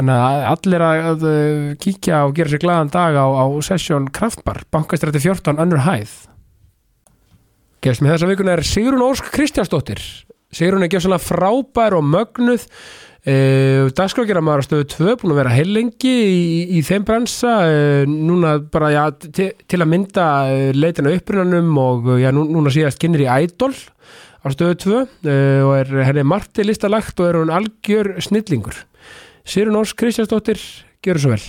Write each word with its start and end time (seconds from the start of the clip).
Þannig 0.00 0.16
að 0.16 0.42
allir 0.48 0.82
að 0.86 1.24
kíkja 1.82 2.22
og 2.24 2.30
gera 2.38 2.48
sér 2.48 2.60
glaðan 2.62 2.88
dag 2.94 3.18
á, 3.20 3.26
á 3.36 3.44
sessjón 3.60 4.06
Kraftbar, 4.16 4.62
bankastrætti 4.72 5.20
14, 5.20 5.60
önnur 5.60 5.82
hæð. 5.84 6.14
Gæst 7.84 8.00
með 8.00 8.14
þessa 8.14 8.30
vikuna 8.30 8.54
er 8.54 8.64
Sigrun 8.64 9.04
Ósk 9.04 9.28
Kristjánsdóttir. 9.34 10.00
Sigrun 10.56 10.86
er 10.86 10.88
gæst 10.88 11.12
frábær 11.26 11.98
og 11.98 12.08
mögnuð. 12.08 12.64
E, 13.28 13.36
Dagskrákjara 13.92 14.40
maður 14.40 14.64
á 14.64 14.68
stöðu 14.70 14.88
2 14.96 15.20
búin 15.20 15.34
að 15.34 15.40
vera 15.42 15.52
heilengi 15.52 16.16
í, 16.16 16.40
í 16.80 16.80
þeim 16.80 17.04
bransa. 17.04 17.58
E, 17.68 18.08
núna 18.08 18.56
bara 18.72 18.94
já, 18.96 19.04
til, 19.20 19.52
til 19.68 19.84
að 19.84 19.90
mynda 19.92 20.26
leitina 20.80 21.12
upprunanum 21.12 21.76
og 21.76 22.14
já, 22.24 22.32
nú, 22.32 22.48
núna 22.48 22.72
síðast 22.72 23.04
kynir 23.04 23.28
í 23.28 23.32
Ædol 23.36 23.74
á 24.40 24.48
stöðu 24.48 24.80
2 24.80 25.00
e, 25.28 25.40
og 25.60 25.74
er 25.82 25.98
henni 26.08 26.24
margt 26.24 26.56
í 26.56 26.64
listalagt 26.64 27.20
og 27.20 27.28
er 27.28 27.44
hún 27.44 27.52
algjör 27.52 28.16
snillingur. 28.24 28.86
Sýrun 29.50 29.74
Ós 29.74 29.90
Kristjánsdóttir, 29.98 30.60
gjör 31.02 31.18
svo 31.18 31.30
vel. 31.32 31.42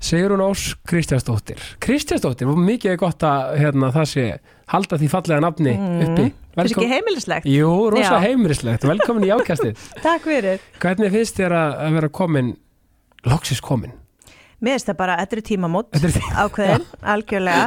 Sigrun 0.00 0.40
Ós 0.40 0.78
Kristjánsdóttir. 0.88 1.60
Kristjánsdóttir, 1.76 2.48
mikið 2.48 2.94
er 2.94 2.96
gott 3.04 3.20
að 3.20 3.58
hérna, 3.60 3.92
það 3.92 4.08
sé 4.14 4.26
halda 4.72 4.96
því 4.96 5.12
fallega 5.12 5.44
nafni 5.44 5.76
uppi 5.76 6.30
Það 6.54 6.62
er 6.64 6.70
ekki 6.70 6.88
heimilislegt? 6.92 7.48
Jú, 7.50 7.70
rosa 7.94 8.20
heimilislegt, 8.22 8.84
velkomin 8.86 9.26
í 9.26 9.32
ákastið. 9.34 9.80
Takk 10.06 10.28
fyrir. 10.28 10.62
Hvernig 10.82 11.10
finnst 11.16 11.40
þér 11.40 11.54
að 11.58 11.96
vera 11.98 12.10
komin 12.14 12.52
loksis 13.26 13.60
komin? 13.64 13.92
Mér 14.62 14.78
finnst 14.78 14.88
það 14.92 14.98
bara, 15.02 15.16
þetta 15.24 15.36
er 15.36 15.44
tímamót 15.50 15.90
Þetta 15.96 16.12
tí- 16.14 16.32
ákveðin, 16.44 16.86
algjörlega. 17.14 17.66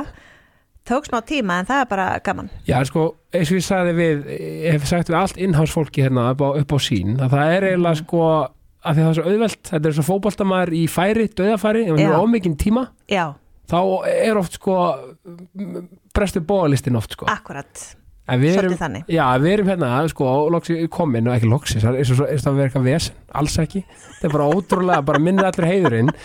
Tók 0.88 1.04
smá 1.10 1.18
tíma 1.28 1.58
en 1.60 1.68
það 1.68 1.82
er 1.84 1.88
bara 1.92 2.04
gaman. 2.24 2.48
Já, 2.64 2.78
sko, 2.88 3.02
eins 3.36 3.50
og 3.52 3.58
ég 3.60 3.66
sagði 3.68 3.96
við 3.98 4.30
ég 4.32 4.78
hef 4.78 4.86
sagt 4.88 5.10
við 5.12 5.18
allt 5.20 5.42
innháls 5.44 5.74
fólki 5.76 6.06
hérna 6.06 6.30
upp 6.32 6.46
á, 6.48 6.50
upp 6.64 6.72
á 6.72 6.80
sín, 6.80 7.18
að 7.20 7.34
það 7.36 7.52
er 7.58 7.66
eiginlega 7.74 8.00
sko 8.00 8.22
að 8.88 8.94
því 8.96 9.02
að 9.02 9.04
það 9.04 9.10
er 9.12 9.18
svo 9.18 9.26
auðvelt, 9.34 9.60
þetta 9.68 9.90
er 9.92 9.96
svo 9.98 10.06
fótboltamæður 10.08 10.72
í 10.78 10.82
færi, 10.88 11.26
döðafæri, 11.36 11.82
ef 11.84 11.92
hann 11.92 12.00
Já. 12.00 12.08
er 12.14 12.24
ómikinn 12.24 12.56
tíma 12.62 12.86
Já, 13.12 13.26
þá 13.68 13.78
er 14.14 14.40
oft 14.40 14.56
sko 14.62 14.78
brestu 16.16 16.40
bóðalistin 16.48 16.96
oft 17.02 17.18
sko. 17.18 17.28
Akkurat. 17.36 17.68
við 17.76 17.92
erum, 17.92 18.07
Svolítið 18.28 18.82
þannig. 18.82 19.08
Já, 19.08 19.24
við 19.40 19.54
erum 19.54 19.72
hérna, 19.72 19.90
sko, 20.12 20.32
loksi 20.52 20.78
komin 20.92 21.30
og 21.30 21.38
ekki 21.38 21.52
loksis, 21.52 21.84
það 21.86 22.00
er 22.02 22.12
og 22.12 22.20
það 22.20 22.58
verður 22.58 22.66
eitthvað 22.68 22.88
vesen, 22.90 23.20
alls 23.40 23.58
ekki, 23.64 23.84
þetta 23.88 24.28
er 24.28 24.34
bara 24.36 24.48
ótrúlega 24.52 25.06
bara 25.08 25.22
minnið 25.24 25.48
allir 25.48 25.70
heiðurinn. 25.72 26.16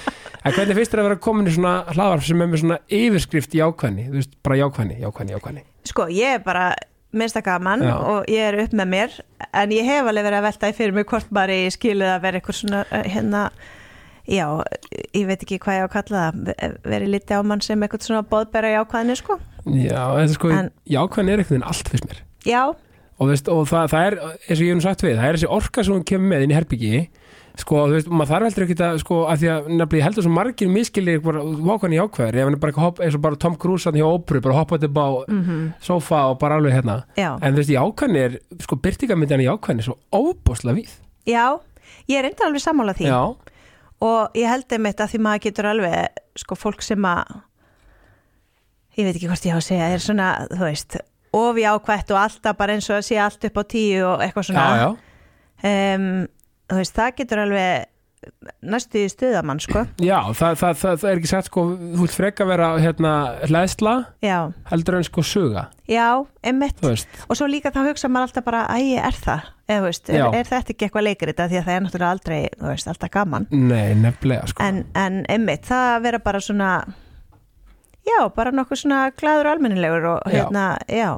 En 0.42 0.56
hvernig 0.56 0.78
finnst 0.80 0.94
þér 0.94 1.02
að 1.04 1.08
vera 1.10 1.20
komin 1.22 1.46
í 1.46 1.52
svona 1.54 1.74
hlaðvarp 1.92 2.24
sem 2.26 2.42
er 2.42 2.48
með 2.50 2.64
svona 2.64 2.80
yfirskrift 2.98 3.54
jákvæðni? 3.54 4.08
Þú 4.08 4.18
veist, 4.18 4.32
bara 4.42 4.58
jákvæðni, 4.58 4.96
jákvæðni, 5.04 5.36
jákvæðni. 5.36 5.62
Sko, 5.92 6.08
ég 6.10 6.40
er 6.40 6.42
bara 6.42 6.72
minnst 7.12 7.36
það 7.36 7.46
gaman 7.50 7.84
Já. 7.84 7.92
og 8.08 8.32
ég 8.32 8.48
er 8.48 8.58
upp 8.64 8.74
með 8.76 8.90
mér 8.94 9.16
en 9.52 9.74
ég 9.74 9.86
hef 9.86 10.08
alveg 10.08 10.26
verið 10.26 10.38
að 10.38 10.46
velta 10.48 10.70
í 10.70 10.76
fyrir 10.76 10.96
mig 10.96 11.08
hvort 11.10 11.32
bara 11.34 11.58
ég 11.60 11.74
skilið 11.74 12.08
að 12.08 12.22
vera 12.24 12.40
eitthvað 12.40 12.58
svona 12.58 12.82
eh, 12.88 13.08
hérna 13.12 13.42
Já, 14.28 14.46
ég 15.16 15.26
veit 15.26 15.40
ekki 15.42 15.58
hvað 15.58 15.78
ég 15.80 15.82
á 15.82 15.86
að 15.88 15.94
kalla 15.96 16.20
það. 16.30 16.76
Verið 16.86 17.10
liti 17.16 17.34
á 17.34 17.40
mann 17.42 17.60
sem 17.64 17.80
eitthvað 17.82 18.06
svona 18.06 18.22
boðbera 18.30 18.70
jákvæðinu 18.76 19.16
sko. 19.18 19.38
Já, 19.66 20.02
þetta 20.18 20.36
sko, 20.36 20.50
En- 20.54 20.70
jákvæðni 20.86 21.32
er 21.34 21.42
einhvern 21.42 21.56
veginn 21.56 21.66
allt 21.72 21.88
fyrst 21.90 22.06
mér. 22.06 22.20
Já, 22.46 22.62
og, 23.18 23.26
veist, 23.30 23.48
og 23.48 23.66
það, 23.70 23.88
það 23.92 24.06
er, 24.06 24.16
eins 24.46 24.58
og 24.58 24.62
ég 24.66 24.70
hef 24.72 24.78
nú 24.78 24.82
sagt 24.86 25.02
við 25.06 25.18
það 25.18 25.26
er 25.28 25.36
þessi 25.40 25.50
orka 25.58 25.84
sem 25.84 25.94
hún 25.94 26.06
kemur 26.06 26.30
með 26.32 26.42
inn 26.46 26.54
í 26.54 26.56
herbyggi 26.58 27.02
sko, 27.60 27.82
þú 27.84 27.92
veist, 27.98 28.08
maður 28.08 28.30
þarf 28.32 28.46
heldur 28.48 28.64
ekki 28.64 28.76
að 28.82 28.98
sko, 29.02 29.18
að 29.28 29.42
því 29.42 29.48
að 29.52 29.66
nefnilega 29.68 29.98
ég 30.00 30.06
heldur 30.06 30.24
svo 30.24 30.32
margir 30.32 30.70
miskilir 30.72 31.20
bara 31.22 31.42
vákvæðni 31.44 31.98
jákvæðir, 32.00 32.38
ef 32.40 32.46
hann 32.48 32.56
er 32.56 32.62
bara 32.62 32.72
eitthvað 32.72 32.86
hopp, 32.88 33.02
eins 33.04 33.18
og 33.18 33.22
bara 33.26 33.36
Tom 33.42 33.58
Cruise 33.60 33.84
hann 33.90 33.98
hjá 34.00 34.06
óperu, 34.08 34.40
bara 34.46 34.56
hoppað 34.56 34.86
upp 34.88 34.96
á 35.02 35.06
sofa 35.84 36.22
og 36.32 36.38
bara 36.40 36.56
alveg 36.58 36.72
hérna. 36.78 36.96
Já, 37.18 37.34
en 37.42 37.52
þú 37.52 37.60
veist, 37.60 37.74
jákvæðni 37.76 38.22
er, 38.24 38.38
sko, 38.64 38.78
byrtingamindjan 38.86 39.44
í 39.44 39.48
jákvæðni 39.50 39.84
er 39.84 39.88
svo 39.90 39.98
óbúslega 40.16 40.78
víð. 40.80 40.96
Já 41.28 41.58
Ég 42.08 42.18
er 42.18 42.26
enda 42.30 42.46
alveg 42.48 42.62
sammála 42.64 42.94
því. 42.96 43.06
Já, 43.06 43.20
og 44.02 44.36
ég 44.38 44.50
held 44.50 44.74
einmitt 44.74 45.00
að 45.00 45.14
því 45.14 45.22
maður 45.26 45.44
getur 45.46 45.70
alveg 45.70 46.22
sko 46.42 46.58
fólk 46.58 46.82
sem 46.84 47.06
að 47.06 47.38
ég 48.98 49.06
veit 49.06 49.14
ekki 49.14 49.30
hvort 49.30 49.46
ég 49.48 49.56
á 49.56 49.60
að 49.60 49.66
segja 49.68 49.88
er 49.94 50.02
svona, 50.04 50.28
þú 50.50 50.66
veist, 50.66 50.98
ofi 51.32 51.64
ákvætt 51.64 52.12
og 52.12 52.20
alltaf 52.20 52.58
bara 52.58 52.76
eins 52.76 52.90
og 52.90 52.98
að 52.98 53.06
sé 53.08 53.18
allt 53.22 53.48
upp 53.48 53.60
á 53.60 53.64
tíu 53.72 54.02
og 54.04 54.24
eitthvað 54.24 54.50
svona. 54.50 54.66
Já, 54.68 54.84
já, 54.84 55.08
Um, 55.62 56.24
þú 56.66 56.76
veist, 56.80 56.96
það 56.96 57.10
getur 57.20 57.40
alveg 57.44 57.84
næstu 58.62 59.00
í 59.02 59.08
stuðamann 59.10 59.60
sko. 59.62 59.82
Já 60.02 60.18
það, 60.36 60.56
það, 60.60 60.76
það, 60.82 60.96
það 61.02 61.10
er 61.12 61.20
ekki 61.20 61.30
sagt, 61.32 61.48
sko, 61.50 61.64
þú 61.78 62.04
vilt 62.04 62.14
freka 62.16 62.46
vera 62.48 62.68
hérna 62.82 63.12
hlæðsla 63.48 63.94
já, 64.24 64.36
heldur 64.70 64.98
en 65.00 65.06
sko 65.08 65.24
suga, 65.26 65.64
já, 65.90 66.06
veist. 66.42 67.08
Og 67.28 67.38
svo 67.38 67.48
líka 67.50 67.72
þá 67.74 67.82
hugsa 67.90 68.08
maður 68.12 68.28
alltaf 68.30 68.46
bara, 68.46 68.62
æ, 68.70 68.96
er 69.02 69.18
það. 69.18 69.50
Eða, 69.72 69.78
þú 69.80 69.86
veist, 69.88 70.08
er, 70.10 70.18
Já. 70.20 70.24
er 70.36 70.48
þetta 70.50 70.72
ekki 70.74 70.84
eitthvað 70.88 71.06
leikrit? 71.06 71.38
Af 71.40 71.48
því 71.52 71.58
að 71.60 71.66
það 71.68 71.76
er 71.78 71.84
náttúrulega 71.86 72.14
aldrei, 72.16 72.40
þú 72.58 72.66
veist, 72.72 72.88
alltaf 72.92 73.10
gaman. 73.14 73.46
Nei, 73.54 73.94
nefnilega, 74.02 74.48
sko. 74.50 74.64
En, 74.66 74.82
en 74.98 75.20
einmitt, 75.32 75.62
það 75.70 75.86
að 75.94 76.02
vera 76.08 76.20
bara 76.26 76.40
svona 76.44 76.70
já, 78.06 78.18
bara 78.36 78.52
nokkuð 78.54 78.80
svona 78.82 78.98
gladur 79.16 79.48
og 79.48 79.54
almennilegur 79.56 80.08
og 80.16 80.26
Já. 80.26 80.34
hérna, 80.42 80.64
já, 80.90 81.12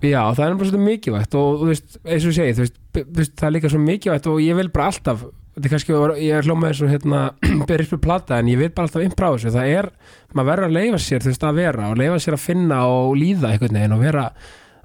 Já, 0.00 0.22
það 0.32 0.46
er 0.46 0.54
bara 0.56 0.64
svolítið 0.70 0.84
mikilvægt 0.86 1.34
og 1.36 1.58
þú 1.60 1.66
veist, 1.68 1.96
eins 2.08 2.24
og 2.24 2.30
ég 2.32 2.36
segi, 2.38 2.52
þú 2.56 2.62
veist, 2.64 2.76
b- 2.96 3.02
þú 3.04 3.18
veist, 3.20 3.34
það 3.36 3.46
er 3.50 3.52
líka 3.58 3.70
svo 3.74 3.80
mikilvægt 3.84 4.28
og 4.32 4.38
ég 4.40 4.56
vil 4.56 4.70
bara 4.72 4.86
alltaf 4.88 5.24
þetta 5.60 5.68
er 5.68 5.74
kannski, 5.74 5.96
ég 6.24 6.38
er 6.38 6.46
hljómað 6.46 6.70
eins 6.70 6.80
og 6.84 6.90
hérna 6.90 7.20
byrjir 7.68 7.94
upp 7.96 8.02
plata 8.04 8.38
en 8.40 8.48
ég 8.48 8.60
vil 8.60 8.70
bara 8.72 8.88
alltaf 8.88 9.04
impra 9.04 9.28
á 9.28 9.32
þessu. 9.36 9.52
Það 9.54 9.72
er, 9.76 9.88
maður 10.32 10.50
verður 10.50 10.68
að 10.68 10.76
leifa 10.78 11.00
sér 11.04 11.24
þú 11.24 11.32
veist, 11.32 11.44
að 11.44 11.60
vera 11.60 11.88
og 11.90 12.00
leifa 12.00 12.20
sér 12.24 12.36
að 12.36 12.44
finna 12.46 12.78
og 12.88 13.16
líða 13.20 13.50
einhvern 13.52 13.78
veginn 13.80 13.96
og 13.96 14.04
vera, 14.04 14.28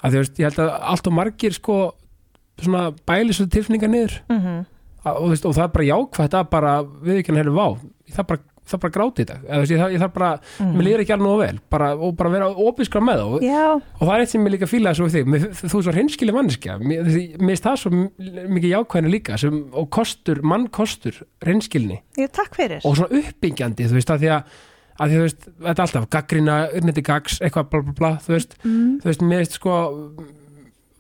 að 0.02 0.18
þú 0.18 0.24
veist, 0.24 0.42
ég 0.42 0.50
held 0.50 0.64
að 0.66 0.74
allt 0.94 1.10
og 1.10 1.16
margir 1.16 1.56
sko 1.56 1.78
svona 2.62 2.84
bæli 3.08 3.36
svo 3.36 3.48
tilfinningar 3.52 3.92
niður. 3.92 4.20
Mhm. 4.32 4.66
Að, 5.06 5.14
og, 5.16 5.24
þú 5.24 5.32
veist, 5.36 5.46
og 5.46 5.56
það 5.56 5.64
er 5.68 5.74
bara 5.78 5.88
jákvætt 5.92 6.36
að 6.40 6.52
bara 6.52 6.76
við 6.84 7.22
ekki 7.22 7.32
hann 7.32 7.42
hefur 7.44 7.56
vá, 7.56 7.68
ég 8.10 8.16
þarf 8.18 8.30
bara 8.34 8.44
það 8.66 8.82
bara 8.84 8.94
gráti 8.96 9.24
í 9.24 9.28
dag, 9.30 9.46
ég 9.46 9.80
þarf, 9.80 9.94
ég 9.94 10.02
þarf 10.02 10.14
bara 10.16 10.30
mér 10.74 10.88
líður 10.88 11.04
ekki 11.04 11.14
alveg 11.16 11.28
nógu 11.28 11.42
vel, 11.42 11.60
bara, 11.76 11.90
og 11.96 12.14
bara 12.20 12.32
vera 12.34 12.50
óbískra 12.50 13.02
með 13.04 13.22
það 13.22 13.34
og, 13.36 13.48
og 14.00 14.04
það 14.04 14.14
er 14.16 14.24
eitt 14.24 14.34
sem 14.34 14.48
ég 14.48 14.56
líka 14.56 14.70
fílaði 14.70 15.00
svo 15.00 15.08
við 15.08 15.18
þig. 15.18 15.32
Mér, 15.34 15.48
þú 15.62 15.72
er 15.80 15.86
svo 15.88 15.96
hreinskili 15.96 16.36
manneskja. 16.36 16.78
Mér 16.82 17.10
finnst 17.12 17.68
það 17.68 17.82
svo 17.82 17.92
mikið 18.56 18.72
jákvæðinu 18.72 19.12
líka 19.14 19.40
sem, 19.42 19.60
og 19.76 19.90
kostur, 19.94 20.42
mann 20.46 20.70
kostur 20.74 21.20
hreinskilni 21.46 22.00
og 22.86 22.98
svona 22.98 23.22
uppbyggjandi 23.22 23.90
þú 23.90 24.00
veist 24.00 24.16
að 24.16 24.24
því 24.26 24.32
að, 24.36 24.56
að 24.96 25.14
því, 25.14 25.22
veist, 25.26 25.46
þetta 25.68 25.76
er 25.76 25.86
alltaf 25.86 26.10
gaggrina, 26.16 26.58
urniti 26.80 27.06
gags, 27.06 27.38
eitthvað 27.44 27.70
bla 27.72 27.84
bla 27.86 27.96
bla 28.00 28.12
þú 28.26 28.34
veist, 28.34 28.58
mm, 28.64 28.90
þú 29.04 29.12
veist, 29.12 29.26
mér 29.30 29.44
finnst 29.44 29.60
sko 29.60 29.78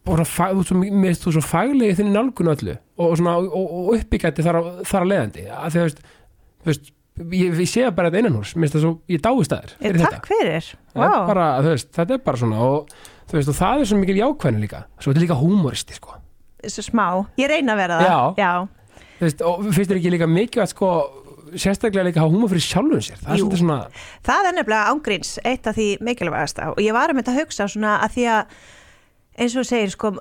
mér 0.06 0.22
finnst 1.10 1.26
þú 1.26 1.34
svo 1.34 1.42
faglegi 1.42 1.98
þinni 1.98 2.14
nálgun 2.14 2.52
öllu. 2.54 2.76
Og, 3.02 3.16
og, 3.26 3.56
og 3.56 3.96
uppbyggjandi 3.98 4.46
þar, 4.46 4.60
að 4.86 5.08
leiðandi. 5.10 5.48
Að 5.50 5.74
því, 5.74 5.86
veist, 5.88 6.04
þú 6.62 6.72
veist, 6.72 6.92
ég, 7.16 7.58
ég 7.62 7.70
sé 7.70 7.86
bara 7.96 8.12
þetta 8.12 8.22
innan 8.24 8.38
hús, 8.40 8.54
svo, 8.76 8.94
ég 9.12 9.22
dáist 9.24 9.54
að 9.56 9.66
þér 9.66 9.76
fyrir 9.82 10.06
takk 10.06 10.30
fyrir, 10.30 10.70
þetta 10.92 11.06
er 11.06 11.12
Vá. 11.16 11.28
bara, 11.30 11.48
veist, 11.66 11.92
þetta 11.96 12.18
er 12.18 12.24
bara 12.26 12.42
svona 12.42 12.62
og, 12.66 12.96
veist, 13.32 13.52
og 13.52 13.60
það 13.60 13.84
er 13.84 13.90
svo 13.92 14.00
mikil 14.00 14.18
jákvæðin 14.20 14.64
líka. 14.64 14.82
Svo 15.00 15.12
þetta 15.12 15.22
er 15.22 15.26
líka 15.28 15.38
húmoristi, 15.40 15.98
sko. 16.00 16.18
Svo 16.66 16.84
smá, 16.86 17.06
ég 17.40 17.52
reyna 17.52 17.76
að 17.76 17.82
vera 17.84 18.00
það. 18.02 18.10
Já. 18.10 18.46
Já. 18.46 19.06
veist, 19.22 19.46
og 19.46 19.64
finnst 19.70 19.92
þér 19.92 20.02
ekki 20.02 20.16
líka 20.16 20.28
mikilvægt, 20.32 20.76
sko 20.76 20.92
sérstaklega 21.56 22.08
líka 22.08 22.20
að 22.20 22.26
hafa 22.26 22.36
húmor 22.36 22.52
fyrir 22.52 22.66
sjálfum 22.66 23.04
sér? 23.06 23.20
Það 23.22 23.32
er 23.32 23.38
Jú. 23.40 23.46
svolítið 23.46 23.62
svona, 23.62 23.78
Það 24.26 24.48
er 24.50 24.56
nefnilega 24.58 24.92
ángríns 24.92 25.32
eitt 25.46 25.68
af 25.70 25.76
því 25.78 25.88
mikilvægasta. 26.04 26.70
Og 26.74 26.82
ég 26.84 26.96
var 26.96 27.12
að 27.12 27.20
mynda 27.20 27.32
að 27.32 27.40
hugsa 27.44 27.68
svona 27.72 27.94
að 28.04 28.16
því 28.18 28.26
að 28.34 28.58
eins 29.38 29.56
og 29.56 29.62
þú 29.62 29.68
segir 29.70 29.94
sko, 29.94 30.12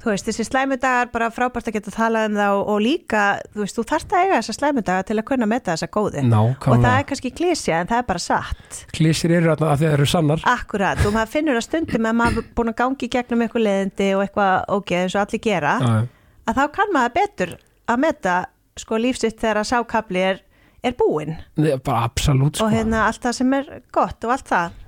þú 0.00 0.12
veist, 0.12 0.28
þessi 0.28 0.46
slæmudagar 0.48 1.10
bara 1.12 1.28
frábært 1.34 1.68
að 1.68 1.76
geta 1.76 1.92
talað 1.94 2.30
um 2.30 2.36
það 2.38 2.54
og, 2.56 2.62
og 2.72 2.78
líka, 2.84 3.24
þú 3.52 3.62
veist, 3.64 3.76
þú 3.76 3.84
þarft 3.90 4.14
að 4.14 4.22
eiga 4.24 4.38
þessa 4.38 4.54
slæmudaga 4.56 5.06
til 5.10 5.16
að 5.20 5.26
kunna 5.30 5.48
meta 5.50 5.74
þessa 5.74 5.88
góðu. 5.92 6.22
Og 6.22 6.24
það 6.24 6.30
nákvæmlega 6.34 6.92
er 7.02 7.08
kannski 7.10 7.32
klísja 7.36 7.80
en 7.80 7.90
það 7.90 8.02
er 8.02 8.06
bara 8.08 8.22
satt. 8.24 8.80
Klísir 8.96 9.34
eru 9.36 9.52
að 9.54 9.82
þeir 9.82 9.90
eru 9.90 10.08
sannar. 10.08 10.44
Akkurat, 10.48 11.02
og 11.04 11.16
maður 11.16 11.34
finnur 11.34 11.60
að 11.60 11.66
stundum 11.66 12.08
að 12.08 12.18
maður 12.22 12.42
er 12.44 12.48
búin 12.56 12.72
að 12.72 12.78
gangi 12.80 13.10
gegnum 13.16 13.44
eitthvað 13.44 13.66
leðindi 13.66 14.08
og 14.16 14.24
eitthvað 14.24 14.54
ógeð 14.76 15.02
eins 15.04 15.16
og 15.18 15.24
allir 15.26 15.44
gera 15.44 15.74
Já, 15.80 15.92
að 16.48 16.60
þá 16.60 16.64
kann 16.78 16.94
maður 16.96 17.16
betur 17.20 17.56
að 17.90 18.02
meta 18.06 18.36
sko 18.80 19.00
lífsitt 19.00 19.40
þegar 19.42 19.60
að 19.60 19.68
sákabli 19.74 20.24
er, 20.30 20.40
er 20.86 20.96
búinn. 20.96 21.36
Það 21.58 21.74
er 21.74 21.84
bara 21.84 22.06
absolutt, 22.08 22.56
sko. 22.56 22.70
Og 22.70 22.72
hérna 22.72 23.04
allt 23.10 23.20
það 23.26 23.36
sem 23.42 23.58
er 23.58 23.70
gott 23.92 24.24
og 24.24 24.32
allt 24.32 24.48
það. 24.48 24.78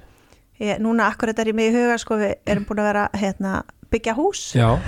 Ég, 0.63 0.81
núna 0.81 1.09
akkurat 1.11 1.39
er 1.43 1.51
ég 1.51 1.57
með 1.59 1.73
í 1.73 1.77
huga 1.81 1.97
sko 1.99 2.17
við 2.21 2.35
erum 2.47 2.67
búin 2.69 2.81
að 2.81 2.89
vera 2.93 3.07
hérna 3.19 3.55
byggja 3.93 4.15
hús. 4.19 4.43
Já. 4.57 4.73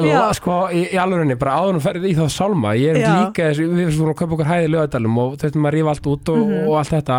Og 0.00 0.06
Já. 0.08 0.16
og, 0.24 0.32
sko, 0.34 0.54
í, 0.74 0.80
í 0.90 0.98
alvörinni, 0.98 1.36
bara 1.38 1.58
áður 1.60 1.76
en 1.76 1.82
ferðið 1.84 2.08
í 2.10 2.16
það 2.18 2.30
sálma 2.34 2.72
ég 2.74 2.96
er 2.96 3.02
Já. 3.04 3.10
líka 3.20 3.50
þessu, 3.50 3.66
við 3.70 3.90
erum 3.92 4.08
að 4.10 4.16
kaupa 4.18 4.34
okkur 4.38 4.48
hæði 4.48 4.70
lögadalum 4.72 5.18
og 5.22 5.34
þú 5.38 5.46
veist, 5.46 5.58
maður 5.60 5.76
rífa 5.76 5.92
allt 5.94 6.08
út 6.10 6.30
og, 6.32 6.38
Mhm. 6.40 6.64
og 6.66 6.76
allt 6.80 6.94
þetta. 6.96 7.18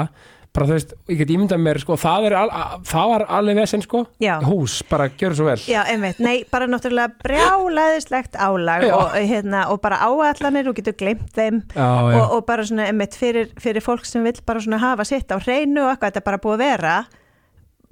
Bara 0.51 0.65
þú 0.67 0.73
veist, 0.75 0.93
ég 1.07 1.17
get 1.21 1.29
ímyndað 1.31 1.61
mér, 1.63 1.79
sko, 1.79 1.95
það 1.95 2.25
er 2.27 2.33
al, 2.41 2.49
það 2.83 3.07
var 3.13 3.23
alveg 3.37 3.55
vesen, 3.61 3.81
sko. 3.85 4.01
Já. 4.19 4.33
hús, 4.43 4.81
bara 4.89 5.07
gjör 5.07 5.33
svo 5.37 5.45
vel. 5.47 5.55
Já, 5.63 5.85
einmitt, 5.87 6.19
nei, 6.19 6.43
bara 6.51 6.67
náttúrulega 6.67 7.13
brjálæðislegt 7.23 8.35
álag 8.35 8.83
og, 8.91 9.13
hérna, 9.15 9.69
og 9.71 9.79
bara 9.81 10.01
áallanir 10.03 10.67
og 10.67 10.75
getur 10.75 10.97
glemt 10.99 11.31
þeim. 11.37 11.61
Já, 11.71 11.87
og, 12.19 12.35
og 12.35 12.45
bara 12.49 12.63
svona 12.67 12.89
einmitt 12.89 13.15
fyrir, 13.15 13.47
fyrir 13.61 13.79
fólk 13.85 14.03
sem 14.05 14.23
vill 14.27 14.41
bara 14.45 14.59
svona 14.59 14.77
hafa 14.81 15.05
sitt 15.07 15.31
á 15.31 15.39
hreinu 15.39 15.85
og 15.85 15.93
eitthvað, 15.95 16.11
þetta 16.11 16.17
er 16.25 16.27
bara 16.27 16.37
búið 16.43 16.57
að 16.57 16.65
vera 16.65 16.95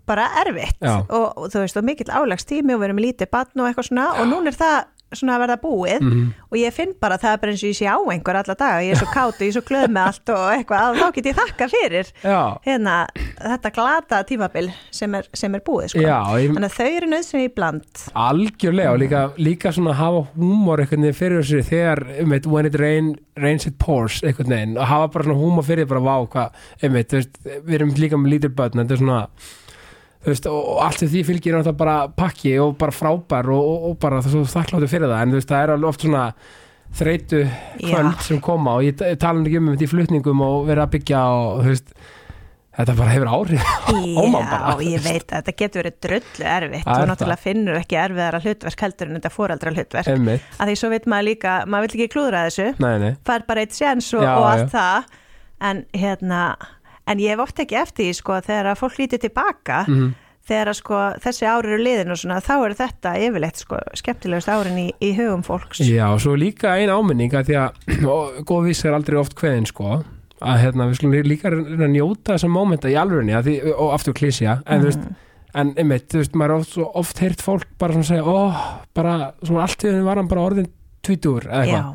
bara 0.09 0.27
erfitt 0.43 0.79
Já. 0.81 0.95
og, 1.07 1.25
og 1.37 1.49
þú 1.53 1.63
veist, 1.65 1.77
og 1.81 1.87
mikill 1.89 2.09
álagstími 2.19 2.75
og 2.75 2.81
við 2.83 2.89
erum 2.91 3.03
lítið 3.07 3.31
batn 3.33 3.61
og 3.63 3.69
eitthvað 3.71 3.91
svona 3.93 4.11
og 4.19 4.25
núna 4.33 4.51
er 4.53 4.57
það 4.63 4.79
svona 5.17 5.39
að 5.39 5.41
verða 5.41 5.55
búið 5.63 6.01
Mhm. 6.05 6.25
og 6.53 6.57
ég 6.59 6.73
finn 6.75 6.91
bara 7.01 7.15
að 7.17 7.21
það 7.23 7.31
er 7.33 7.37
bara 7.41 7.51
eins 7.55 7.61
og 7.65 7.69
ég 7.71 7.77
sé 7.79 7.85
á 7.89 7.97
einhver 8.13 8.37
alla 8.37 8.53
daga, 8.59 8.81
ég 8.85 8.91
er 8.93 8.99
svo 8.99 9.07
kátt 9.09 9.39
og 9.39 9.41
ég 9.41 9.47
er 9.49 9.55
svo 9.55 9.63
glöð 9.65 9.87
með 9.95 10.03
allt 10.05 10.29
og 10.29 10.43
eitthvað, 10.53 10.83
að 10.85 10.99
þá 10.99 11.07
get 11.15 11.25
ég 11.31 11.37
þakka 11.39 11.67
fyrir 11.71 12.11
já, 12.21 12.41
hérna, 12.67 12.93
þetta 13.41 13.71
glata 13.73 14.19
tímabil 14.29 14.67
sem 14.93 15.15
er, 15.17 15.25
sem 15.33 15.55
er 15.57 15.63
búið 15.65 15.87
sko. 15.95 16.03
já 16.05 16.19
ég, 16.43 16.53
þannig 16.53 16.69
að 16.69 16.77
þau 16.77 16.91
eru 16.99 17.09
nöðsynni 17.15 17.47
í 17.49 17.53
bland 17.57 18.03
algjörlega 18.27 18.91
og 18.93 18.99
líka, 19.01 19.23
líka 19.41 19.73
svona 19.73 19.95
að 19.95 19.99
hafa 20.03 20.21
húmor 20.37 20.83
einhvern 20.85 21.07
veginn 21.07 21.17
fyrir 21.23 21.41
þessu 21.41 21.63
þegar, 21.71 22.03
veit, 22.35 22.45
when 22.53 22.69
it 22.69 22.77
rain, 22.79 23.09
rains 23.41 23.65
it 23.65 23.79
pours 23.81 24.21
einhvern 24.21 24.53
veginn 24.53 24.77
og 24.77 24.85
hafa 24.93 25.09
bara 25.17 25.25
svona 25.25 25.41
húmor 25.41 25.65
fyrir 25.65 25.89
bara 25.89 26.05
vá, 26.05 26.15
hvað, 26.29 26.61
þú 26.85 26.93
veist 27.17 27.41
við 27.65 27.79
erum 27.79 27.95
líka 27.97 28.21
með 28.21 28.35
lítil 28.37 28.53
börn, 28.61 28.77
þetta 28.83 28.93
er 28.93 29.01
svona 29.01 29.23
veist, 30.27 30.47
og, 30.51 30.79
allt 30.83 31.03
því 31.05 31.25
fylgir 31.27 31.55
náttúrulega 31.55 31.79
bara 31.79 31.97
pakki 32.11 32.55
og 32.63 32.75
bara 32.79 32.95
frábær 32.95 33.51
og, 33.53 33.63
og, 33.63 33.89
og 33.91 33.99
bara 34.01 34.19
er 34.23 34.49
þakkláttu 34.55 34.89
fyrir 34.91 35.11
það, 35.11 35.21
en 35.23 35.37
veist, 35.37 35.51
það 35.51 35.63
er 35.65 35.75
alveg 35.75 35.93
oft 35.93 36.05
svona 36.05 36.23
þreytu 36.99 37.43
kvöld 37.79 38.15
Já. 38.15 38.23
sem 38.25 38.39
koma 38.41 38.79
og 38.79 38.87
ég, 38.87 39.03
tala 39.21 39.43
ekki 39.45 39.59
um 39.61 39.69
þetta 39.73 39.85
í 39.85 39.91
flutningum 39.91 40.41
og 40.41 40.63
vera 40.69 40.87
að 40.87 40.95
byggja 40.97 41.19
og 41.35 41.61
veist 41.67 41.93
þetta 42.79 42.95
bara 42.95 43.13
hefur 43.13 43.29
áhrif 43.35 43.69
á 43.91 44.23
mann 44.23 44.47
bara. 44.47 44.73
Já, 44.79 44.83
ég 44.87 45.03
veit 45.03 45.25
að 45.27 45.35
þetta 45.41 45.55
getur 45.61 45.81
verið 45.83 45.97
drullu 46.05 46.49
erfitt. 46.55 46.85
Er 46.85 47.03
og 47.03 47.09
náttúrulega 47.09 47.43
finnur 47.43 47.79
ekki 47.79 47.99
erfiðara 47.99 48.41
hlutverk 48.43 48.83
heldur 48.85 49.09
en 49.09 49.19
þetta 49.19 49.31
fóreldra 49.35 49.73
hlutverk 49.75 50.11
Einmitt. 50.13 50.45
að 50.57 50.71
því 50.71 50.77
svo 50.79 50.91
veit 50.93 51.09
maður 51.11 51.27
líka, 51.27 51.55
maður 51.67 51.87
vill 51.87 51.99
ekki 51.99 52.13
klúðra 52.15 52.45
þessu. 52.47 52.69
Nei, 52.79 52.93
nei, 53.03 53.09
fær 53.27 53.45
bara 53.49 53.65
eitt 53.65 53.75
séns 53.75 54.07
og, 54.15 54.23
Já, 54.23 54.31
og 54.31 54.45
já. 54.45 54.51
allt 54.53 54.75
það. 54.77 55.17
En 55.69 55.81
hérna 55.91 56.41
en 57.09 57.21
ég 57.21 57.33
hef 57.33 57.41
oft 57.47 57.61
ekki 57.63 57.77
eftir 57.81 58.05
því 58.09 58.17
sko 58.19 58.39
þegar 58.45 58.71
að 58.73 58.81
fólk 58.83 58.99
lítið 59.01 59.23
tilbaka 59.27 59.83
Mhm. 59.87 60.09
þegar 60.49 60.69
að 60.71 60.77
sko 60.79 60.99
þessi 61.21 61.45
ári 61.45 61.67
eru 61.73 61.83
liðin 61.83 62.11
og 62.13 62.17
svona 62.17 62.39
þá 62.41 62.53
eru 62.65 62.77
þetta 62.79 63.11
yfirleitt 63.21 63.59
sko 63.61 63.79
skemmtilegust 63.99 64.49
árin 64.49 64.79
í, 64.81 64.87
í 65.01 65.11
hugum 65.17 65.43
fólks. 65.45 65.81
Já, 65.85 66.07
og 66.09 66.21
svo 66.23 66.33
líka 66.39 66.71
ein 66.79 66.89
áminning 66.89 67.33
að 67.37 67.51
því 67.51 67.57
að 67.59 68.05
og 68.13 68.39
góð 68.49 68.69
viss 68.71 68.85
er 68.85 68.97
aldrei 68.97 69.19
oft 69.21 69.35
kveðin 69.37 69.67
sko 69.69 69.99
að 70.39 70.61
hérna, 70.63 70.87
við 70.89 70.95
skulum 71.01 71.27
líka 71.27 71.51
reyna 71.51 71.85
að 71.85 71.93
njóta 71.93 72.33
þessa 72.37 72.47
mómenta 72.49 72.89
í 72.89 72.95
því, 73.43 73.55
og 73.75 73.89
aftur 73.93 74.13
klísja 74.15 74.61
en 74.65 74.81
þú 74.81 74.87
veist, 74.87 75.07
en 75.59 75.73
einmitt, 75.75 76.07
þú 76.13 76.21
veist, 76.21 76.35
maður 76.39 76.53
er 76.53 76.59
oft, 76.63 76.77
oft 77.03 77.19
heyrt 77.19 77.41
fólk 77.43 77.65
bara 77.77 77.93
svona 77.93 78.07
segja, 78.07 78.23
ó, 78.23 78.39
bara 78.95 79.33
svona 79.43 79.65
allt 79.65 79.83
við 79.83 80.03
var 80.05 80.15
hann 80.21 80.29
bara 80.31 80.45
orðin 80.47 80.69
tvítur 81.03 81.43
eða 81.49 81.65
eitthvað, 81.65 81.89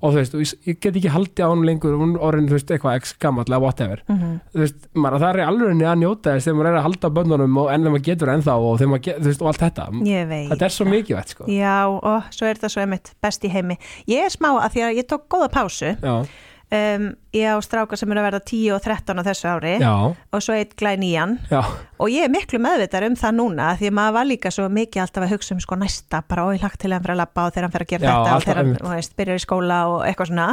og 0.00 0.12
þú 0.14 0.18
veist, 0.20 0.34
og 0.34 0.42
ég, 0.44 0.78
get 0.78 0.96
ekki 0.98 1.12
haldið 1.14 1.44
á 1.44 1.48
hann 1.50 1.64
lengur, 1.66 1.96
hún 1.98 2.16
orðin, 2.22 2.48
þú 2.50 2.56
veist, 2.58 2.72
eitthvað 2.74 2.98
x 3.02 3.14
gamall 3.22 3.46
eða 3.48 3.60
whatever, 3.62 4.02
mhm, 4.08 4.34
þú 4.54 4.62
veist, 4.64 4.88
maður 4.94 5.24
það 5.24 5.30
er 5.30 5.40
í 5.42 5.46
alvörinni 5.48 5.88
að 5.90 5.96
njóta 6.02 6.34
þess 6.36 6.48
þegar 6.48 6.58
maður 6.60 6.70
er 6.70 6.78
að 6.78 6.86
halda 6.88 7.12
bönnunum 7.18 7.62
og 7.62 7.72
enn 7.72 7.86
þegar 7.86 7.96
maður 7.96 8.06
getur 8.10 8.32
ennþá 8.34 8.58
og 8.58 8.78
þegar 8.78 8.92
maður, 8.94 9.04
get, 9.08 9.22
þú 9.22 9.30
veist, 9.32 9.42
og 9.42 9.50
allt 9.52 9.64
þetta. 9.66 9.88
Þetta 10.52 10.68
er 10.68 10.76
svo 10.76 10.88
mikið, 10.92 11.22
sko. 11.34 11.48
Já, 11.52 11.78
og 11.88 12.30
svo 12.34 12.46
er 12.46 12.60
þetta 12.60 12.72
svo 12.74 12.84
einmitt 12.84 13.12
best 13.24 13.44
í 13.48 13.50
heimi. 13.52 13.78
Ég 14.06 14.28
er 14.28 14.34
smá 14.34 14.52
að 14.54 14.70
því 14.76 14.86
að 14.88 15.00
ég 15.02 15.10
tók 15.10 15.26
góða 15.32 15.50
pásu. 15.56 15.94
Um, 16.68 17.14
ég 17.32 17.48
á 17.48 17.56
stráka 17.64 17.96
sem 17.96 18.10
er 18.12 18.18
að 18.20 18.26
verða 18.26 18.40
10 18.44 18.74
og 18.76 18.82
13 18.84 19.16
á 19.16 19.22
þessu 19.24 19.46
ári 19.48 19.70
já, 19.80 19.92
og 20.12 20.42
svo 20.44 20.52
eitt 20.52 20.74
glæn 20.76 21.00
nýjan 21.00 21.38
já, 21.48 21.62
og 21.98 22.12
ég 22.12 22.26
er 22.26 22.32
miklu 22.32 22.60
meðvitar 22.62 23.06
um 23.08 23.16
það 23.18 23.38
núna 23.38 23.70
því 23.78 23.90
að 23.90 23.96
maður 23.98 24.16
var 24.18 24.28
líka 24.30 24.52
svo 24.54 24.68
mikið 24.72 25.04
alltaf 25.04 25.26
að 25.26 25.32
hugsa 25.34 25.56
um 25.56 25.62
sko 25.64 25.78
næsta, 25.80 26.22
bara 26.28 26.46
oi 26.50 26.60
lagt 26.62 26.80
til 26.82 26.92
að 26.92 26.98
hann 26.98 27.06
fyrir 27.06 27.16
að 27.16 27.22
labba 27.24 27.48
og 27.48 27.56
þegar 27.56 27.66
hann 27.68 27.74
fyrir 27.76 27.88
að 27.88 27.94
gera 27.94 28.06
Já, 28.06 28.12
þetta 28.12 28.36
og 28.36 28.46
þegar 28.46 28.62
hann 28.62 28.94
veist, 28.94 29.18
byrjar 29.18 29.40
í 29.40 29.44
skóla 29.46 29.80
og 29.92 29.98
eitthvað 30.06 30.32
svona. 30.32 30.48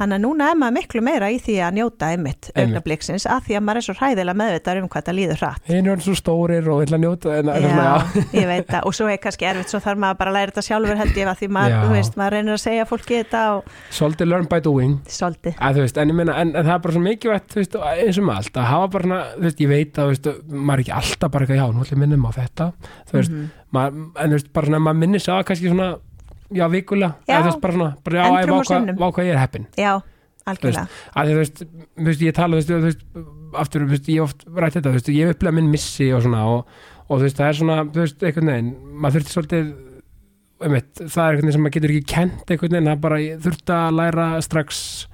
Þannig 0.00 0.16
að 0.16 0.22
núna 0.24 0.46
er 0.48 0.56
maður 0.56 0.72
miklu 0.78 1.00
meira 1.04 1.26
í 1.28 1.36
því 1.44 1.54
að 1.60 1.74
njóta 1.76 2.06
einmitt 2.14 2.46
augnabliksins 2.56 3.26
að 3.28 3.42
því 3.50 3.56
að 3.58 3.64
maður 3.66 3.80
er 3.80 3.84
svo 3.84 3.94
hræðilega 3.98 4.38
meðvitar 4.40 4.78
um 4.80 4.86
hvað 4.88 5.04
það 5.10 5.16
líður 5.18 5.42
hratt. 5.42 5.66
Hinn 5.68 5.90
er 5.92 6.00
svo 6.06 6.14
stórir 6.16 6.70
og 6.72 6.78
vill 6.80 6.96
að 6.96 7.02
njóta 7.02 7.34
en, 7.36 7.50
Já, 7.50 7.68
já. 7.68 8.22
ég 8.38 8.48
veit 8.48 8.70
það. 8.70 8.86
Og 8.88 8.96
svo 8.96 9.10
er 9.12 9.20
kannski 9.20 9.48
erfitt 9.50 9.74
svo 9.74 9.80
þarf 9.84 10.00
maður 10.00 10.18
bara 10.22 10.32
að 10.32 10.38
læra 10.38 10.54
þetta 10.54 10.64
sjálfur 10.70 11.00
held 11.02 11.20
ég 11.20 11.28
að 11.28 11.42
því 11.42 11.50
maður, 11.58 11.84
veist, 11.92 12.16
maður 12.16 12.36
reynir 12.38 12.56
að 12.56 12.62
segja 12.64 12.86
fólki 12.88 13.18
þetta 13.18 13.42
og 13.58 13.68
svolítið 13.98 14.32
learn 14.32 14.48
by 14.48 14.62
doing. 14.64 14.96
Að, 15.60 15.82
veist, 15.84 16.00
en, 16.00 16.14
ég 16.14 16.18
meina, 16.22 16.38
en, 16.40 16.54
en 16.56 16.64
það 16.64 16.72
er 16.78 16.82
bara 16.86 16.96
svo 16.96 17.04
þú 17.20 17.60
veist, 17.60 17.78
eins 17.90 18.22
og 18.22 18.28
með 18.30 18.40
allt, 18.40 18.56
að 18.56 18.68
hafa 18.72 18.90
bara 18.96 19.20
veist, 19.44 19.60
ég 19.60 19.72
veit 19.74 20.00
að 20.00 20.14
veist, 20.14 20.30
maður 20.80 20.84
er 20.84 20.86
ekki 20.86 20.94
alltaf 20.98 21.30
bara 21.34 21.46
eitthvað, 21.46 21.60
já, 21.60 21.66
nú 21.76 21.84
ætlum 21.84 21.96
ég 21.96 22.02
minnum 22.04 22.24
á 22.26 22.30
þetta 22.36 22.66
þú 23.10 23.16
veist, 23.18 23.30
Mhm. 23.30 23.50
maður, 23.76 24.06
en 24.16 24.30
þú 24.30 24.38
veist, 24.38 24.52
bara 24.52 24.66
svona 24.70 24.80
maður 24.86 24.98
minnir 25.04 25.20
sig 25.20 25.34
að 25.34 25.44
kannski 25.50 25.68
svona, 25.70 25.88
já, 26.50 26.64
vikulega 26.72 27.14
eða 27.28 27.40
þú 27.40 27.50
veist, 27.50 27.60
bara 27.60 27.72
svona, 27.76 27.90
bara 28.04 28.16
já, 28.16 28.24
ég 28.30 28.50
og 28.50 28.98
vá 28.98 29.06
hvað 29.12 29.26
ég 29.28 29.34
er 29.34 29.42
heppin 29.44 29.66
Já, 29.76 29.92
algjörlega 30.46 30.88
að 31.14 31.28
þú 31.30 31.36
veist, 31.40 31.62
þú 32.00 32.04
veist, 32.10 32.20
ég 32.26 32.34
tala, 32.34 32.56
þú 32.56 32.80
veist, 32.80 33.04
aftur, 33.60 33.84
þú 33.86 33.90
veist, 33.94 34.08
ég 34.08 34.22
oft 34.24 34.44
rætt 34.46 34.74
þetta, 34.78 34.88
þú 34.90 34.96
veist, 34.98 35.08
ég 35.12 35.26
hef 35.26 35.36
upplegað 35.36 35.54
minn 35.60 35.70
missi 35.70 36.10
og 36.14 36.22
svona 36.22 36.42
og, 36.46 36.66
og 37.10 37.18
þú 37.18 37.22
veist, 37.26 37.36
það 37.36 37.48
er 37.48 37.58
svona, 37.60 37.78
þú 37.90 38.00
veist, 38.04 38.22
einhvern 38.22 38.50
veginn 38.52 38.74
maður 39.00 39.20
þurfti 39.20 39.34
svolítið 39.36 39.70
einmitt, 40.60 40.92
það 41.00 41.24
er 41.26 41.36
veginn 41.38 41.52
sem 41.52 41.62
maður 41.64 41.76
getur 41.78 41.90
ekki 41.94 42.06
kent 42.06 42.50
það 42.50 42.90
er 42.92 42.96
bara, 43.00 43.16
ég 43.22 43.40
þurfti 43.40 43.72
að 43.76 43.94
læra 43.96 44.26
strax 44.44 45.06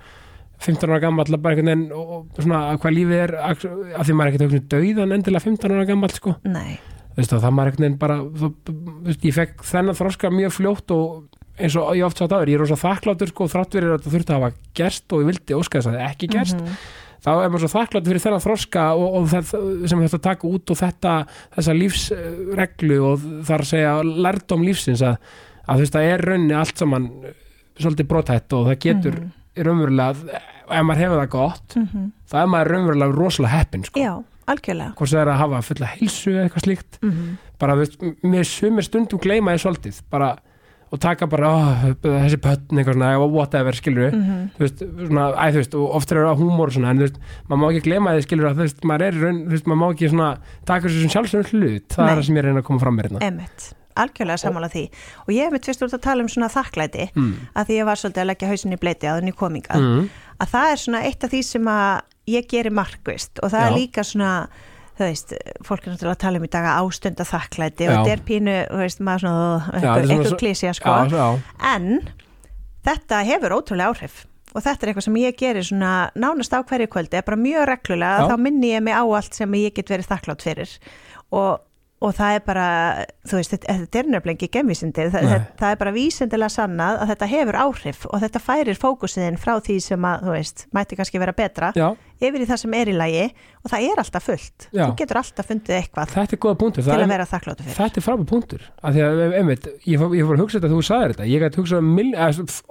15 0.64 0.88
ára 0.90 1.00
gammal 1.00 1.26
bara 1.36 1.54
einhvern 1.54 1.68
veginn 1.72 1.92
og 1.92 2.12
og 2.16 2.42
svona 2.42 2.60
hvað 2.80 2.94
lífið 2.96 3.22
er 3.22 3.34
af 3.44 3.58
því 3.60 4.14
maður 4.16 4.26
er 4.26 4.32
ekkert 4.32 4.44
einhvern 4.46 4.56
veginn 4.56 4.68
dauðan 4.96 5.16
endilega 5.18 5.44
15 5.44 5.74
ára 5.76 5.86
gammal 5.86 6.10
sko 6.16 6.34
Nei, 6.44 6.78
þú 7.12 7.20
veist, 7.20 7.32
og 7.36 7.42
það 7.44 7.56
maður 7.58 7.70
einhvern 7.72 7.86
veginn 7.86 7.98
bara 8.00 8.16
þú, 8.24 8.52
veist, 9.06 9.24
ég 9.28 9.34
fekk 9.36 9.64
þennan 9.68 9.98
þroska 10.00 10.30
mjög 10.32 10.54
fljótt 10.56 10.94
og 10.96 11.26
eins 11.56 11.76
og 11.80 11.90
ég 11.96 12.04
oft 12.04 12.18
sagt 12.20 12.32
aður, 12.36 12.48
ég 12.52 12.58
er 12.58 12.64
rosa 12.64 12.76
þakkláttur 12.76 13.30
sko 13.32 13.46
þrátt 13.48 13.76
verið 13.78 13.92
að 13.92 13.98
þetta 14.00 14.14
þurfti 14.16 14.32
að 14.34 14.40
hafa 14.42 14.56
gerst 14.76 15.12
og 15.16 15.22
ég 15.22 15.28
vildi 15.30 15.56
óska 15.56 15.78
þess 15.80 15.88
að 15.88 15.94
það 15.96 16.08
ekki 16.10 16.28
gerst 16.34 16.56
Mhm. 16.60 16.74
þá 17.26 17.30
er 17.42 17.48
maður 17.50 17.62
svo 17.64 17.70
þakkláttur 17.72 18.10
fyrir 18.12 18.22
þennan 18.26 18.42
þroska 18.44 18.82
og, 18.96 19.14
og 19.16 19.24
það 19.32 19.88
sem 19.88 20.02
þetta 20.04 20.20
taka 20.26 20.46
út 20.46 20.70
og 20.70 20.76
þetta 20.82 21.14
þessa 21.56 21.74
lífsreglu 21.80 22.98
og 23.08 23.24
þar 23.48 23.64
segja 23.66 23.94
lærdóm 24.04 24.62
lífsins 24.66 25.02
að, 25.02 25.16
að 25.66 25.80
þú 25.80 25.84
veist, 25.86 25.96
það 25.96 26.10
er 26.12 26.24
raunni 26.30 26.54
allt 26.60 26.78
saman 26.82 27.08
svolítið 27.80 28.08
brotætt 28.12 28.52
og 28.56 28.68
það 28.70 28.78
getur 28.84 29.16
Mhm. 29.20 29.32
Raunverulega, 29.56 30.40
ef 30.70 30.82
maður 30.84 31.02
hefur 31.04 31.20
það 31.22 31.28
gott 31.36 31.76
Mhm. 31.76 32.10
það 32.30 32.42
er 32.42 32.46
maður 32.54 32.72
raunverulega 32.74 33.16
rosalega 33.16 33.58
heppin 33.58 33.84
sko. 33.84 34.00
Já, 34.00 34.24
algjörlega 34.46 34.94
hvort 34.96 35.10
það 35.12 35.22
er 35.22 35.30
að 35.32 35.38
hafa 35.44 35.62
fulla 35.62 35.86
heilsu 35.86 36.30
eða 36.34 36.48
eitthvað 36.48 36.66
slíkt 36.66 36.98
Mhm. 37.02 37.38
bara, 37.58 37.74
þú 37.74 37.78
veist, 37.78 37.96
mér 38.22 38.44
sumir 38.44 38.82
stundum 38.84 39.18
gleyma 39.20 39.54
ég 39.54 39.62
svolítið, 39.62 40.02
bara 40.10 40.36
og 40.92 41.00
taka 41.00 41.26
bara, 41.26 41.46
ó, 41.48 41.94
þessi 42.00 42.36
pötn 42.38 42.78
eitthvað 42.78 42.94
svona, 42.94 43.28
whatever, 43.28 43.72
skilur 43.74 44.12
Mhm. 44.12 44.50
þú 44.56 44.58
veist, 44.58 44.78
svona, 45.08 45.34
æ, 45.34 45.50
þú 45.50 45.56
veist, 45.56 45.74
og 45.74 45.90
oft 45.96 46.12
er 46.12 46.16
það 46.18 46.38
húmor 46.38 46.70
svona, 46.70 46.90
en 46.90 46.98
þú 46.98 47.00
veist, 47.08 47.16
maður 47.48 47.58
má 47.58 47.66
ekki 47.72 47.82
gleyma 47.88 48.10
því 48.14 48.22
skilur 48.26 48.50
að 48.50 48.54
þú 48.54 48.62
veist, 48.66 48.80
maður 48.84 49.02
er 49.02 49.12
raun, 49.20 49.40
þú 49.46 49.50
veist, 49.50 49.64
maður 49.66 49.80
má 49.82 49.88
ekki 49.94 50.10
svona 50.10 50.38
taka 50.64 50.86
þessu 50.86 51.00
sem 51.00 51.10
sjálfsögum 51.10 51.50
hlut 51.50 51.88
það 51.88 52.04
Nei. 52.06 52.12
er 52.12 52.16
það 52.18 52.24
sem 52.24 52.36
ég 52.36 52.44
reyna 52.44 52.60
að 52.60 52.64
koma 52.64 52.78
fram 52.78 52.96
með 52.98 53.02
hérna 53.10 53.18
algjörlega 54.02 54.42
sammála 54.44 54.68
því 54.72 54.84
og 55.24 55.32
ég 55.34 55.44
hef 55.48 55.52
mitt 55.56 55.66
fyrst 55.70 55.82
út 55.86 55.96
að 55.96 56.04
tala 56.06 56.22
um 56.26 56.28
svona 56.32 56.48
þakklæti 56.52 57.08
mm. 57.14 57.32
að 57.56 57.66
því 57.70 57.78
ég 57.80 57.88
var 57.90 58.00
svolítið 58.02 58.22
að 58.24 58.30
leggja 58.32 58.50
hausin 58.52 58.76
í 58.76 58.80
bleiti 58.82 59.10
að 59.10 59.20
henni 59.22 59.32
kominga 59.36 59.80
Mm. 59.80 60.08
að 60.40 60.52
það 60.54 60.70
er 60.72 60.80
svona 60.84 61.02
eitt 61.08 61.24
af 61.24 61.30
því 61.34 61.42
sem 61.50 61.68
að 61.72 62.00
ég 62.36 62.48
geri 62.50 62.70
markvist 62.70 63.38
og 63.42 63.50
það 63.52 63.60
Já. 63.62 63.66
er 63.70 63.76
líka 63.78 64.04
svona 64.04 64.30
þú 64.96 65.04
veist, 65.04 65.32
fólk 65.68 65.84
er 65.86 65.92
náttúrulega 65.92 66.16
að 66.16 66.22
tala 66.24 66.38
um 66.40 66.44
í 66.46 66.52
dag 66.54 66.64
að 66.70 66.78
ástunda 66.86 67.24
þakklæti 67.28 67.84
og 67.86 67.92
Já. 67.92 67.96
þetta 67.98 68.12
er 68.16 68.22
pínu, 68.30 68.54
veist, 68.80 69.02
maður 69.04 69.20
svona 69.26 69.72
eitthvað, 69.76 70.30
svo- 70.30 70.38
klísja 70.40 70.72
sko 70.78 70.94
já, 70.96 71.10
já, 71.12 71.26
en 71.74 71.90
þetta 72.86 73.20
hefur 73.28 73.54
ótrúlega 73.58 73.92
áhrif 73.92 74.22
og 74.56 74.62
þetta 74.64 74.86
er 74.86 74.90
eitthvað 74.92 75.04
sem 75.04 75.18
ég 75.20 75.36
gerir 75.36 75.66
svona 75.68 75.90
nánast 76.16 76.54
á 76.56 76.64
hverju 76.64 76.88
kvöldi, 76.88 77.20
bara 77.26 77.36
mjög 77.36 77.66
reglulega 77.68 78.28
þá 78.30 78.36
minni 78.40 78.70
ég 78.72 78.80
mig 78.86 78.94
á 78.96 79.04
allt 79.04 79.34
sem 79.36 79.52
ég 79.58 79.74
get 79.76 79.90
verið 79.92 80.08
þakklátt 80.08 80.46
fyrir 80.46 80.70
og, 81.34 81.60
og 82.04 82.12
það 82.12 82.34
er 82.36 82.42
bara, 82.44 82.64
þú 83.24 83.38
veist, 83.38 83.52
þetta, 83.54 83.72
er 83.72 84.08
nefnilega 84.12 84.34
ekki 84.36 84.48
gemvísindi, 84.52 85.06
það, 85.14 85.28
það, 85.56 85.70
er 85.72 85.78
bara 85.80 85.92
vísindilega 85.94 86.52
sannað 86.52 86.98
að 87.00 87.12
þetta 87.12 87.28
hefur 87.30 87.58
áhrif 87.62 88.02
og 88.10 88.20
þetta 88.20 88.42
færir 88.44 88.80
fókusiðin 88.82 89.38
frá 89.40 89.54
því 89.64 89.76
sem 89.86 90.04
að, 90.10 90.26
þú 90.26 90.34
veist, 90.34 90.66
mætti 90.76 90.98
kannski 90.98 91.22
vera 91.22 91.32
betra 91.36 91.70
já, 91.76 91.86
yfir 92.20 92.44
í 92.44 92.48
það 92.50 92.60
sem 92.62 92.76
er 92.76 92.90
í 92.92 92.96
lagi 92.96 93.24
og 93.64 93.72
það 93.72 93.86
er 93.88 94.02
alltaf 94.04 94.26
fullt, 94.28 94.68
Já. 94.76 94.84
þú 94.84 94.90
getur 95.00 95.20
alltaf 95.22 95.48
fundið 95.50 95.78
eitthvað 95.80 96.12
til 96.12 96.84
Það 96.84 96.92
að 96.92 97.06
er- 97.06 97.12
vera 97.14 97.28
þakkláttu 97.32 97.64
fyrir. 97.64 97.78
Þetta 97.80 98.00
er 98.02 98.06
frábæð 98.06 98.28
punktur. 98.30 98.68
Af 98.82 98.94
því 98.94 99.02
að, 99.06 99.22
einmitt, 99.40 99.66
ég 99.88 100.00
fór, 100.04 100.36
að 100.36 100.44
hugsa 100.44 100.58
þetta 100.60 100.68
að 100.70 100.76
þú 100.76 100.84
sagðir 100.90 101.16
þetta. 101.16 101.30
Ég 101.32 101.42
gæti 101.46 101.60
hugsað 101.62 101.80
um 101.80 101.96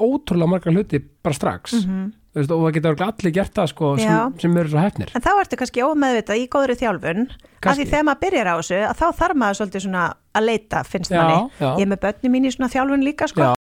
ótrúlega 0.06 0.50
margar 0.54 0.74
hluti 0.78 1.02
bara 1.26 1.36
strax. 1.38 1.74
Þú 1.74 1.82
veist, 1.82 2.16
og 2.36 2.48
það 2.50 2.72
getur 2.78 3.04
allir 3.08 3.34
gert 3.40 3.54
það 3.56 3.70
sko, 3.72 3.92
sem, 4.02 4.34
sem 4.44 4.58
eru 4.62 4.70
svo 4.74 4.82
hefnir 4.84 5.12
En 5.16 5.24
þá 5.24 5.32
ertu 5.42 5.60
kannski 5.62 5.84
ómeðvitað 5.88 6.42
í 6.42 6.48
góðri 6.52 6.76
þjálfun 6.82 7.22
af 7.26 7.38
því 7.40 7.62
Kannski. 7.66 7.86
þegar 7.92 8.08
maður 8.10 8.22
byrjar 8.26 8.50
á 8.52 8.56
þessu 8.60 8.80
að 8.90 8.98
þá 9.00 9.06
þarf 9.22 9.40
maður 9.42 9.60
svolítið 9.62 9.86
svona 9.88 10.04
að 10.36 10.44
leita 10.50 10.84
finnst 10.86 11.12
Já, 11.16 11.22
manni. 11.24 11.52
já. 11.60 11.70
Ég 11.80 11.86
er 11.86 11.92
með 11.96 12.02
börni 12.06 12.32
mín 12.36 12.46
í 12.46 12.52
svona 12.54 12.70
þjálfun 12.76 13.06
líka 13.08 13.28
sko. 13.32 13.54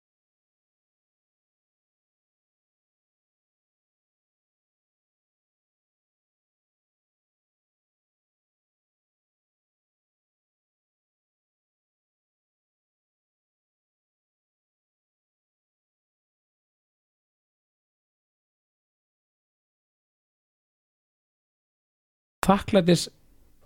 Þakklætis 22.45 23.07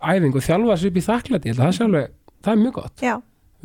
æfingu, 0.02 0.40
þjálfa 0.44 0.76
sér 0.78 0.90
upp 0.92 0.98
í 1.00 1.04
þakklæti 1.08 1.54
það, 1.58 1.72
sé 1.78 1.84
alveg, 1.84 2.10
það 2.44 2.52
er 2.54 2.62
mjög 2.62 2.72
gott. 2.78 3.02
Já. 3.02 3.16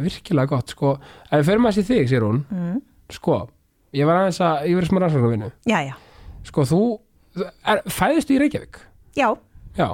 virkilega 0.03 0.49
gott, 0.49 0.71
sko. 0.73 0.95
Ef 1.29 1.43
við 1.43 1.49
förum 1.51 1.67
að 1.69 1.75
sér 1.77 1.85
þig, 1.89 2.07
sér 2.09 2.23
hún 2.25 2.39
Mm. 2.49 2.79
sko, 3.13 3.35
ég 3.93 4.05
var 4.09 4.15
aðeins 4.23 4.39
að, 4.41 4.63
ég 4.71 4.75
var 4.79 4.87
smá 4.89 4.99
rannsóknarvinnu. 5.03 5.51
Sko, 6.43 6.61
þú 6.65 6.79
er, 7.65 7.81
fæðistu 7.87 8.33
í 8.35 8.39
Reykjavík? 8.41 8.79
Já, 9.15 9.29
já, 9.77 9.93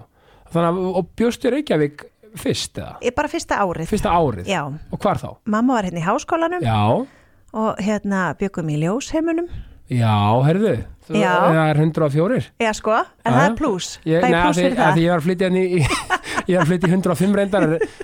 þannig 0.53 0.69
að, 0.71 0.95
og 0.95 1.09
bjóstu 1.19 1.47
í 1.49 1.51
Reykjavík 1.57 2.05
fyrst 2.39 2.77
eða, 2.79 2.95
ég 3.03 3.15
bara 3.15 3.27
fyrsta 3.27 3.59
árið. 3.59 3.87
fyrsta 3.91 4.09
árið? 4.15 4.47
Já, 4.47 4.63
og 4.91 4.99
hvar 4.99 5.17
þá? 5.19 5.35
mamma 5.45 5.73
var 5.73 5.83
hérna 5.83 5.99
í 5.99 6.07
háskólanum 6.07 6.61
Já, 6.63 7.07
og 7.53 7.75
hérna 7.83 8.33
byggum 8.39 8.69
í 8.69 8.79
ljósheimunum. 8.83 9.49
Já, 9.89 10.15
herðu 10.45 10.77
þú- 11.09 11.17
Já. 11.17 11.31
það 11.49 11.69
er 11.69 11.77
104 11.81 12.43
Já, 12.61 12.71
sko, 12.77 12.97
en 13.25 13.33
það 13.33 13.45
er 13.49 13.53
pluss. 13.57 13.87
Ég, 14.05 14.19
Það 14.21 14.27
er 14.27 14.31
nei, 14.35 14.41
pluss 14.45 14.57
fyrir 14.59 14.75
að 14.75 14.83
það. 14.83 14.93
því 14.93 15.01
ég 15.01 15.09
var 15.09 15.19
að 15.19 15.25
flytja 15.25 15.47
í, 15.49 15.63
ég 16.49 16.57
var 16.59 16.65
að 16.65 16.69
flytja 16.69 16.87
í 16.89 16.91
105 16.93 17.33
reyndar. 17.39 17.63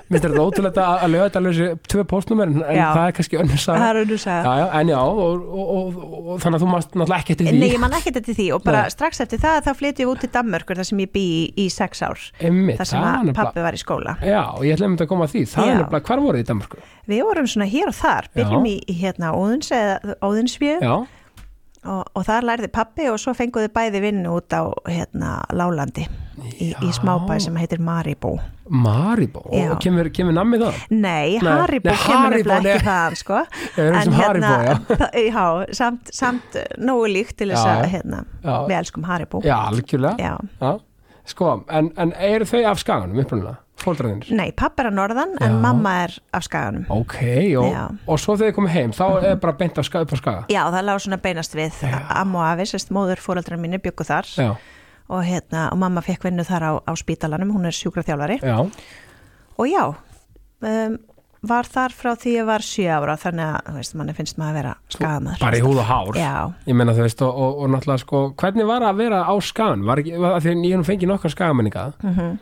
Minnst 0.09 0.25
er 0.25 0.31
þetta 0.33 0.45
ótrúlega 0.45 0.85
að, 0.89 1.11
lögða 1.13 1.27
þetta 1.27 1.41
alveg 1.41 1.83
tvö 1.93 2.03
postnúmer 2.09 2.47
en, 2.49 2.63
það 2.65 3.01
er 3.05 3.11
kannski 3.19 3.37
önnur 3.41 3.59
Það 3.59 3.65
saga 3.65 3.89
er 3.91 3.99
unnur 4.01 4.17
já, 4.17 4.23
sagða. 4.25 4.55
já, 4.57 4.65
en 4.79 4.87
já, 4.89 4.97
og, 5.05 5.19
og, 5.21 5.35
og, 5.53 5.99
og, 6.01 6.29
og 6.33 6.39
þannig 6.41 6.57
að 6.57 6.63
þú 6.65 6.69
mást 6.73 6.89
náttúrulega 6.97 7.19
ekki 7.21 7.35
eftir 7.35 7.45
því. 7.51 7.59
Nei, 7.61 7.69
ég 7.75 7.81
man 7.85 7.93
ekkert 7.99 8.17
eftir 8.21 8.37
því. 8.39 8.47
Og 8.57 8.63
bara 8.65 8.81
Nei. 8.81 8.93
strax 8.95 9.21
eftir 9.21 9.39
það 9.45 9.59
þá 9.67 9.71
flytjum 9.83 10.01
við 10.01 10.13
út 10.15 10.23
til 10.25 10.31
Danmörkur 10.33 10.79
þar 10.81 10.89
sem 10.89 11.03
ég 11.05 11.11
bý 11.13 11.25
í, 11.25 11.43
í 11.61 11.67
sex 11.69 12.01
ár. 12.01 12.17
Einmitt, 12.41 12.79
Þar 12.81 12.89
sem 12.89 13.05
er 13.29 13.37
pappi 13.37 13.61
var 13.61 13.77
í 13.77 13.81
skóla. 13.85 14.17
Já, 14.25 14.41
og 14.49 14.65
ég 14.65 14.73
ætla 14.79 14.89
einmitt 14.89 15.05
að 15.05 15.11
koma 15.13 15.29
að 15.29 15.35
því. 15.37 15.45
Það 15.53 15.69
er 15.69 15.77
nefnilega, 15.83 16.05
hvar 16.09 16.25
voruð 16.25 16.41
og 21.85 22.03
hérna 22.03 22.11
og, 22.15 22.23
þar 22.27 22.45
lærði 22.49 22.69
pappi 22.73 23.07
og 23.11 23.17
svo 23.21 23.33
fenguðu 23.37 23.69
bæði 23.75 24.01
vinnu 24.03 24.33
út 24.37 24.53
á 24.55 24.61
hérna 24.89 25.31
Lálandi 25.53 26.05
í, 26.05 26.69
í 26.69 26.69
Já. 26.73 26.91
smábæ 26.99 27.37
sem 27.45 27.55
heitir 27.61 27.79
Maribó. 27.79 28.35
Maribó? 28.69 29.43
Já. 29.53 29.69
og 29.71 29.79
kemur, 29.83 30.09
kemur 30.09 30.33
nammið 30.35 30.63
það? 30.65 30.79
Nei, 30.89 31.37
Nei, 31.37 31.51
Haribó 31.51 31.91
nei, 31.93 31.99
kemur 32.05 32.33
nefnilega 32.35 32.73
ekki 32.75 32.87
þaðan 32.87 33.19
sko. 33.21 33.41
Eins 33.85 34.07
og 34.09 34.17
Haribó, 34.19 34.53
já. 34.65 34.73
það- 35.01 35.19
já, 35.21 35.75
samt, 35.81 36.13
samt 36.17 36.57
nógu 36.81 37.11
líkt 37.13 37.37
til 37.41 37.51
þess 37.53 37.65
að 37.75 37.85
hérna, 37.93 38.23
við 38.43 38.77
elskum 38.79 39.05
Haribó 39.09 39.43
Já, 39.45 39.55
algjörlega. 39.69 40.39
Sko, 41.25 41.51
en, 41.73 41.91
en 41.97 42.11
eru 42.21 42.45
þau 42.45 42.59
af 42.69 42.81
skaganum 42.81 43.21
upprunalega? 43.23 43.61
Fóldræðinir? 43.81 44.29
Nei, 44.35 44.49
pappi 44.55 44.83
er 44.83 44.89
að 44.89 44.95
norðan 44.97 45.33
Já. 45.35 45.45
en 45.47 45.57
mamma 45.63 45.91
er 46.05 46.13
af 46.33 46.45
skaganum. 46.47 46.85
Ok, 46.93 47.17
og, 47.59 47.67
Já. 47.73 47.81
og 48.07 48.21
svo 48.21 48.35
þegar 48.37 48.51
þið 48.51 48.57
komið 48.59 48.75
heim 48.75 48.93
þá 48.95 49.03
er 49.31 49.41
bara 49.43 49.57
beint 49.59 49.81
af 49.81 49.87
skaga 49.87 50.07
upp 50.07 50.15
á 50.15 50.17
skaga? 50.21 50.45
Já, 50.53 50.61
það 50.73 50.87
lág 50.87 51.01
svona 51.03 51.19
beinast 51.21 51.57
við. 51.57 51.81
Amma 52.15 52.39
og 52.39 52.45
afi, 52.53 52.69
sérst 52.71 52.93
móður 52.95 53.23
fóreldrar 53.23 53.59
mínu 53.61 53.81
byggu 53.83 54.07
þar. 54.07 54.29
Já, 54.39 54.53
og, 55.09 55.25
hérna, 55.27 55.67
og 55.73 55.81
mamma 55.83 56.05
fekk 56.05 56.29
vinnu 56.29 56.45
þar 56.47 56.69
á, 56.69 56.71
á 56.87 56.91
spítalanum, 56.97 57.51
hún 57.53 57.67
er 57.67 57.75
sjúkraþjálfari. 57.75 58.39
Já, 58.41 58.63
og 59.55 59.67
já 59.69 59.83
um, 59.91 60.97
var 61.45 61.69
þar 61.69 61.93
frá 61.93 62.15
því 62.17 62.31
ég 62.39 62.47
var 62.47 62.63
sjö 62.65 62.87
ára 62.89 63.13
þannig 63.21 63.45
að, 63.45 63.67
þú 63.67 63.77
veist, 63.77 63.95
manni 63.99 64.15
finnst 64.17 64.39
maður 64.41 64.49
að 64.49 64.57
vera 64.61 64.73
skagamæður 64.95 65.43
bara 65.45 65.59
í 65.59 65.63
húð 65.67 65.83
og 65.83 65.87
hár. 65.91 66.17
Já, 66.17 66.33
Ég 66.65 66.79
meina 66.79 66.95
þú 66.97 67.05
veist 67.05 67.21
og, 67.21 67.37
og, 67.37 67.61
og 67.61 67.71
náttúrulega 67.75 68.01
sko 68.01 68.21
hvernig 68.39 68.69
var 68.71 68.87
að 68.87 69.03
vera 69.03 69.21
á 69.29 69.33
skagan? 69.45 69.85
Var 69.85 70.01
ekki, 70.01 70.17
var, 70.23 70.39
því 70.41 70.53
að 70.55 70.65
ég 70.65 70.73
hef 70.73 70.81
nú 70.81 70.87
fengið 70.89 71.11
nokkar 71.11 71.35
skagamenninga. 71.35 71.87
Mhm 72.01 72.35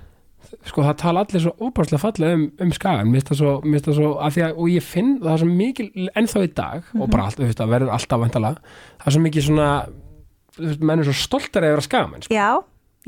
sko 0.68 0.84
það 0.86 0.98
tala 1.02 1.24
allir 1.24 1.44
svo 1.44 1.54
óbærslega 1.60 2.02
fallega 2.02 2.38
um, 2.38 2.46
um 2.64 2.74
skagan, 2.76 3.14
það 3.28 3.40
svo, 3.40 3.54
það 3.64 3.98
svo 3.98 4.10
að 4.24 4.36
því 4.36 4.46
að, 4.48 4.56
og 4.58 4.72
ég 4.74 4.86
finn 4.88 5.12
það 5.22 5.34
er 5.34 5.42
svo 5.44 5.50
mikil 5.50 5.88
ennþá 6.22 6.44
í 6.46 6.52
dag 6.58 6.92
og 7.00 7.10
bara 7.14 7.28
allt, 7.28 7.40
þú 7.40 7.48
veist, 7.48 7.60
það 7.62 7.74
verður 7.76 7.94
alltaf 7.98 8.24
vantala, 8.24 8.54
það 9.02 9.10
er 9.10 9.16
svo 9.18 9.24
mikil 9.24 9.46
svona 9.48 9.70
þú 10.58 10.68
veist, 10.68 10.86
menn 10.90 11.04
er 11.04 11.10
svo 11.10 11.18
stoltar 11.18 11.66
að 11.66 11.76
vera 11.76 11.86
skagamenn 11.88 12.26
sko. 12.26 12.38
Já, 12.38 12.50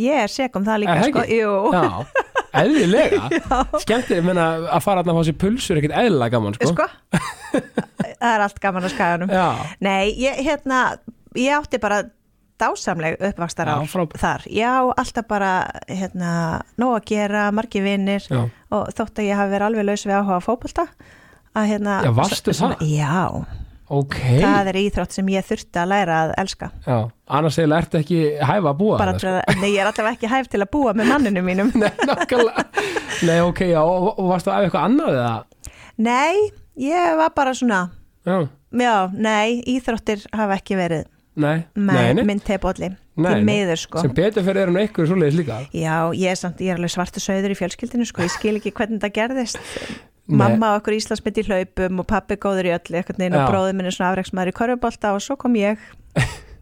ég 0.01 0.23
er 0.25 0.33
seg 0.35 0.57
um 0.59 0.65
það 0.65 0.81
líka 0.83 0.95
Er 0.95 1.11
sko? 1.11 1.25
Jú, 1.29 1.53
Já, 1.75 1.85
eðlilega. 2.61 3.29
Ég 4.15 4.25
meina 4.25 4.49
að 4.71 4.85
fara 4.85 5.03
að 5.03 5.11
fá 5.17 5.23
sér 5.27 5.39
pulsur 5.39 5.81
ekkert 5.81 5.97
eðlilega 6.01 6.37
gaman, 6.37 6.57
sko, 6.57 6.71
sko 6.73 6.89
Það 8.15 8.29
er 8.31 8.43
allt 8.45 8.59
gaman 8.63 8.87
á 8.87 8.89
skaganum. 8.91 9.31
Já, 9.31 9.47
Nei, 9.83 10.13
ég, 10.19 10.39
hérna, 10.45 10.81
ég 11.37 11.55
átti 11.55 11.79
bara 11.83 12.05
dásamleg 12.61 13.17
uppvakstar 13.19 13.69
á 13.71 13.77
þar. 14.15 14.45
Já, 14.51 14.71
alltaf 14.95 15.27
bara, 15.27 15.51
hérna, 15.89 16.31
nóg 16.79 16.97
að 16.99 17.05
gera, 17.11 17.49
margi 17.55 17.83
vinnir 17.83 18.25
og 18.31 18.89
þótt 18.95 19.21
að 19.21 19.29
ég 19.29 19.39
hafi 19.39 19.53
verið 19.55 19.67
alveg 19.69 19.87
laus 19.89 20.07
við 20.07 20.17
áhuga 20.19 20.87
að 21.55 21.69
hérna 21.71 21.99
Já, 22.03 22.11
varstu 22.15 22.53
það? 22.55 22.81
Já, 22.89 23.21
ok. 23.95 24.17
Það 24.43 24.69
er 24.71 24.79
íþrótt 24.81 25.15
sem 25.15 25.31
ég 25.31 25.47
þurfti 25.47 25.81
að 25.81 25.91
læra 25.93 26.17
að 26.25 26.33
elska. 26.43 26.69
Já, 26.83 26.97
annars 27.37 27.59
eiginlega 27.59 27.85
ertu 27.85 28.01
ekki 28.01 28.19
hæfa 28.41 28.71
að 28.73 28.79
búa 28.81 28.99
til 29.15 29.31
að, 29.31 29.39
nei, 29.61 29.69
ég 29.71 29.79
er 29.79 29.91
allavega 29.91 30.17
ekki 30.17 30.31
hæf 30.31 30.51
til 30.51 30.61
að 30.65 30.71
búa 30.75 30.95
með 30.97 31.11
manninu 31.13 31.45
mínum. 31.45 31.71
Nei, 31.79 31.91
Nei, 33.23 33.39
ok, 33.45 33.61
já, 33.71 33.79
og, 33.79 34.09
og 34.19 34.27
varstu 34.33 34.51
að 34.51 34.65
eitthvað 34.67 34.87
annað 34.89 35.19
eða? 35.21 35.35
Nei, 36.03 36.49
ég 36.83 37.15
var 37.21 37.31
bara 37.35 37.53
svona 37.55 37.85
Já, 38.25 38.47
Já, 38.75 39.07
nei, 39.13 39.61
íþróttir 39.71 40.25
hafa 40.35 40.57
ekki 40.57 40.75
verið 40.75 41.05
nei, 41.35 41.65
með 41.75 41.99
nei, 41.99 42.13
nei, 42.19 42.27
minn 42.31 42.41
tepolli 42.43 42.89
Nei, 43.15 43.29
til 43.31 43.43
nei. 43.43 43.45
miður 43.47 43.79
sko. 43.79 44.01
Sem 44.03 44.15
betur 44.15 44.43
fyrir 44.43 44.65
er 44.65 44.71
hann 44.71 44.81
eitthvað 44.81 45.07
svoleiðis 45.11 45.37
líka. 45.39 45.59
Já, 45.71 45.95
ég 46.15 46.33
er 46.33 46.39
samt, 46.39 46.59
ég 46.63 46.73
er 46.73 46.81
alveg 46.81 46.91
svartu 46.91 47.23
söður 47.23 47.53
í 47.53 47.59
fjölskyldinu 47.59 48.07
sko, 48.09 48.25
ég 48.25 48.33
skil 48.33 48.57
ekki 48.59 48.73
hvernig 48.75 48.99
það 49.03 49.13
gerðist. 49.15 49.61
Nei. 50.25 50.39
Mamma 50.41 50.73
okkur 50.79 50.97
Íslandsmynd 50.97 51.37
í 51.37 51.45
hlaupum 51.45 52.01
og 52.01 52.07
pappi 52.09 52.35
góður 52.41 52.71
í 52.71 52.73
öllu 52.75 53.03
og 53.05 53.45
bróðið 53.45 53.75
minn 53.77 53.87
er 53.87 53.95
svona 53.95 54.09
afreiksmaður 54.11 54.51
í 54.51 54.55
korfubólta 54.57 55.13
og 55.13 55.21
svo 55.21 55.37
kom 55.37 55.55
ég 55.59 55.79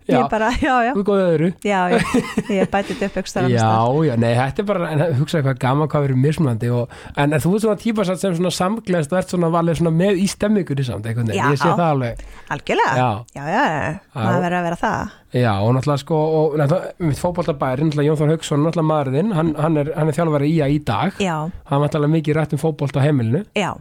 Já. 0.03 0.17
Ég 0.19 0.25
bara, 0.31 0.49
já, 0.59 0.73
já, 0.83 0.91
Þú 0.97 1.03
góðið 1.07 1.29
öðru. 1.33 1.49
Já, 1.63 1.79
ég 2.57 2.69
bæti 2.73 2.91
þetta 2.97 3.07
upp 3.07 3.17
ekstra 3.21 3.43
Já, 3.47 3.69
já, 4.03 4.13
nei, 4.19 4.31
þetta 4.35 4.63
er 4.63 4.67
bara, 4.67 4.89
en 4.91 5.03
hugsaði 5.21 5.45
hvað 5.47 5.59
gaman 5.63 5.91
hvað 5.93 6.05
verið 6.07 6.19
mismunandi 6.25 6.71
og, 6.75 6.95
en, 7.15 7.35
þú 7.39 7.53
er 7.55 7.63
svona 7.63 7.79
típa 7.79 8.05
satt 8.09 8.19
sem 8.23 8.35
svona 8.35 8.51
samgleðst 8.51 9.13
og 9.15 9.19
ert 9.21 9.31
svona 9.31 9.51
valið 9.53 9.79
svona 9.79 9.93
með 9.95 10.19
í 10.19 10.27
stemmingunni 10.31 10.83
samt 10.87 11.07
einhvern 11.07 11.31
veginn, 11.31 11.53
ég 11.55 11.61
sé 11.61 11.69
það 11.71 11.85
alveg. 11.87 12.25
Algjörlega, 12.57 12.95
Já. 12.99 13.07
já, 13.39 13.45
já, 13.47 13.93
maður 14.17 14.43
verður 14.47 14.57
að 14.59 14.67
vera 14.67 14.81
það. 14.83 15.15
Já, 15.33 15.49
og 15.63 15.71
náttúrulega 15.77 16.01
sko, 16.03 16.17
og 16.41 16.57
náttúrulega 16.61 17.07
mitt 17.07 17.21
fótboltabæri, 17.23 17.87
náttúrulega 17.87 18.09
Jón 18.11 18.19
Þór 18.19 18.33
Hauksson 18.35 18.61
náttúrulega 18.67 18.89
maðurinn, 18.91 19.31
hann, 19.33 19.53
hann, 19.57 19.79
er, 19.81 19.89
er 19.95 20.11
þjálfari 20.19 20.51
í 20.51 20.59
að 20.67 20.75
í 20.75 20.83
dag. 20.91 21.15
Já, 21.23 21.37
hann 21.71 21.79
var 21.79 21.87
náttúrulega 21.87 22.15
mikið 22.19 22.37
rætt 22.37 22.53
um 22.53 22.61
fótbolt 22.61 22.99
á 22.99 23.01
heimilinu. 23.07 23.41
Já, 23.57 23.71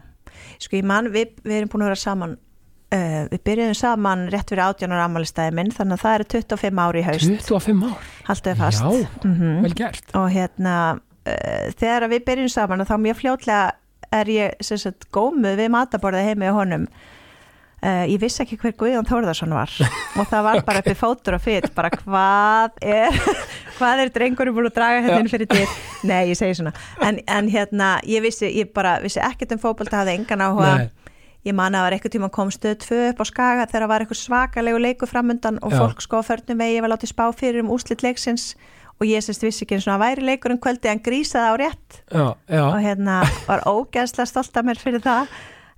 sko 0.62 0.78
ég 0.78 0.86
man, 0.88 1.10
við, 1.12 1.34
við 1.44 1.58
erum 1.58 1.74
búin 1.74 1.84
að 1.84 1.92
vera 1.92 2.00
saman 2.06 2.38
uh, 2.92 3.22
við 3.32 3.42
byrjuðum 3.48 3.78
saman 3.78 4.26
rétt 4.32 4.50
fyrir 4.52 4.64
18 4.66 4.92
ára 4.96 5.06
ammælistæði 5.08 5.54
minn, 5.58 5.72
þannig 5.74 5.98
að 5.98 6.04
það 6.04 6.18
eru 6.18 6.28
25 6.34 6.82
ári 6.86 7.00
í 7.02 7.06
haust. 7.08 7.30
25 7.48 7.86
ár, 7.88 8.10
Haltu 8.28 8.50
þið 8.52 8.60
fast. 8.64 8.82
Já, 8.82 9.28
Mhm. 9.28 9.62
vel 9.66 9.74
gert. 9.82 10.04
Og 10.18 10.28
hérna 10.34 10.76
uh, 10.98 11.72
þegar 11.78 12.06
að 12.08 12.14
við 12.16 12.24
byrjum 12.28 12.52
saman 12.52 12.84
þá 12.86 12.94
mjög 13.00 13.20
fljótlega 13.22 13.72
er 14.12 14.28
ég 14.28 14.60
sagt 14.60 15.08
gómuð 15.14 15.56
við 15.56 15.70
mataborðið 15.72 16.26
heimi 16.28 16.50
á 16.50 16.54
honum. 16.54 16.86
Uh, 17.82 18.04
ég 18.06 18.20
vissi 18.22 18.44
ekki 18.44 18.54
hver 18.60 18.74
Guðjón 18.78 19.06
Þórðarsson 19.08 19.50
var. 19.56 19.72
Og 20.20 20.28
það 20.30 20.42
var 20.46 20.60
bara 20.62 20.82
uppi 20.84 20.92
fótur 20.94 21.34
og 21.34 21.40
fyrt 21.42 21.72
bara 21.74 21.88
hvað 21.90 22.76
er 22.80 23.16
hvað 23.80 24.02
er 24.04 24.12
drengurum 24.14 24.54
búin 24.54 24.68
að 24.68 24.76
draga 24.76 25.00
hérna 25.02 25.18
inn 25.24 25.30
fyrir 25.32 25.48
dyr? 25.50 25.72
Nei, 26.06 26.28
ég 26.30 26.38
segi 26.38 26.54
svona. 26.60 26.70
En, 27.02 27.18
en 27.26 27.48
hérna, 27.50 27.96
ég 28.06 28.22
vissi, 28.22 28.46
ég 28.54 28.70
bara 28.76 29.00
vissi 29.02 29.18
ekkert 29.18 29.56
um 29.56 29.62
fótbolta, 29.64 29.98
hafði 30.04 30.14
engan 30.20 30.44
áhuga. 30.46 30.76
Ég 31.46 31.56
man 31.58 31.74
að 31.74 31.78
það 31.78 31.86
var 31.86 31.96
eitthvað 31.96 32.14
tíma 32.16 32.30
kom 32.34 32.52
stöð 32.54 32.76
tvö 32.84 33.00
upp 33.10 33.22
á 33.22 33.24
skaga 33.28 33.66
þegar 33.66 33.84
það 33.84 33.92
var 33.92 34.04
eitthvað 34.04 34.20
svakalegu 34.20 34.82
leiku 34.82 35.08
framundan 35.10 35.58
og 35.62 35.74
Já. 35.74 35.78
fólk 35.82 36.04
sko 36.04 36.22
á 36.22 36.28
förnum 36.28 36.62
vegi 36.62 36.82
var 36.84 36.94
látið 36.94 37.12
spá 37.14 37.24
fyrir 37.34 37.64
um 37.64 37.72
úslit 37.74 38.04
leiksins 38.06 38.52
og 39.00 39.08
ég 39.08 39.24
semst 39.24 39.42
vissi 39.42 39.64
ekki 39.66 39.78
eins 39.78 39.88
og 39.88 39.96
að 39.96 40.04
væri 40.04 40.26
leikur 40.28 40.54
um 40.54 40.60
kvöldi 40.62 40.92
en 40.92 41.02
grísaði 41.02 41.50
á 41.50 41.54
rétt. 41.58 42.02
Já, 42.12 42.26
já, 42.46 42.62
og 42.68 42.78
hérna 42.84 43.22
var 43.48 43.64
ógeðslega 43.66 44.28
stolt 44.30 44.56
af 44.56 44.68
mér 44.68 44.78
fyrir 44.78 45.02
það. 45.02 45.32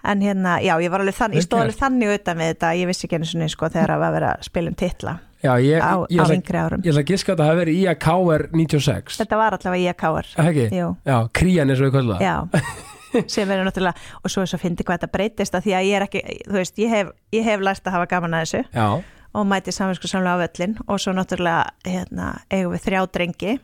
En 0.05 0.21
hérna, 0.21 0.59
já, 0.61 0.75
ég 0.85 0.91
var 0.93 1.01
alveg 1.01 1.17
þannig, 1.17 1.41
ég 1.41 1.47
stóð 1.47 1.63
alveg 1.63 1.79
þannig 1.81 2.11
utan 2.19 2.37
við 2.37 2.51
þetta, 2.53 2.73
ég 2.77 2.91
vissi 2.91 3.07
ekki 3.07 3.17
einu 3.17 3.29
sinni 3.31 3.49
sko 3.49 3.71
þegar 3.73 3.95
það 3.95 4.03
var 4.03 4.11
að 4.11 4.17
vera 4.19 4.33
að 4.35 4.43
spila 4.51 4.69
um 4.69 4.77
titla 4.77 5.15
já 5.45 5.53
ég, 5.61 5.81
á, 5.81 5.95
ég, 6.09 6.21
á 6.21 6.25
yngri 6.33 6.61
árum. 6.61 6.83
ég 6.85 6.93
ætla 6.93 7.03
að 7.05 7.11
giska 7.11 7.35
að 7.35 7.41
það 7.41 7.51
hafi 7.51 7.61
verið 7.61 7.79
í 7.79 7.85
að 7.89 7.99
KR 8.05 8.45
96 8.53 9.19
Þetta 9.21 9.41
var 9.41 9.57
allavega 9.59 9.81
í 9.81 9.89
að 9.93 10.05
Er 10.21 10.29
það 10.37 10.97
Já, 11.05 11.17
krían 11.41 11.73
eins 11.73 11.81
og 11.81 11.89
við 11.89 11.95
kvölda 11.99 12.19
já 12.25 12.37
sem 13.35 13.49
verður 13.49 13.69
náttúrulega, 13.71 14.07
og 14.23 14.31
svo 14.35 14.45
er 14.45 14.53
svo 14.53 14.61
fyndi 14.63 14.85
hvað 14.87 15.01
þetta 15.03 15.13
breytist 15.17 15.55
að 15.59 15.67
því 15.69 15.75
að 15.79 15.89
ég 15.91 15.99
er 16.01 16.07
ekki, 16.09 16.23
þú 16.49 16.61
veist, 16.61 16.79
ég 16.85 16.95
hef, 16.95 17.11
ég 17.37 17.49
hef 17.51 17.67
lært 17.67 17.87
að 17.91 17.99
hafa 17.99 18.11
gaman 18.15 18.39
að 18.39 18.47
þessu 18.47 18.65
Já, 18.75 18.87
og 19.35 19.49
mæti 19.51 19.75
samvinsku 19.75 20.07
samlega 20.11 20.39
á 20.39 20.43
völlin 20.45 20.79
og 20.87 21.01
svo 21.03 21.13
náttúrulega, 21.17 21.65
hérna, 21.89 22.33
eigum 22.55 22.77
við 22.77 22.85
þrjá 22.89 23.05
drengi 23.17 23.59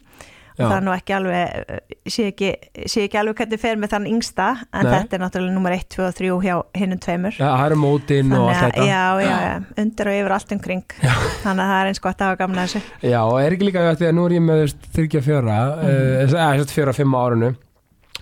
og 0.61 0.67
Já. 0.67 0.67
það 0.67 0.75
er 0.77 0.83
nú 0.85 0.93
ekki 0.93 1.15
alveg 1.17 1.53
eh, 1.73 1.95
sé 2.11 2.25
ekki, 2.33 2.49
sé 2.91 3.05
ekki 3.07 3.17
alveg 3.21 3.39
hvernig 3.39 3.61
fer 3.63 3.79
með 3.81 3.93
þann 3.95 4.09
yngsta 4.11 4.49
en 4.77 4.83
Nei. 4.85 4.91
þetta 4.93 5.17
er 5.17 5.23
náttúrulega 5.23 5.55
nummer 5.55 5.73
1, 5.77 5.87
2 5.95 6.03
og 6.05 6.17
3 6.19 6.33
hjá 6.45 6.57
hinnum 6.77 7.01
tveimur 7.01 7.39
já 7.39 7.47
það 7.47 7.63
eru 7.71 7.79
mótin 7.81 8.35
og 8.37 8.51
allt 8.51 8.59
að, 8.59 8.65
þetta 8.67 8.89
já, 8.91 9.05
já, 9.23 9.31
já, 9.47 9.55
undir 9.85 10.11
og 10.11 10.19
yfir 10.19 10.35
allt 10.37 10.53
umkring 10.59 10.85
þannig 10.99 11.65
að 11.65 11.71
það 11.71 11.79
er 11.79 11.91
eins 11.93 12.03
gott 12.05 12.21
að 12.21 12.29
hafa 12.33 12.41
gamla 12.43 12.67
þessu 12.67 12.83
Já, 13.15 13.21
og 13.23 13.39
er 13.41 13.57
ekki 13.57 13.71
líka 13.71 13.87
því 13.95 14.11
að 14.11 14.15
nú 14.19 14.27
er 14.27 14.37
ég 14.37 14.45
með 14.51 14.63
Mhm. 15.81 15.87
mm. 15.87 16.21
eða 16.27 16.51
þess 16.59 16.67
að 16.67 16.77
fjöra, 16.77 16.97
fimm 16.99 17.17
árunu 17.23 17.55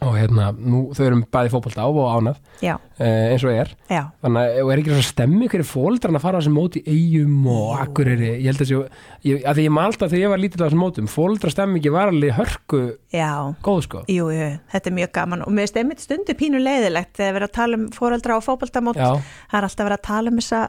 og 0.04 0.14
hérna, 0.14 0.48
nú 0.54 0.82
þau 0.96 1.02
erum 1.06 1.22
bæði 1.32 1.52
fótbolta 1.52 1.84
á 1.84 1.88
og 1.88 2.08
ánað. 2.12 2.40
Eh, 2.62 3.32
eins 3.32 3.44
og 3.46 3.54
er. 3.54 3.72
Já, 3.90 4.00
þannig 4.24 4.48
að 4.62 4.72
er 4.72 4.82
ekki 4.82 4.92
svona 4.92 5.08
stemmi 5.08 5.48
hverju 5.50 5.66
fóldran 5.68 6.18
að 6.18 6.24
fara 6.24 6.38
á 6.38 6.40
þessum 6.40 6.56
móti 6.58 6.82
eigum 6.86 7.48
og 7.52 7.82
akkuriri 7.82 8.30
ég 8.30 8.48
held 8.48 8.58
að 8.58 8.64
þessi, 8.64 8.80
ég, 9.28 9.44
að 9.44 9.60
því 9.60 9.66
ég 9.68 9.74
man 9.76 9.90
alltaf 9.90 10.12
þegar 10.12 10.24
ég 10.24 10.32
var 10.34 10.42
lítill 10.42 10.62
á 10.62 10.66
þessum 10.66 10.82
mótum, 10.84 11.10
fóldra 11.12 11.52
stemmingi 11.54 11.94
var 11.94 12.12
alveg 12.12 12.34
hörku 12.38 12.82
já. 13.14 13.30
góð 13.64 13.84
sko. 13.86 14.02
Jú, 14.10 14.28
jú, 14.34 14.50
þetta 14.74 14.92
er 14.92 14.98
mjög 14.98 15.14
gaman. 15.20 15.46
Og 15.46 15.54
mér 15.54 15.72
einmitt 15.78 16.02
stundu 16.02 16.34
pínu 16.38 16.62
leiðilegt 16.62 17.14
þegar 17.18 17.34
við 17.34 17.42
erum 17.42 17.50
að 17.50 17.56
tala 17.60 17.80
um 17.80 17.88
fóreldra 17.94 18.38
og 18.38 18.46
fótboltamót. 18.46 18.98
Já, 18.98 19.18
það 19.50 19.60
er 19.60 19.68
alltaf 19.68 19.88
verið 19.88 19.98
að 19.98 20.06
tala 20.08 20.32
um 20.32 20.42
þessa 20.42 20.66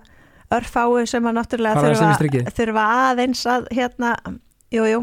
örfáu 0.50 1.06
sem 1.10 1.30
að 1.30 1.36
náttúrulega 1.38 1.84
þurfa, 1.84 2.54
þurfa 2.58 2.86
aðeins 3.10 3.42
að 3.50 3.68
hérna, 3.76 4.14
jú, 4.74 4.86
jú, 4.86 5.00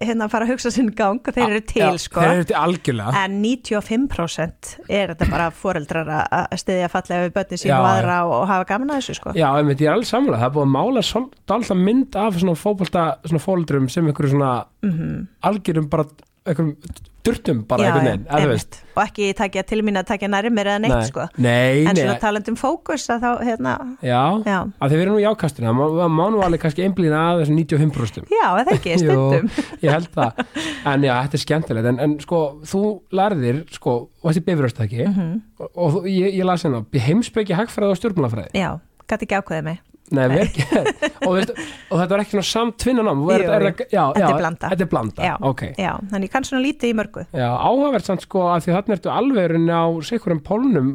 hérna 0.00 0.28
fara 0.32 0.46
að 0.46 0.54
hugsa 0.54 0.72
sinn 0.74 0.90
gang 0.96 1.20
og 1.22 1.36
þeir 1.36 1.44
eru 1.46 1.62
til 1.70 1.82
já, 1.82 1.90
sko. 2.02 2.22
Þeir 2.22 2.34
eru 2.34 2.48
til 2.50 2.58
algjörlega. 2.58 3.22
En 3.24 3.38
95% 3.44 4.74
er 4.88 5.14
þetta 5.14 5.30
bara 5.30 5.48
fóreldrar 5.54 6.10
að 6.24 6.56
styðja 6.62 6.90
fallega 6.92 7.28
við 7.28 7.34
börni 7.38 7.60
sín 7.60 7.74
og 7.76 7.88
aðra 7.92 8.18
og, 8.26 8.34
og 8.40 8.46
hafa 8.50 8.68
gaman 8.72 8.94
að 8.94 9.02
þessu 9.02 9.18
sko. 9.20 9.34
Já, 9.38 9.46
einmitt, 9.52 9.82
ég 9.84 9.90
er 9.90 9.96
alveg 9.98 10.10
samlega, 10.10 10.42
það 10.42 10.50
er 10.50 10.54
búið 10.58 10.66
að 10.66 10.74
mála 10.74 11.06
alltaf 11.54 11.80
mynd 11.80 12.20
af 12.24 12.38
svona 12.42 13.44
fóldrum 13.44 13.90
sem 13.92 14.10
einhverju 14.10 14.34
svona 14.34 14.54
mm 14.84 15.26
algjörum 15.44 15.88
bara 15.92 16.06
einhverjum 16.44 16.76
durtum 17.24 17.60
bara 17.64 17.86
einhvern 17.88 18.04
veginn, 18.04 18.24
þú 18.28 18.48
veist. 18.50 18.74
og 18.92 19.00
ekki 19.06 19.28
takja 19.38 19.62
til 19.64 19.78
mín 19.86 19.96
að 19.96 20.10
takja 20.10 20.28
næri 20.28 20.50
mér 20.52 20.68
eða 20.74 20.80
neitt 20.84 20.92
Nei, 20.92 21.06
sko. 21.08 21.24
Nei, 21.40 21.86
en 21.88 21.96
svona 21.96 22.16
talandum 22.20 22.58
fókus 22.60 23.06
að 23.14 23.22
þá 23.24 23.30
hérna, 23.48 23.72
já, 24.04 24.18
já, 24.44 24.58
að 24.76 24.92
þið 24.92 25.00
verðum 25.00 25.16
nú 25.16 25.22
í 25.22 25.28
ákastinu 25.30 25.70
það 25.70 25.78
má, 25.78 25.84
það 26.02 26.12
má 26.18 26.22
nú 26.34 26.42
alveg 26.44 26.62
kannski 26.66 26.84
einblýna 26.84 27.22
að 27.30 27.40
þessum 27.44 27.60
95% 27.62 28.34
já, 28.36 28.44
eða 28.60 28.76
ekki, 28.76 28.96
stundum. 29.00 29.48
Jú, 29.48 29.64
ég 29.86 29.96
held 29.96 30.10
það, 30.18 30.44
en 30.92 31.08
já, 31.08 31.14
þetta 31.24 31.40
er 31.40 31.44
skemmtilegt. 31.46 31.90
En, 31.94 32.02
en 32.08 32.18
sko, 32.26 32.42
þú 32.74 32.82
lærðir 33.16 33.62
sko, 33.72 33.96
og 34.20 34.28
þetta 34.28 34.44
er 34.44 34.48
bifröst 34.52 34.84
ekki 34.84 35.08
Mhm. 35.08 35.32
og, 35.64 35.72
og 35.96 36.06
ég, 36.12 36.28
ég 36.36 36.44
las 36.44 36.64
hérna, 36.68 36.84
heimspeki 37.08 37.56
hagfræði 37.56 37.96
og 37.96 38.02
stjórnmálafræði. 38.02 38.52
Já, 38.60 38.74
gæti 39.08 39.24
ekki 39.30 39.40
ákveðið 39.40 39.68
mig 39.72 39.80
Nei, 40.12 40.26
vel 40.28 40.48
gert. 40.52 41.04
og, 41.24 41.30
veist, 41.38 41.50
og 41.88 41.96
þetta 41.96 42.08
var 42.12 42.20
ekki 42.22 42.34
svona 42.36 42.46
samt 42.50 42.76
tvinnanám 42.82 43.22
Jú, 43.24 43.28
Þetta 43.32 44.28
er 44.28 44.36
blanda. 44.38 44.68
Þetta 44.74 44.84
er 44.84 44.90
blanda, 44.92 45.22
Já. 45.24 45.34
ok 45.40 45.62
já, 45.80 45.92
þannig 46.10 46.28
ég 46.28 46.32
kann 46.34 46.44
svona 46.44 46.62
lítið 46.66 46.90
í 46.92 46.96
mörgu 46.98 47.24
Já, 47.32 47.46
áhugavert 47.56 48.04
samt 48.10 48.26
sko 48.26 48.42
að 48.52 48.66
því 48.66 48.74
þarna 48.76 48.98
ertu 48.98 49.12
alveg 49.14 49.54
á 49.72 49.82
sikurum 50.10 50.42
pólnum 50.44 50.90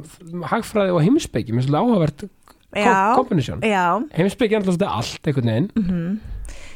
hagfræði 0.52 0.93
og 0.93 1.02
heimspeki, 1.08 1.56
mér 1.58 1.65
finnst 1.65 2.28
þetta 2.69 3.15
kombination. 3.17 3.62
já, 3.65 3.86
Heimspeki 4.13 4.56
er 4.60 4.62
alltaf 4.62 4.93
allt 4.93 5.26
einhvern 5.32 5.50
veginn. 5.50 6.19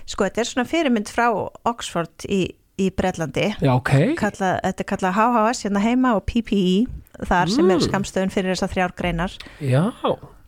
sko 0.10 0.26
þetta 0.26 0.42
er 0.42 0.50
svona 0.50 0.66
fyrirmynd 0.68 1.12
frá 1.14 1.30
Oxford 1.70 2.26
í, 2.28 2.48
í 2.82 2.90
Breitlandi 2.98 3.52
Já, 3.62 3.76
ok. 3.78 3.94
kalla, 4.18 4.56
þetta 4.66 4.82
er 4.82 4.90
kallað 4.90 5.18
HHS 5.22 5.68
hérna 5.68 5.86
heima 5.86 6.16
og 6.18 6.26
PPE 6.26 6.88
þar 7.30 7.46
sem 7.54 7.70
er 7.70 7.78
Mm. 7.78 7.86
skamstöðun 7.92 8.34
fyrir 8.34 8.56
þessar 8.58 8.74
þrjár 8.74 8.96
greinar 8.98 9.38
Já, 9.62 9.94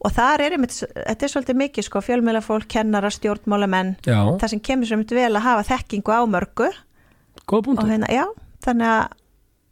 og 0.05 0.13
þar 0.15 0.43
er 0.45 0.55
einmitt, 0.57 0.77
þetta 0.93 1.25
er 1.27 1.33
svolítið 1.33 1.59
mikið 1.63 1.87
sko, 1.89 2.01
fjölmiðlafólk, 2.05 2.67
kennara, 2.71 3.09
stjórnmálamenn 3.13 3.95
já, 4.05 4.19
það 4.41 4.51
sem 4.53 4.61
kemur 4.69 4.95
myndi 4.99 5.17
vel 5.17 5.31
að 5.33 5.45
hafa 5.47 5.67
þekkingu 5.73 6.13
á 6.13 6.21
mörgu 6.29 6.69
hérna, 7.45 8.09
já, 8.13 8.25
þannig 8.65 8.91
að 8.93 9.21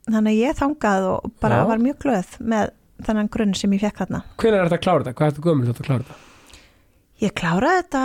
þannig 0.04 0.34
að 0.34 0.40
ég 0.42 0.58
þangað 0.60 1.06
og 1.14 1.28
bara 1.40 1.62
Já. 1.62 1.66
var 1.70 1.82
mjög 1.84 2.00
glöð 2.04 2.32
með 2.44 2.72
þennan 3.08 3.30
grunn 3.32 3.54
sem 3.56 3.72
ég 3.76 3.84
fekk 3.86 4.02
þarna 4.04 4.20
Hvernig 4.42 4.60
er 4.60 4.68
þetta 4.68 4.78
að 4.80 4.84
klára 4.84 5.04
þetta? 5.06 5.14
Hvað 5.20 5.30
ertu 5.32 5.44
gömul 5.46 5.68
þetta 5.70 5.84
að 5.84 5.88
klára 5.88 6.04
þetta? 6.08 6.18
ég 7.24 7.36
kláraði 7.40 7.84
þetta 7.84 8.04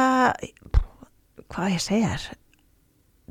hvað 1.48 1.72
ég 1.74 1.82
segja 1.82 2.12
þér 2.12 2.28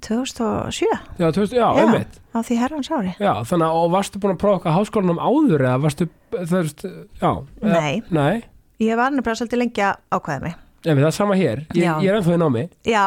2007 0.08 0.90
Já, 1.18 1.30
þú 1.34 1.42
veist, 1.42 1.56
já, 1.58 1.68
einmitt. 1.82 2.20
á 2.36 2.40
því 2.46 2.58
herrans 2.62 2.92
ári 2.94 3.14
Já, 3.18 3.32
þannig 3.50 3.72
að, 3.72 3.88
varstu 3.96 4.22
búin 4.22 4.36
að 4.36 4.42
prófa 4.44 4.60
okkar 4.60 4.76
háskólanum 4.78 5.22
áður 5.24 5.64
eða 5.66 5.80
varstu, 5.88 6.10
veist, 6.36 6.86
já. 7.22 7.32
eða- 7.64 8.04
Nei. 8.14 8.36
Ég 8.80 8.96
var 9.00 9.12
nefnilega 9.12 9.40
svolítið 9.42 9.62
lengi 9.64 9.86
að 9.88 9.96
ákveða 10.14 10.42
mig 10.48 10.58
einmitt, 10.88 11.04
það 11.04 11.08
er 11.10 11.16
sama 11.18 11.36
hér. 11.36 11.64
Ég, 11.76 11.84
Já. 11.84 11.94
ég 12.00 12.08
er 12.12 12.18
ennþá 12.20 12.36
í 12.36 12.38
námi, 12.40 12.62
já, 12.88 13.02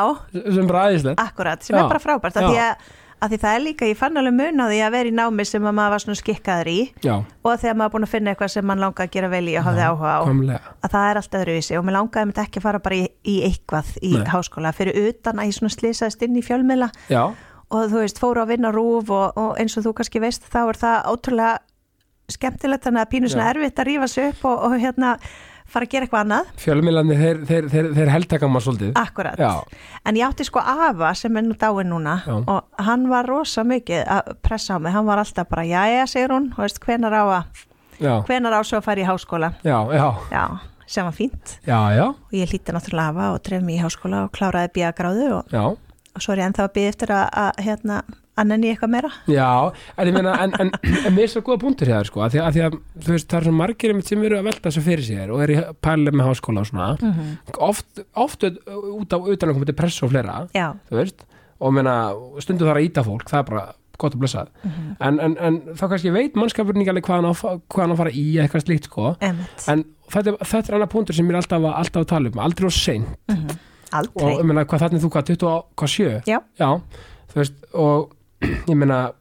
sem 0.52 0.66
bara 0.68 0.80
aðeinslegt. 0.88 1.20
akkurat, 1.22 1.62
sem 1.64 1.76
Já. 1.76 1.80
er 1.84 1.88
bara 1.88 2.00
frábært 2.02 2.34
Já. 2.36 2.42
því 2.50 2.58
að, 2.60 2.88
að 3.22 3.30
því 3.30 3.38
það 3.44 3.54
er 3.56 3.62
líka, 3.64 3.86
ég 3.88 3.96
fann 4.00 4.16
alveg 4.20 4.34
mun 4.36 4.60
á 4.60 4.66
því 4.68 4.80
að 4.84 4.90
vera 4.96 5.08
í 5.08 5.14
námi 5.16 5.44
sem 5.48 5.64
að 5.70 5.76
maður 5.78 5.94
var 5.94 6.02
svona 6.04 6.18
skikkaður 6.20 6.68
í 6.72 6.80
Já, 7.06 7.14
og 7.46 7.54
þegar 7.62 7.78
maður 7.80 7.92
búin 7.94 8.04
að 8.08 8.12
finna 8.12 8.34
eitthvað 8.34 8.52
sem 8.52 8.66
mann 8.68 8.82
langar 8.84 9.06
að 9.06 9.14
gera 9.14 9.30
vel 9.32 9.48
í 9.48 9.54
og 9.56 9.64
hafði 9.70 9.86
áhuga 9.86 10.12
á 10.12 10.20
komlega. 10.26 10.60
að 10.82 10.90
það 10.96 11.08
er 11.12 11.20
allt 11.22 11.38
öðruvísi 11.40 11.78
og 11.78 11.84
mér 11.88 11.96
langaði 11.96 12.26
mitt 12.32 12.42
ekki 12.44 12.60
að 12.60 12.66
fara 12.66 12.82
bara 12.84 12.98
í, 13.00 13.04
í 13.24 13.36
eitthvað 13.48 13.92
í 14.02 14.12
Nei. 14.18 14.28
háskóla 14.34 14.72
fyrir 14.76 15.00
utan 15.08 15.38
að 15.40 15.46
ég 15.48 15.56
svona 15.60 15.76
slýsaðist 15.78 16.22
inn 16.26 16.36
í 16.36 16.44
fjölmiðla 16.44 16.90
Já, 17.08 17.22
og 17.70 17.82
þú 17.94 18.02
veist, 18.02 18.18
fóru 18.20 18.42
að 18.44 18.52
vinna 18.56 18.74
rúf 18.74 19.08
og, 19.14 19.38
og 19.40 19.56
eins 19.62 19.78
og 19.78 19.86
þú 19.86 19.94
kannski 20.02 20.20
veist 20.20 20.44
þá 20.52 20.60
er 20.68 20.80
það 20.84 21.08
ótrúlega 21.14 21.54
skemmtilegt 22.30 22.84
þannig 22.84 23.04
að 23.06 23.10
pínu 23.14 23.30
svona 23.30 23.46
Já. 23.48 23.54
erfitt 23.54 23.80
að 23.80 23.88
rífa 23.88 24.08
sig 24.10 24.28
upp 24.34 24.44
og, 24.50 24.58
og 24.68 24.74
hérna 24.82 25.14
fara 25.70 25.86
að 25.86 25.92
gera 25.94 26.06
eitthvað 26.06 26.24
annað. 26.24 26.50
Fjölmiðlandi, 26.64 27.16
þeir, 27.20 27.40
þeir, 27.48 27.68
þeir, 27.72 27.88
þeir 27.98 28.10
heldtaka 28.14 28.48
maður 28.50 28.66
svolítið. 28.66 28.92
akkurat, 29.00 29.38
Já, 29.38 29.50
en 30.04 30.18
ég 30.20 30.26
átti 30.28 30.46
sko 30.48 30.62
afa 30.62 31.12
sem 31.14 31.36
er 31.36 31.46
nú 31.46 31.54
dáin 31.60 31.90
núna 31.92 32.16
Já. 32.26 32.36
og 32.42 32.86
hann 32.86 33.08
var 33.10 33.28
rosa 33.30 33.64
mikið 33.64 34.02
að 34.06 34.32
pressa 34.42 34.76
á 34.76 34.78
mig. 34.82 34.92
Hann 34.92 35.06
var 35.06 35.22
alltaf 35.22 35.48
bara, 35.48 35.64
jæja, 35.68 36.06
segir 36.10 36.34
hún 36.34 36.50
veist, 36.56 36.80
hvenar 36.84 37.14
á 37.14 37.24
að, 37.38 37.62
já, 38.00 38.14
hvenar 38.26 38.58
á 38.58 38.60
svo 38.66 38.80
að 38.80 38.88
fara 38.88 39.00
í 39.00 39.06
háskóla? 39.08 39.52
Já, 39.62 39.78
já, 39.94 40.06
já, 40.32 40.44
sem 40.86 41.04
var 41.06 41.14
fínt. 41.14 41.58
Já, 41.66 41.78
já, 41.94 42.06
og 42.10 42.32
ég 42.34 42.50
hlíti 42.50 42.74
náttúrulega 42.74 43.14
afa 43.14 43.30
og 43.36 43.42
dref 43.46 43.62
mig 43.62 43.78
í 43.78 43.84
háskóla 43.84 44.24
og 44.26 44.32
kláraði 44.34 44.72
bíða 44.74 44.92
gráðu 44.98 45.28
og, 45.38 45.54
já. 45.54 45.62
og 45.70 46.20
svo 46.24 46.34
er 46.34 46.42
ég 46.42 46.50
ennþá 46.50 46.66
að 46.66 46.74
bíða 46.78 46.92
eftir 46.94 47.14
að, 47.14 47.28
að 47.44 47.62
hérna, 47.68 48.00
að 48.40 48.48
nenni 48.50 48.70
eitthvað 48.72 48.92
meira? 48.94 49.10
Já, 49.30 49.48
en 49.96 50.10
ég 50.10 50.14
meina, 50.16 50.34
en, 50.44 50.54
en, 50.64 50.70
en 51.06 51.14
mér 51.16 51.26
er 51.26 51.32
svo 51.34 51.42
góða 51.46 51.60
punktur 51.64 51.90
hér, 51.92 52.08
sko, 52.08 52.22
að 52.24 52.34
því 52.36 52.40
að, 52.40 52.46
að 52.46 52.54
því 52.56 52.62
að 52.66 52.78
þú 53.06 53.14
veist, 53.14 53.28
það 53.30 53.40
er 53.40 53.48
svo 53.48 53.54
margir 53.60 53.96
sem 54.10 54.24
eru 54.28 54.38
að 54.40 54.46
velta 54.50 54.68
þessu 54.70 54.84
fyrir 54.86 55.04
sér 55.06 55.34
og 55.34 55.42
eru 55.46 55.58
í 55.58 55.64
pæli 55.84 56.14
með 56.16 56.30
háskóla 56.30 56.64
og 56.64 56.70
svona, 56.70 56.88
mm 57.00 57.34
oft, 57.70 58.00
oft 58.16 58.44
út 58.48 59.12
á 59.12 59.18
utanakomandi 59.20 59.70
til 59.72 59.78
press 59.78 60.02
og 60.02 60.10
fleira, 60.14 60.38
já, 60.56 60.70
þú 60.90 60.98
veist, 61.02 61.26
og 61.60 61.74
meina, 61.76 61.94
stundu 62.40 62.64
þarf 62.68 62.80
að 62.80 62.88
íta 62.88 63.04
fólk, 63.04 63.28
það 63.30 63.42
er 63.44 63.48
bara 63.52 63.64
gott 64.00 64.14
að 64.16 64.20
blessað, 64.22 64.48
Mhm. 64.64 64.84
en, 65.04 65.18
en, 65.20 65.34
en 65.44 65.56
þá 65.76 65.82
kannski 65.92 66.12
veit 66.14 66.36
mannskapurinn 66.40 66.80
ekki 66.80 66.92
alveg 66.94 67.04
hvað 67.04 67.18
hann 67.20 67.28
á, 67.28 67.34
hvað 67.68 67.82
hann 67.82 67.92
á 67.92 67.94
að 67.94 68.00
fara 68.00 68.12
í 68.16 68.22
eitthvað 68.40 68.62
slíkt, 68.64 68.86
sko, 68.88 69.10
emitt 69.20 69.66
en 69.68 69.82
þetta, 70.08 70.32
þetta 70.40 70.70
er 70.72 70.76
annar 70.78 70.88
punktur 70.88 71.14
sem 71.18 71.26
ég 71.28 71.34
er 71.34 71.40
alltaf, 71.42 71.60
að- 71.60 71.76
alltaf 71.82 72.00
að 72.06 72.08
tala 72.14 72.32
um, 72.32 72.40
aldrei 72.46 72.64
og 72.70 72.72
sein, 72.72 73.04
Mhm. 73.28 73.58
aldrei. 73.92 74.24
Og 74.24 74.40
ég 74.40 74.46
meina, 74.48 74.64
hvað 74.64 74.80
þannig 74.86 75.04
þú, 75.04 75.10
hvað, 75.12 75.26
20, 75.34 75.46
og- 75.50 75.66
hvað, 75.76 75.92
7? 75.92 76.22
Já. 76.32 76.38
Já, 76.56 76.70
þú 77.28 77.36
veist, 77.42 77.54
og 77.74 78.10
ég 78.40 78.76
meina 78.76 79.12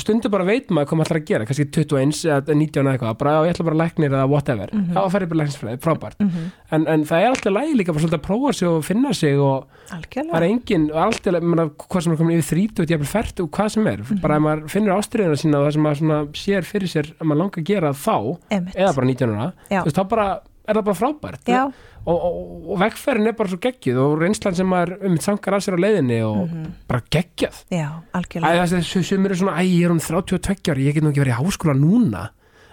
stundu 0.00 0.30
bara 0.32 0.44
veit 0.46 0.68
maður 0.70 0.86
hvað 0.86 0.98
maður 1.00 1.08
ætlar 1.10 1.18
að 1.20 1.24
gera 1.28 1.46
kannski 1.48 1.64
21 1.74 2.12
eða 2.30 2.54
19 2.54 2.84
eða 2.86 2.92
eitthvað 2.94 3.16
bara 3.20 3.32
ég 3.44 3.50
ætla 3.52 3.64
bara 3.66 3.74
að 3.74 3.80
læknir 3.82 4.12
eða 4.14 4.28
whatever 4.30 4.70
mm 4.72 4.78
Mhm. 4.80 4.92
þá 4.94 5.00
að 5.02 5.10
ferði 5.14 5.28
bara 5.32 5.40
læknisfræði, 5.40 5.80
frábært 5.82 6.20
Mhm. 6.20 6.44
en, 6.70 6.86
en 6.94 7.04
það 7.04 7.20
er 7.24 7.28
alltaf 7.30 7.52
lægi 7.56 7.74
líka 7.80 7.92
bara 7.92 8.02
svolítið 8.04 8.20
að 8.20 8.28
prófa 8.28 8.52
sig 8.54 8.68
og 8.68 8.84
finna 8.86 9.12
sig 9.12 9.34
og 9.38 9.66
það 9.90 9.96
algjörlega 9.98 10.36
er 10.36 10.46
engin 10.46 10.84
alltaf, 10.94 11.42
menna, 11.42 11.64
hvað 11.90 12.02
sem 12.02 12.12
er 12.12 12.16
komin 12.22 12.38
yfir 12.38 12.56
30 12.70 12.86
jafnvel 12.94 13.10
fært 13.16 13.40
og 13.42 13.50
hvað 13.50 13.68
sem 13.70 13.86
er 13.86 13.96
Mhm. 13.98 14.20
bara 14.22 14.36
ef 14.36 14.42
maður 14.42 14.68
finnur 14.70 14.94
ástriðina 14.96 15.36
sína 15.42 15.56
og 15.58 15.66
það 15.66 15.72
sem 15.72 15.82
maður 15.82 16.28
sér 16.38 16.62
fyrir 16.70 16.88
sér 16.94 17.06
að 17.18 17.26
maður 17.26 17.40
langar 17.42 17.60
að 17.60 17.64
gera 17.64 17.90
þá 17.92 18.38
emitt 18.50 18.76
eða 18.76 18.94
bara 18.94 19.06
19 19.06 19.34
ára 19.34 19.52
Já. 19.70 19.80
þú 19.82 19.84
veist, 19.90 19.96
þá 19.98 20.08
bara 20.08 20.40
er 20.70 20.78
það 20.80 20.88
bara 20.88 20.98
frábært. 21.00 21.52
Og, 22.00 22.16
og, 22.16 22.40
og 22.72 22.80
vegferðin 22.80 23.28
er 23.28 23.36
bara 23.36 23.52
svo 23.52 23.58
geggjuð 23.60 23.98
og 24.00 24.14
reynslan 24.22 24.56
sem 24.56 24.70
maður 24.70 24.94
um 25.10 25.16
sangar 25.20 25.58
að 25.58 25.66
sér 25.66 25.76
á 25.76 25.80
leiðinni 25.84 26.20
og 26.24 26.58
bara 26.88 27.04
geggjað. 27.12 27.62
Já, 27.74 27.88
algjörlega. 28.16 28.66
Þessi 28.72 29.04
sem 29.10 29.28
eru 29.28 29.40
svona, 29.42 29.58
æ, 29.60 29.62
ég 29.68 29.88
er 29.88 29.94
um 29.94 30.00
32 30.00 30.72
ári 30.72 30.86
ég 30.88 30.96
get 30.96 31.04
nú 31.04 31.12
ekki 31.12 31.24
verið 31.26 31.34
í 31.36 31.40
háskóla 31.42 31.76
núna. 31.76 32.28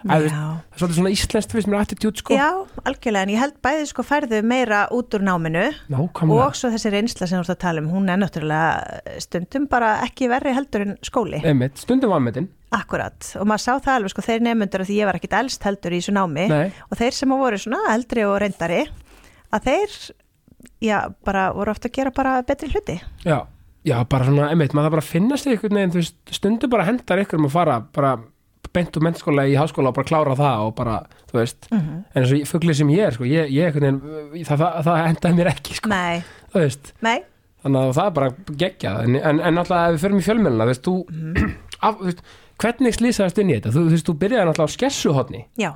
Það 0.07 0.27
er 0.27 0.33
svolítið 0.77 0.97
svona 0.99 1.11
íslenskt 1.11 1.53
fyrst 1.55 1.69
mér 1.71 1.81
attitút 1.81 2.19
sko. 2.21 2.35
Já, 2.37 2.47
algjörlega, 2.87 3.25
en 3.25 3.31
ég 3.33 3.41
held 3.41 3.55
bæði 3.65 3.87
sko 3.89 4.05
færðu 4.05 4.41
meira 4.45 4.83
út 4.93 5.17
úr 5.17 5.25
náminu 5.25 5.65
Nákvæmlega. 5.91 6.45
og 6.45 6.55
svo 6.55 6.69
þessi 6.71 6.91
reynsla 6.93 7.27
sem 7.27 7.41
þú 7.41 7.43
ert 7.43 7.53
að 7.55 7.59
tala 7.65 7.81
um, 7.83 7.89
hún 7.91 8.07
er 8.13 8.21
náttúrulega 8.21 9.17
stundum 9.25 9.65
bara 9.71 9.95
ekki 10.05 10.29
verri 10.31 10.53
heldur 10.55 10.85
en 10.85 10.95
skóli. 11.03 11.41
Einmitt, 11.43 11.81
stundum 11.81 12.13
vanmetin 12.13 12.47
Akkurat, 12.75 13.29
og 13.39 13.47
maður 13.47 13.63
sá 13.63 13.73
það 13.79 13.93
alveg 13.95 14.11
sko, 14.11 14.21
þeir 14.25 14.41
nefnundur 14.43 14.81
að 14.83 14.89
því 14.89 14.95
ég 14.99 15.07
var 15.07 15.15
ekkit 15.15 15.35
elst 15.39 15.63
heldur 15.63 15.93
í 15.95 15.99
þessu 16.01 16.13
námi 16.17 16.47
Nei. 16.51 16.71
og 16.91 16.97
þeir 16.99 17.13
sem 17.15 17.29
voru 17.31 17.59
svona 17.63 17.93
eldri 17.93 18.25
og 18.27 18.33
reyndari, 18.43 18.81
að 19.55 19.67
þeir, 19.69 19.93
já, 20.83 20.97
bara 21.23 21.45
voru 21.55 21.71
ofta 21.71 21.87
að 21.87 21.95
gera 21.95 22.11
bara 22.11 22.33
betri 22.43 22.67
hluti. 22.73 22.97
Já, 23.23 23.37
já, 23.87 23.95
bara 24.11 24.25
svona, 24.27 24.49
einmitt, 24.51 24.75
maður 24.75 24.89
það 24.89 24.95
bara 24.97 25.05
að 25.05 25.11
finna 25.13 25.37
sig 25.39 25.53
einhvern 25.55 25.79
veginn, 25.79 25.93
þú 25.95 26.01
veist, 26.01 26.17
stundum 26.35 26.73
bara 26.75 26.87
hendar 26.89 27.21
ykkur 27.23 27.39
um 27.39 27.47
að 27.47 27.55
fara 27.55 27.77
bara 27.95 28.11
beint 28.75 28.97
úr 28.99 29.05
mennskóla 29.07 29.45
í 29.47 29.55
háskóla 29.57 29.89
og 29.93 29.95
bara 29.95 30.09
klára 30.11 30.35
það 30.37 30.65
og 30.67 30.73
bara, 30.75 30.97
þú 31.31 31.37
veist, 31.39 31.69
Mhm. 31.71 32.03
en 32.13 32.23
eins 32.23 32.33
og 32.35 32.47
fugglið 32.51 32.75
sem 32.75 32.89
ég 32.89 33.07
er, 33.07 33.11
sko, 33.15 33.23
ég, 33.23 33.47
ég 33.49 33.71
einhvern 33.71 34.01
veginn, 34.03 34.45
það, 34.45 34.57
það, 34.59 34.83
það 34.83 35.07
hendaði 35.07 35.35
mér 35.39 35.49
ekki, 35.55 35.73
sko, 35.79 35.89
Nei, 35.89 36.23
þú 36.51 36.59
veist, 36.65 36.91
nei, 37.01 37.17
þannig 37.63 37.87
að 37.87 37.95
það 38.01 38.13
bara 38.19 38.29
geggjað, 38.51 38.99
en, 39.07 39.15
en, 39.15 39.39
en 39.39 39.55
náttúrulega 39.55 39.87
ef 39.87 39.95
við 39.95 40.03
förum 40.03 40.19
í 40.19 40.25
fjölmjöluna, 40.27 40.67
þú 40.67 40.73
veist, 40.73 40.83
þú, 40.83 40.95
Mhm. 41.09 41.55
af, 41.87 41.95
þú 41.97 42.05
veist, 42.11 42.21
hvernig 42.61 42.95
slýsaðast 42.97 43.41
inn 43.41 43.51
í 43.51 43.57
þetta, 43.57 43.73
þú, 43.75 43.83
þú 43.87 43.95
veist, 43.95 44.07
þú 44.07 44.15
byrjaði 44.23 44.47
náttúrulega 44.49 44.71
á 44.73 44.75
skessuhotni 44.77 45.43
já, 45.59 45.69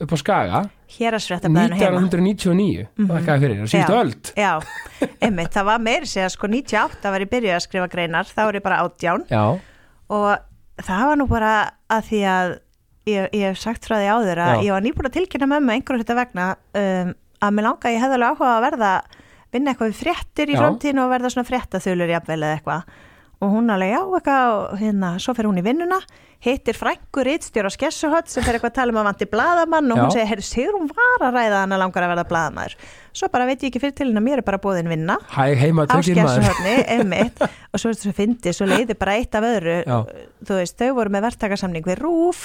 upp 0.00 0.14
á 0.14 0.16
Skaga, 0.20 0.60
hér 0.96 1.16
að 1.18 1.24
svettablaðinu 1.26 1.80
heima. 1.80 2.02
1999, 2.06 2.86
það 3.10 3.42
fyrir, 3.44 3.58
það 3.60 3.74
Já. 4.36 4.44
Já, 4.44 4.52
einmitt, 5.26 5.52
það 5.56 5.68
var 5.70 5.84
meiri 5.84 6.10
segja 6.10 6.30
sko 6.32 6.50
98 6.50 7.12
var 7.14 7.26
ég 7.26 7.32
byrjuð 7.34 7.56
að 7.56 7.66
skrifa 7.66 7.90
greinar, 7.92 8.30
þá 8.30 8.42
er 8.46 8.60
ég 8.60 8.66
bara 8.66 8.80
átján. 8.86 9.26
Já, 9.30 9.44
og 10.10 10.28
það 10.80 11.06
var 11.10 11.20
nú 11.20 11.28
bara 11.30 11.54
að 11.92 12.06
því 12.10 12.20
að 12.32 12.54
ég, 13.10 13.28
ég 13.36 13.44
hef 13.50 13.60
sagt 13.60 13.86
frá 13.88 13.98
því 13.98 14.10
áður 14.14 14.42
að 14.44 14.64
ég 14.66 14.74
var 14.74 14.84
nýbúin 14.84 15.08
að 15.10 15.16
tilkynna 15.18 15.50
mömmu 15.50 15.76
einhverju 15.76 16.04
þetta 16.04 16.18
vegna 16.18 16.46
um, 16.80 17.12
að 17.40 17.54
mér 17.56 17.66
langa 17.66 17.92
ég 17.92 18.02
hefði 18.04 18.18
alveg 18.18 18.34
áhuga 18.34 18.50
að 18.54 18.64
verða 18.66 18.90
vinna 19.50 19.72
eitthvað 19.72 19.90
við 19.90 20.00
fréttir 20.00 20.52
í 20.52 20.58
framtíðinu 20.58 21.04
og 21.04 21.12
verða 21.14 21.30
svona 21.34 21.48
fréttaþulur 21.48 22.12
jafnvel 22.14 22.38
eða 22.40 22.58
eitthvað 22.58 22.98
og 23.40 23.54
hún 23.54 23.72
alveg 23.72 23.94
já 23.94 24.00
eitthvað 24.00 24.56
og 24.56 24.80
hérna 24.80 25.14
svo 25.22 25.36
fer 25.36 25.48
hún 25.48 25.60
í 25.60 25.64
vinnuna 25.64 26.00
hittir 26.40 26.76
frængur 26.76 27.28
ítstjóra 27.28 27.68
skessuhott 27.72 28.30
sem 28.32 28.44
fer 28.44 28.56
eitthvað 28.56 28.72
að 28.72 28.78
tala 28.78 28.94
um 28.94 29.00
að 29.02 29.08
vanti 29.10 29.28
bladamann 29.28 29.92
og 29.92 29.98
hún 30.00 30.12
segir, 30.14 30.30
heyrðu, 30.30 30.46
Sigrún 30.48 30.88
var 30.88 31.26
að 31.28 31.36
ræða 31.36 31.62
hann 31.64 31.74
að 31.76 31.82
langar 31.82 32.06
að 32.06 32.12
verða 32.14 32.28
bladamaður 32.30 32.76
svo 33.12 33.28
bara 33.32 33.46
veit 33.48 33.60
ég 33.64 33.70
ekki 33.70 33.82
fyrir 33.82 33.96
til 33.98 34.08
hennar, 34.08 34.24
mér 34.24 34.40
er 34.40 34.46
bara 34.46 34.60
búðin 34.62 34.88
vinna 34.90 35.16
hæg 35.34 35.58
heima 35.60 35.86
tökir 35.90 36.20
maður, 36.20 37.48
og 37.72 37.82
svo 37.82 37.92
svo 37.96 38.12
fyndið, 38.16 38.56
svo 38.56 38.68
leiði 38.68 38.96
bara 38.98 39.16
eitt 39.18 39.36
af 39.36 39.46
öðru. 39.46 39.76
Já. 39.84 39.96
þú 40.48 40.58
veist, 40.60 40.76
þau 40.80 40.96
voru 40.98 41.14
með 41.14 41.26
verktakasamning 41.28 41.86
við 41.86 42.02
RÚF, 42.04 42.44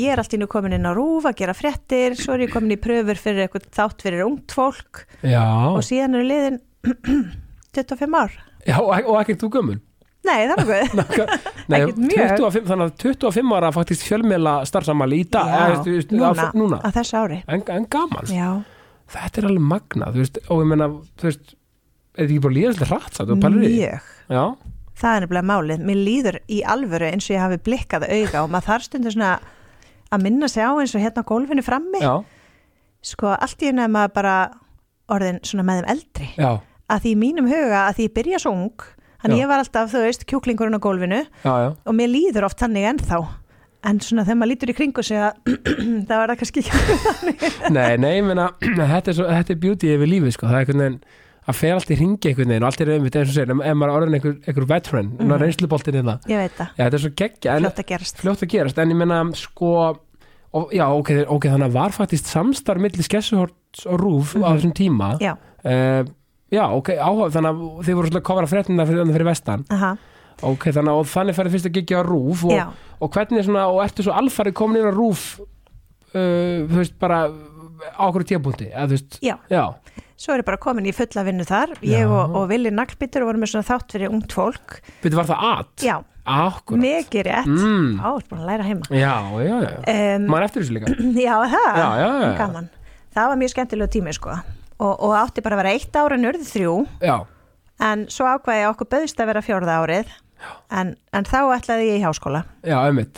ég 0.00 0.12
er 0.12 0.22
allt 0.22 0.34
í 0.34 0.40
nú 0.40 0.48
komin 0.50 0.76
inn 0.76 0.88
á 0.88 0.92
RÚF 0.96 1.28
að 1.30 1.38
gera 1.42 1.56
fréttir, 1.56 2.16
svo 2.18 2.36
er 2.36 2.46
ég 2.46 2.54
komin 2.54 2.74
í 2.74 2.80
pröfur 2.80 3.20
fyrir 3.20 3.46
eitthvað 3.46 3.68
þátt 3.78 4.06
fyrir 4.06 4.24
ungt 4.26 4.54
fólk. 4.56 5.04
Já, 5.22 5.44
og 5.70 5.82
síðan 5.86 6.18
eru 6.18 6.28
liðin 6.28 6.60
25 7.76 8.18
ár. 8.18 8.38
Já, 8.66 8.78
og, 8.80 8.92
og 9.04 9.20
ekkert 9.22 9.44
þú 9.44 9.52
gömul, 9.58 9.78
Nei, 10.28 10.46
það 10.52 10.72
er. 10.76 10.88
25, 11.68 12.64
þannig 12.70 12.86
að 12.86 12.96
25 13.04 13.54
ára 13.58 13.72
faktist 13.74 14.06
fjölmiðla 14.06 14.56
starfsamali 14.68 15.22
í 15.24 15.28
dag. 15.28 15.48
Já, 15.52 15.60
eða, 15.66 15.78
þú 15.84 15.94
veist, 15.96 16.14
núna, 16.14 16.32
að- 16.46 16.58
núna. 16.62 16.80
að 16.84 16.98
þessu 17.00 17.20
ári. 17.22 17.40
En, 17.48 17.64
en 17.76 17.88
gaman, 17.96 18.32
Já, 18.32 18.48
þetta 19.14 19.42
er 19.42 19.50
alveg 19.50 19.68
magna 19.74 20.10
veist, 20.14 20.40
og 20.48 20.64
ég 20.64 20.72
meina, 20.72 20.90
þú 21.18 21.30
veist 21.30 21.54
er 22.18 22.24
þetta 22.24 22.32
ekki 22.32 22.42
bara 22.46 22.58
líðast 22.58 22.84
hratt, 22.88 23.14
það, 23.18 23.36
mjög. 23.58 24.10
Já, 24.28 24.42
Það 24.98 25.14
er 25.14 25.22
nefnilega 25.22 25.46
málið, 25.46 25.82
mér 25.86 25.98
líður 26.02 26.36
í 26.50 26.56
alvöru 26.66 27.06
eins 27.06 27.28
og 27.28 27.34
ég 27.36 27.42
hafi 27.44 27.58
blikkað 27.68 28.06
auga 28.10 28.40
og 28.42 28.48
maður 28.50 28.66
þarf 28.72 28.86
stundur 28.88 29.14
svona 29.14 29.28
að 30.10 30.24
minna 30.24 30.48
sig 30.50 30.64
á 30.66 30.74
eins 30.74 30.94
og 30.98 31.04
hérna 31.04 31.22
á 31.22 31.28
gólfinu 31.28 31.62
frammi. 31.62 32.00
Já, 32.02 32.14
sko 33.06 33.30
allt 33.36 33.62
í 33.62 33.68
henni 33.70 33.84
að 33.84 33.92
maður 33.94 34.14
bara 34.16 34.34
orðin 35.14 35.38
svona 35.46 35.66
með 35.68 35.78
þeim 35.78 35.90
eldri. 35.94 36.30
Já, 36.34 36.50
að 36.90 37.04
því 37.04 37.12
í 37.12 37.20
mínum 37.20 37.50
huga 37.52 37.84
að 37.84 37.98
því 38.00 38.08
ég 38.08 38.16
byrja 38.18 38.40
svo 38.42 38.54
ung 38.56 38.88
þannig 39.22 39.42
ég 39.42 39.50
var 39.50 39.62
alltaf, 39.62 39.90
þú 39.92 40.04
veist, 40.06 40.24
kjúklingurinn 40.30 40.78
á 40.78 40.80
gólfinu 40.82 41.20
já, 41.24 41.52
já. 41.64 41.68
og 41.84 41.94
mér 41.98 42.10
líður 42.12 42.48
oft 42.48 42.58
þannig 42.62 42.88
ennþá. 42.92 43.20
En 43.88 44.00
svona 44.02 44.24
þegar 44.26 44.38
maður 44.40 44.50
lítur 44.50 44.72
í 44.72 44.74
kringu 44.74 45.02
að 45.04 45.52
það 46.08 46.16
var 46.18 46.32
það 46.32 46.38
kannski 46.40 46.64
ekki 46.64 47.52
Nei, 47.76 47.94
nei, 48.02 48.10
ég 48.18 48.26
meina, 48.26 48.48
þetta 48.94 49.12
er, 49.12 49.16
svo, 49.20 49.28
þetta 49.30 49.54
er 49.54 49.60
beauty 49.62 49.92
yfir 49.94 50.10
lífið, 50.10 50.34
sko, 50.34 50.48
það 50.50 50.56
er 50.56 50.64
einhvern 50.64 50.84
veginn 50.84 50.98
að 51.48 51.56
fer 51.56 51.76
allt 51.76 51.92
í 51.94 51.96
ringi 51.96 52.28
einhvern 52.28 52.50
veginn 52.52 52.66
og 52.66 52.68
allt 52.68 52.82
er 52.84 52.90
einmitt 52.96 53.14
eins 53.16 53.30
og 53.30 53.36
segir, 53.38 53.54
ef 53.54 53.78
maður 53.78 53.92
er 53.92 54.00
orðin 54.00 54.18
einhver, 54.18 54.34
einhver 54.44 54.66
veteran, 54.68 55.12
mm. 55.14 55.22
Mhm. 55.22 55.38
reynsluboltin 55.44 55.96
í 55.96 56.02
það 56.08 56.28
ég 56.34 56.42
veit 56.42 56.58
það, 56.58 56.74
Já, 56.74 56.82
þetta 56.82 56.98
er 56.98 57.04
svo 57.04 57.12
geggja, 57.22 57.54
en 57.54 57.64
fljótt 57.64 57.80
að 57.84 57.88
gerast. 57.92 58.20
fljótt 58.24 58.44
að 58.44 58.52
gerast, 58.52 58.82
en 58.82 58.92
ég 58.92 59.00
meina, 59.00 59.20
sko 59.38 59.70
og, 60.58 60.74
já, 60.74 60.84
ok, 60.88 61.10
ok, 61.28 61.48
þannig 61.54 61.68
að 61.70 61.78
var 61.78 61.96
faktist 61.96 62.28
samstarf 62.32 62.82
milli 62.82 63.04
skessuhorts 63.04 63.86
og 63.88 64.00
rúf 64.00 64.34
á 64.40 64.48
þessum 64.56 64.74
tíma. 64.76 65.10
Já, 65.22 65.34
uh, 65.64 66.02
já, 66.54 66.64
ok, 66.72 66.92
áhuga, 66.96 67.28
þannig 67.34 67.50
að 67.50 67.60
þið 67.86 67.98
voru 67.98 68.08
svolítið 68.10 68.20
að 68.22 68.26
kofara 68.30 68.50
fréttina 68.50 68.86
fyrir, 68.88 69.12
fyrir 69.16 69.28
vestan. 69.28 69.64
Aha, 69.74 69.92
ok, 70.48 70.68
þannig 70.76 70.94
að 70.94 71.12
þannig 71.12 71.38
færði 71.38 71.54
fyrst 71.54 71.68
að 71.70 71.78
gigja 71.78 72.00
á 72.00 72.02
rúf 72.06 72.44
og, 72.48 72.74
og 73.02 73.14
hvernig 73.14 73.46
svona, 73.46 73.68
og 73.72 73.80
ertu 73.84 74.06
svo 74.06 74.16
alfarið 74.16 74.56
komin 74.58 74.80
inn 74.80 74.90
á 74.90 74.94
rúf 74.94 75.24
uh, 75.40 76.66
þú 76.68 76.80
veist, 76.80 76.98
bara 77.00 77.24
á 77.28 78.02
okkur 78.08 78.26
tíapunkti, 78.26 78.70
eða 78.72 78.86
þú 78.88 78.96
veist 78.96 79.18
Já. 79.24 79.34
já, 79.52 79.64
svo 80.18 80.34
er 80.34 80.42
ég 80.42 80.48
bara 80.48 80.60
komin 80.62 80.88
í 80.88 80.94
fulla 80.96 81.24
vinnu 81.26 81.46
þar. 81.46 81.76
Ég 81.86 82.04
Já. 82.04 82.10
og, 82.10 82.38
og 82.38 82.46
Vili 82.50 82.72
Naglbyttur 82.74 83.26
vorum 83.26 83.44
með 83.44 83.52
svona 83.54 83.68
þátt 83.68 83.94
fyrir 83.94 84.14
ungt 84.14 84.34
fólk. 84.34 84.80
Byrju 85.04 85.20
var 85.20 85.28
það 85.28 85.44
at? 85.52 85.84
Já, 85.86 85.96
akkur, 86.28 86.80
mikið 86.82 87.26
rétt. 87.28 87.50
Mm. 87.52 88.00
á, 88.02 88.08
er 88.18 88.26
búin 88.26 88.42
að 88.42 88.50
læra 88.50 88.66
heima. 88.66 88.88
Já, 88.90 89.14
já, 89.46 89.56
já. 89.62 89.74
Um, 89.94 90.26
maður 90.32 90.48
eftir 90.48 90.64
þessu 90.64 90.78
líka. 90.78 90.96
Já, 91.28 91.34
það, 91.54 92.24
gaman. 92.40 92.70
Það 93.14 93.30
var 93.32 93.38
mjög 93.40 93.54
skemmtilegu 93.54 93.94
tími 93.94 94.14
sko 94.18 94.34
og, 94.78 94.94
og 94.94 95.16
átti 95.18 95.42
bara 95.44 95.58
að 95.58 95.62
vera 95.64 95.74
eitt 95.76 95.98
ára 95.98 96.18
en 96.18 96.28
urði 96.30 96.46
þrjú. 96.48 96.74
Já, 97.02 97.16
en 97.90 98.06
svo 98.12 98.26
ákvaði 98.30 98.64
ég 98.64 98.72
okkur 98.72 98.90
bauðist 98.94 99.20
að 99.22 99.30
vera 99.32 99.44
fjórða 99.44 99.78
árið. 99.82 100.16
En, 100.70 100.92
en 101.10 101.26
þá 101.26 101.38
ætlaði 101.56 101.88
ég 101.88 101.96
í 101.98 102.02
háskóla. 102.04 102.44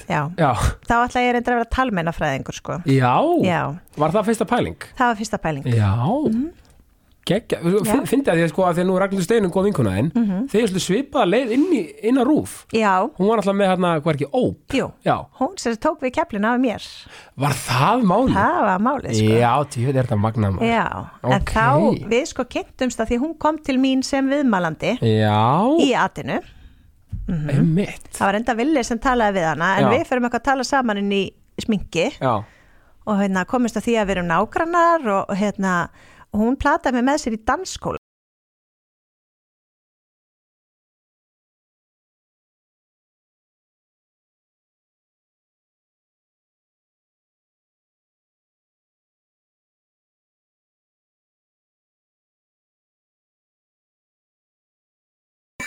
Já, 0.09 0.23
já, 0.41 0.51
þá 0.89 0.95
ætlaði 1.03 1.27
ég 1.27 1.35
reyndar 1.37 1.53
að 1.53 1.59
vera 1.61 1.71
talmennafræðingur 1.77 2.57
sko. 2.57 2.79
Já, 2.89 3.13
Já, 3.45 3.61
var 4.01 4.15
það 4.15 4.31
fyrsta 4.31 4.47
pæling? 4.49 4.87
Það 4.97 5.11
var 5.11 5.19
fyrsta 5.19 5.41
pæling. 5.43 5.69
Já. 5.69 5.91
Geggja, 6.31 6.60
Já. 7.29 7.39
Fin- 7.85 8.07
fyndi 8.09 8.31
að 8.33 8.39
því 8.41 8.45
að 8.45 8.49
sko 8.51 8.63
að 8.65 8.75
því 8.75 8.83
að 8.83 8.89
nú 8.89 8.95
Ragnhildur 8.99 9.27
Steinum 9.27 9.53
góð 9.55 9.67
vinkuna 9.69 9.91
þinn 9.95 10.09
mm 10.15 10.25
-hmm. 10.27 10.47
þeir 10.51 10.81
svipaða 10.81 11.27
leið 11.31 11.53
inn, 11.55 11.67
í, 11.73 11.83
inn 12.03 12.19
á 12.19 12.25
rúf 12.27 12.67
Já, 12.73 13.11
hún 13.19 13.29
var 13.29 13.39
alltaf 13.39 13.55
með 13.55 13.71
hérna, 13.71 13.91
hvað 14.01 14.11
er 14.11 14.17
ekki, 14.19 14.31
óp 14.33 14.75
jú, 14.75 14.91
já, 15.05 15.17
hún 15.39 15.53
sem 15.57 15.73
tók 15.77 16.01
við 16.01 16.11
keflina 16.17 16.55
af 16.55 16.61
mér. 16.61 16.83
Var 17.37 17.55
það 17.55 18.03
máli? 18.03 18.35
Það 18.35 18.61
var 18.67 18.81
málið 18.81 19.13
sko. 19.15 19.39
Já, 19.39 19.65
tíu, 19.71 19.89
er 19.89 20.05
þetta 20.05 20.17
magnað 20.17 20.63
Já, 20.63 20.87
en 21.23 21.33
Ok. 21.33 21.53
þá 21.53 22.09
við 22.09 22.25
sko 22.27 22.45
kynntumst 22.45 23.01
að 23.01 23.09
því 23.09 23.19
hún 23.21 23.39
kom 23.39 23.59
til 23.59 23.79
mín 23.79 24.03
sem 24.03 24.29
viðmælandi 24.29 24.99
já, 25.01 25.77
í 25.79 25.93
atinu. 25.95 26.41
Einmitt. 27.29 28.11
Það 28.13 28.27
var 28.27 28.35
enda 28.35 28.55
villi 28.55 28.83
sem 28.85 28.99
talaði 28.99 29.39
við 29.39 29.47
hana 29.47 29.77
en 29.79 29.85
Já. 29.85 29.91
við 29.91 30.07
fyrir 30.09 30.23
eitthvað 30.25 30.41
að 30.41 30.49
tala 30.51 30.65
saman 30.65 30.99
inn 30.99 31.13
í 31.13 31.33
sminki. 31.59 32.11
Já, 32.19 32.43
og 33.07 33.19
hérna, 33.21 33.45
komist 33.49 33.77
að 33.79 33.87
því 33.89 33.95
að 34.01 34.07
við 34.09 34.17
erum 34.17 34.31
nágrannar 34.31 35.07
og, 35.15 35.37
hérna, 35.37 35.75
hún 36.37 36.59
plataði 36.61 36.99
mig 36.99 37.09
með 37.09 37.23
sér 37.25 37.37
í 37.39 37.43
dansskóla 37.47 38.01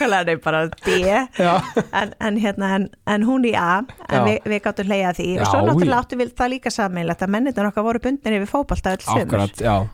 Nákvæmlega 0.03 0.39
bara 0.43 0.61
D. 0.67 0.97
En, 1.91 2.13
en, 2.19 2.37
hérna, 2.37 2.69
en, 2.77 2.87
en 3.07 3.25
hún 3.27 3.45
í 3.47 3.53
A 3.57 3.83
en 4.09 4.25
við, 4.27 4.37
við 4.51 4.61
gáttum 4.65 4.89
hleyja 4.89 5.13
því. 5.17 5.27
Já, 5.35 5.41
og 5.41 5.51
svo 5.51 5.61
náttúrulega 5.67 5.99
áttum 6.03 6.23
við 6.23 6.33
það 6.37 6.51
líka 6.53 6.73
sammeinlegt 6.73 7.23
að 7.25 7.33
mennirnir 7.35 7.69
okkar 7.69 7.87
voru 7.87 8.01
bundinir 8.03 8.43
við 8.43 8.51
fótbolta 8.51 8.93
öll 8.97 9.03
sömur 9.05 9.45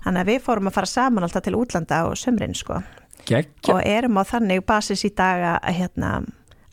þannig 0.03 0.21
að 0.23 0.31
við 0.31 0.41
fórum 0.45 0.69
að 0.71 0.77
fara 0.79 0.91
saman 0.93 1.27
alltaf 1.27 1.45
til 1.45 1.55
útlanda 1.59 2.01
og 2.09 2.17
sömrin 2.19 2.55
sko. 2.57 2.81
Og 3.73 3.81
erum 3.85 4.17
á 4.17 4.23
þannig 4.25 4.65
basis 4.65 5.05
í 5.05 5.11
dag 5.15 5.43
að, 5.55 5.73
hérna, 5.77 6.13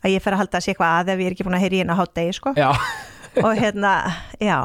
að 0.03 0.15
ég 0.15 0.23
fer 0.25 0.33
að 0.37 0.41
halda 0.43 0.57
að 0.57 0.65
sé 0.67 0.73
eitthvað 0.73 0.95
að 1.01 1.13
ef 1.13 1.19
ég 1.21 1.29
er 1.31 1.35
ekki 1.37 1.45
búin 1.47 1.57
að 1.59 1.65
heyra 1.67 1.77
í 1.77 1.81
hérna 1.83 1.99
hátdegi 1.99 2.37
sko. 2.39 2.53
Og 3.37 3.51
hérna, 3.59 3.91
já 4.41 4.57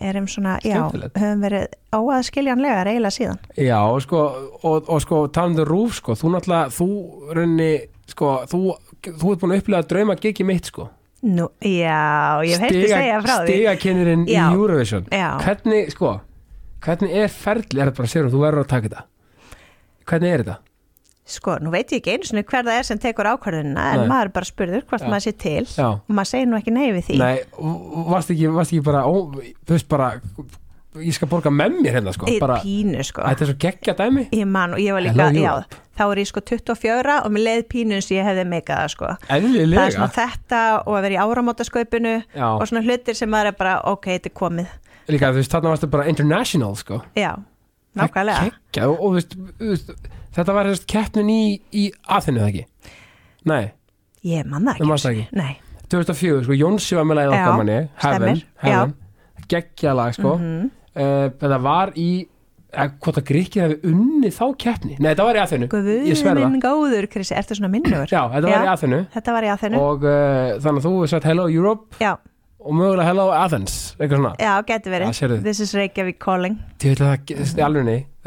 erum 0.00 0.26
svona, 0.30 0.58
já, 0.64 0.76
Skemmtilegt. 0.78 1.16
höfum 1.18 1.40
verið 1.46 1.64
óaðskiljanlega 1.96 2.84
reyla 2.88 3.10
síðan 3.14 3.38
já, 3.56 3.78
sko 4.04 4.20
og, 4.62 4.88
og 4.88 5.00
sko, 5.04 5.22
talandi 5.34 5.64
um 5.64 5.68
rúf, 5.70 5.98
sko, 6.00 6.16
þú 6.18 6.34
náttúrulega 6.34 6.74
þú 6.76 6.88
raunni, 7.38 7.72
sko, 8.10 8.30
þú 8.50 8.62
þú 9.08 9.32
ert 9.32 9.42
búin 9.42 9.54
að 9.56 9.60
upplega 9.62 9.88
drauma 9.90 10.16
gigi 10.20 10.46
mitt, 10.46 10.70
sko 10.72 10.88
Nú, 11.18 11.48
já, 11.58 12.38
ég 12.46 12.60
hef 12.62 12.68
heyrti 12.68 12.88
segja 12.92 13.18
frá 13.24 13.34
því 13.40 13.46
stigakennirinn 13.48 14.26
í 14.28 14.36
Já. 14.36 14.44
Eurovision 14.54 15.08
Já. 15.10 15.32
hvernig, 15.42 15.90
sko 15.90 16.12
hvernig 16.84 17.16
er 17.24 17.32
ferli, 17.34 17.80
er 17.80 17.90
þetta 17.90 17.96
bara 17.98 18.10
sérum, 18.12 18.30
þú 18.30 18.42
verður 18.44 18.62
að 18.62 18.68
taka 18.70 18.88
þetta 18.88 19.06
hvernig 20.08 20.30
er 20.36 20.44
þetta? 20.44 20.56
Sko, 21.28 21.58
nú 21.60 21.68
veit 21.74 21.90
ég 21.92 22.00
ekki 22.00 22.14
einu 22.16 22.24
sinni 22.24 22.42
hver 22.48 22.64
það 22.64 22.78
er 22.80 22.86
sem 22.88 22.98
tekur 23.02 23.28
ákvörðunina 23.34 23.82
en 23.92 24.00
Nei. 24.00 24.08
maður 24.08 24.30
bara 24.38 24.48
spurður 24.48 24.86
hvort 24.88 25.02
Já. 25.04 25.08
maður 25.12 25.24
sé 25.26 25.32
til. 25.36 25.64
Já. 25.76 25.88
og 26.00 26.14
maður 26.16 26.30
segir 26.30 26.48
nú 26.48 26.56
ekki 26.56 26.72
nei 26.72 26.86
við 26.96 27.04
því. 27.10 27.18
Nei, 27.20 27.42
og- 27.58 28.06
varst 28.14 28.30
ekki, 28.32 28.48
varst 28.54 28.72
ekki 28.72 28.84
bara 28.86 29.02
ó, 29.04 29.12
þú 29.36 29.74
veist 29.76 29.88
bara, 29.92 30.06
ég 30.98 31.12
skal 31.14 31.28
borga 31.28 31.52
með 31.52 31.76
mér 31.84 31.98
hérna 31.98 32.14
sko, 32.16 32.26
bara, 32.40 32.56
pínu 32.64 33.04
sko. 33.04 33.20
Þetta 33.28 33.44
er 33.44 33.50
svo 33.52 33.58
geggja 33.66 33.94
dæmi. 33.98 34.24
Ég 34.32 34.48
man 34.48 34.72
og 34.72 34.80
ég 34.80 34.96
var 34.96 35.04
líka, 35.04 35.28
Hello, 35.28 35.44
já, 35.44 35.84
þá 35.98 36.02
er 36.08 36.22
ég 36.24 36.30
sko 36.32 36.40
24 36.40 37.18
og 37.24 37.30
mér 37.36 37.44
leið 37.44 37.62
pínu 37.74 37.98
eins 37.98 38.08
og 38.08 38.16
ég 38.16 38.24
hefði 38.24 38.48
meikað 38.48 38.88
sko. 38.96 39.12
Það 39.28 39.46
er 39.84 39.92
svona 39.92 40.10
þetta 40.16 40.62
og 40.86 40.96
að 40.96 41.02
vera 41.02 41.14
í 41.14 41.22
áramótaskaupinu 41.28 42.16
Já. 42.34 42.48
og 42.56 42.64
svona 42.66 42.82
hlutir 42.88 43.14
sem 43.14 43.28
maður 43.28 43.52
er 43.52 43.58
bara 43.60 43.76
ok, 43.84 44.04
þetta 44.16 44.32
er 44.32 44.38
komið. 44.40 44.66
Líka, 45.08 45.28
þú 45.28 45.42
veist, 45.42 45.52
þarna 45.52 45.76
varstu 45.76 45.90
bara 45.92 46.08
international 46.08 46.74
sko. 46.76 47.02
Já, 47.16 47.36
nákvæmlega. 47.96 48.50
Og, 48.88 48.96
og 48.96 49.10
þú 49.10 49.14
veist, 49.20 49.36
þú 49.58 49.68
veist, 49.74 49.92
þetta 50.36 50.56
var 50.56 50.70
þess 50.70 50.86
keppnin 50.90 51.32
í, 51.32 51.42
í 51.72 51.88
aðinu 52.08 52.42
það 52.42 52.48
ekki? 52.52 52.94
Nei, 53.48 53.62
ég 54.28 54.48
man 54.48 54.66
það 54.68 54.80
Þú 54.80 54.84
ekki, 54.84 54.90
manst 54.92 55.08
það 55.08 55.18
ekki? 55.18 55.26
Nei. 55.38 55.52
2004, 55.88 56.40
sko, 56.46 56.56
Jónsi 56.58 56.98
var 56.98 57.06
með 57.08 57.20
lagið 57.20 57.30
Já, 57.32 57.38
okkar 57.38 57.60
manni 57.62 57.76
Heaven, 58.02 58.40
já. 58.42 58.64
Heaven. 58.64 58.96
Geggja 59.48 59.94
lag, 59.96 60.16
sko. 60.16 60.34
Mhm. 60.36 60.66
uh, 60.98 61.28
þetta 61.40 61.60
var 61.64 61.92
í 61.96 62.08
eh, 62.68 62.88
hvort 63.00 63.20
að 63.22 63.28
Gríkir 63.30 63.64
hefði 63.64 63.92
unnið 63.94 64.34
þá 64.36 64.46
keppni? 64.64 64.96
Nei, 64.98 65.10
þetta 65.14 65.28
var 65.30 65.38
í 65.38 65.42
aðinu, 65.44 65.68
ég 65.68 65.72
Guð 65.72 66.18
sverða. 66.20 66.50
minn 66.52 66.64
góður, 66.64 67.08
Krissi, 67.12 67.36
ertu 67.38 67.56
svona 67.56 67.72
minnugur? 67.72 68.10
Já, 68.14 68.26
þetta 68.34 68.52
var 68.52 68.66
í 68.66 68.72
aðinu 68.74 69.04
Þetta 69.14 69.36
var 69.38 69.46
í 69.48 69.52
aðeinu 69.54 69.80
og 69.84 70.04
uh, 70.04 70.58
þannig 70.60 70.82
að 70.82 70.88
þú 70.88 70.94
hefur 70.98 71.14
sagt 71.14 71.30
Hello 71.30 71.48
Europe 71.48 72.02
Já, 72.04 72.18
og 72.58 72.74
mögulega 72.76 73.08
Hello 73.08 73.28
Athens 73.32 73.94
eitthvað 73.96 74.18
svona, 74.20 74.32
já, 74.42 74.52
getur 74.68 74.92
verið. 74.92 75.12
Já. 75.14 75.42
This 75.46 75.60
is 75.64 75.74
Reykjavík 75.78 76.18
calling. 76.20 76.58
Þú 76.82 76.94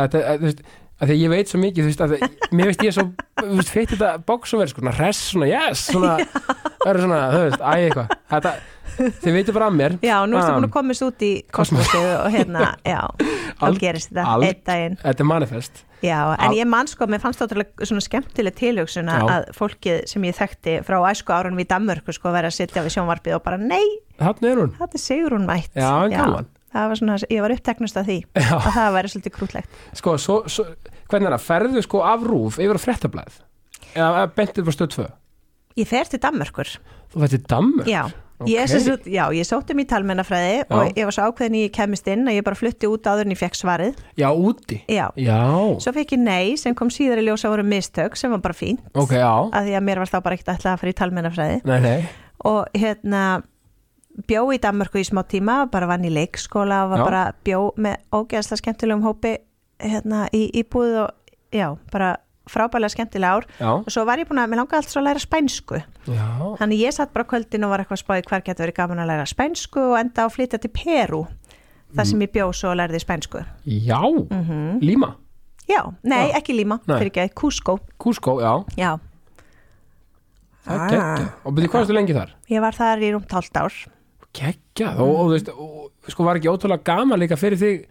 þetta, 0.02 0.22
þú 0.42 0.54
að 1.02 1.10
því 1.10 1.16
að 1.16 1.22
ég 1.24 1.32
veit 1.34 1.52
svo 1.52 1.60
mikið, 1.62 1.84
þú 1.84 1.90
veist, 1.92 2.04
að 2.06 2.12
því- 2.14 2.52
mér 2.60 2.70
veist 2.72 2.84
ég 2.86 2.94
svo, 2.98 3.06
þú 3.42 3.56
veist, 3.58 3.72
feitt 3.74 3.94
þetta 3.96 4.12
box 4.26 4.54
og 4.54 4.62
verið, 4.62 4.74
sko, 4.76 4.82
svona 4.84 4.96
hress, 5.00 5.22
svona 5.34 5.50
yes, 5.52 5.86
svona, 5.92 6.14
verður 6.86 7.06
svona, 7.08 7.22
þú 7.34 7.42
veist, 7.48 7.62
æ, 7.62 7.72
eitthvað, 7.88 8.16
þetta, 8.36 8.54
þið 9.26 9.38
veitir 9.38 9.56
bara 9.58 9.70
að 9.72 9.78
mér, 9.82 9.96
Já, 10.06 10.18
nú 10.30 10.38
ertu 10.38 10.52
Ah. 10.52 10.58
búin 10.60 10.68
að 10.70 10.76
komast 10.76 11.06
út 11.08 11.24
í 11.26 11.32
kosmosu 11.52 12.02
og 12.20 12.28
hérna, 12.36 12.68
já, 12.94 13.00
þá 13.62 13.66
gerist 13.82 14.12
þetta 14.14 14.36
einn 14.46 14.62
daginn. 14.72 15.00
Þetta 15.02 15.26
er 15.26 15.32
manifest, 15.36 15.84
Já, 16.02 16.18
en 16.34 16.48
Al- 16.50 16.56
ég 16.58 16.66
man 16.66 16.88
sko, 16.90 17.06
mér 17.06 17.22
fannst 17.22 17.38
það 17.44 17.60
svona 17.86 18.02
skemmtileg 18.02 18.56
tilhugsun 18.58 19.06
Já. 19.06 19.20
að 19.22 19.52
fólkið 19.54 20.00
sem 20.10 20.24
ég 20.26 20.34
þekkti 20.34 20.80
frá 20.88 20.98
æsku 21.12 21.30
árunum 21.30 21.62
í 21.62 21.68
Danmörku 21.70 22.10
sko 22.18 22.32
verið 22.34 22.50
að 22.50 22.56
sitja 22.58 22.82
við 22.82 22.96
sjónvarpið 22.96 23.36
og 23.38 23.44
bara 23.46 23.60
nei, 23.62 23.84
er 24.18 24.34
þetta 24.34 24.90
er 24.98 24.98
Sigrún 25.04 25.46
mætt. 25.46 25.70
Já, 25.78 25.92
en 26.08 26.16
gaman. 26.16 26.48
Það 26.74 26.88
var 26.90 26.96
svona, 27.02 27.20
ég 27.30 27.42
var 27.46 27.52
uppteknust 27.54 27.98
af 28.02 28.06
því 28.10 28.18
Já. 28.34 28.50
að 28.58 28.74
það 28.80 28.94
væri 28.98 29.12
svolítið 29.14 29.34
krútlegt. 29.38 29.80
Sko, 30.02 30.18
svo, 30.18 30.40
svo, 30.50 30.66
hvernig 31.12 31.30
er 31.30 31.38
það, 31.38 31.46
ferðu 31.50 31.86
sko 31.86 32.04
af 32.08 32.26
rúf 32.28 32.60
yfir 32.62 32.80
á 32.80 32.82
fréttablaðið, 32.86 33.38
eða 33.94 34.26
bentið 34.38 34.68
bara 34.68 34.78
stöð 34.80 34.92
2, 34.98 35.08
Ég 35.80 35.88
fer 35.88 36.10
til 36.12 36.20
Danmörkur, 36.20 36.68
þú 37.14 37.22
veit, 37.24 37.40
Dammur, 37.48 37.88
já. 37.88 38.04
Ég, 38.50 38.66
Ok. 38.66 38.98
okay. 38.98 39.14
já, 39.14 39.30
ég 39.38 39.46
sótti 39.46 39.76
mér 39.78 39.86
í 39.86 39.90
talmennafræði 39.92 40.56
og 40.74 40.98
ég 40.98 41.06
var 41.06 41.14
svo 41.14 41.28
ákveðin 41.30 41.58
í 41.60 41.62
ég 41.68 41.74
kemist 41.76 42.08
inn 42.10 42.26
að 42.26 42.40
ég 42.40 42.46
bara 42.48 42.58
flutti 42.58 42.90
út 42.90 43.06
áður 43.06 43.28
en 43.28 43.36
ég 43.36 43.38
fekk 43.38 43.58
svarið. 43.60 44.00
Já, 44.18 44.28
úti, 44.34 44.80
Já, 44.90 45.12
já, 45.14 45.38
svo 45.78 45.94
fekk 45.94 46.16
ég 46.16 46.24
nei 46.24 46.58
sem 46.58 46.74
kom 46.74 46.90
síðar 46.90 47.22
í 47.22 47.28
ljósa 47.28 47.52
voru 47.54 47.62
mistök 47.62 48.18
sem 48.18 48.34
var 48.34 48.42
bara 48.42 48.58
fínt. 48.58 48.82
Ok, 48.98 49.14
já, 49.14 49.30
að 49.30 49.70
því 49.70 49.78
að 49.78 49.86
mér 49.86 50.02
var 50.02 50.10
þá 50.10 50.18
bara 50.26 50.40
ekkert 50.40 50.54
ætlað 50.56 50.74
að 50.74 50.82
fara 50.82 50.94
í 50.96 50.98
talmennafræði 51.04 51.62
nei, 51.70 51.78
nei, 51.86 52.10
og 52.50 52.82
hérna 52.82 53.24
bjó 54.28 54.44
í 54.52 54.60
Danmörku 54.62 55.00
í 55.00 55.06
smá 55.08 55.22
tíma 55.30 55.62
bara 55.72 55.88
vann 55.90 56.06
í 56.06 56.12
leikskóla 56.14 56.84
og 56.86 56.96
var 56.96 57.02
Já. 57.02 57.06
bara 57.06 57.24
bjó 57.46 57.62
með 57.78 58.02
ógeðslega 58.12 58.62
skemmtilegum 58.64 59.06
hópi 59.06 59.38
hérna 59.82 60.26
í 60.34 60.46
íbúð 60.62 60.98
og 61.06 61.10
já, 61.52 61.68
bara 61.92 62.18
frábælega 62.52 62.90
skemmtilega 62.96 63.38
ár. 63.38 63.46
Já, 63.60 63.70
og 63.86 63.90
svo 63.94 64.04
var 64.06 64.18
ég 64.20 64.28
búin 64.28 64.40
að, 64.42 64.50
mér 64.52 64.62
langaði 64.64 64.82
alltaf 64.82 64.98
að 65.00 65.06
læra 65.08 65.22
spænsku. 65.24 65.82
Já, 66.10 66.30
þannig 66.60 66.82
ég 66.82 66.96
satt 66.96 67.14
bara 67.14 67.28
kvöldin 67.30 67.64
og 67.66 67.70
var 67.72 67.84
eitthvað 67.84 68.02
spáði 68.02 68.26
hver 68.28 68.42
getur 68.48 68.66
verið 68.66 68.78
gaman 68.82 69.00
að 69.04 69.12
læra 69.14 69.28
spænsku 69.30 69.84
og 69.92 70.00
enda 70.02 70.26
á 70.26 70.28
að 70.28 70.34
flytja 70.36 70.60
til 70.64 70.72
Peru 70.74 71.22
þar 71.96 72.08
sem 72.08 72.22
ég 72.26 72.32
bjó 72.34 72.50
svo 72.56 72.72
og 72.74 72.78
lærði 72.82 73.00
spænsku. 73.04 73.44
Já, 73.68 74.00
Líma, 74.82 75.14
já, 75.70 75.82
nei, 76.04 76.32
Já. 76.32 76.38
ekki 76.42 76.56
Líma, 76.58 76.80
Nei. 76.88 76.98
fyrir 76.98 77.12
ekki, 77.12 77.34
Cusco. 77.36 77.80
Cusco, 78.00 78.40
já, 78.42 78.54
já, 78.78 78.98
það 80.66 80.76
er 80.76 80.80
Ah. 80.82 80.90
geggja, 80.92 81.32
og 81.46 81.56
byrju, 81.56 81.70
hvað 81.72 81.82
erstu 81.86 81.94
lengi 81.96 82.14
þar? 82.16 82.30
ég 82.50 82.62
var 82.62 82.72
þar 82.78 82.98
í 83.02 83.12
rúmt 83.14 83.32
hálft 83.32 83.58
ár. 83.58 83.74
Gekkja, 84.34 84.94
og, 85.00 85.28
þú 85.28 85.32
veist 85.36 85.50
sko 86.14 86.24
var 86.24 86.36
ekki 86.40 86.48
ótrúlega 86.52 86.84
gaman 86.84 87.20
líka 87.20 87.36
fyrir 87.38 87.58
þig 87.60 87.86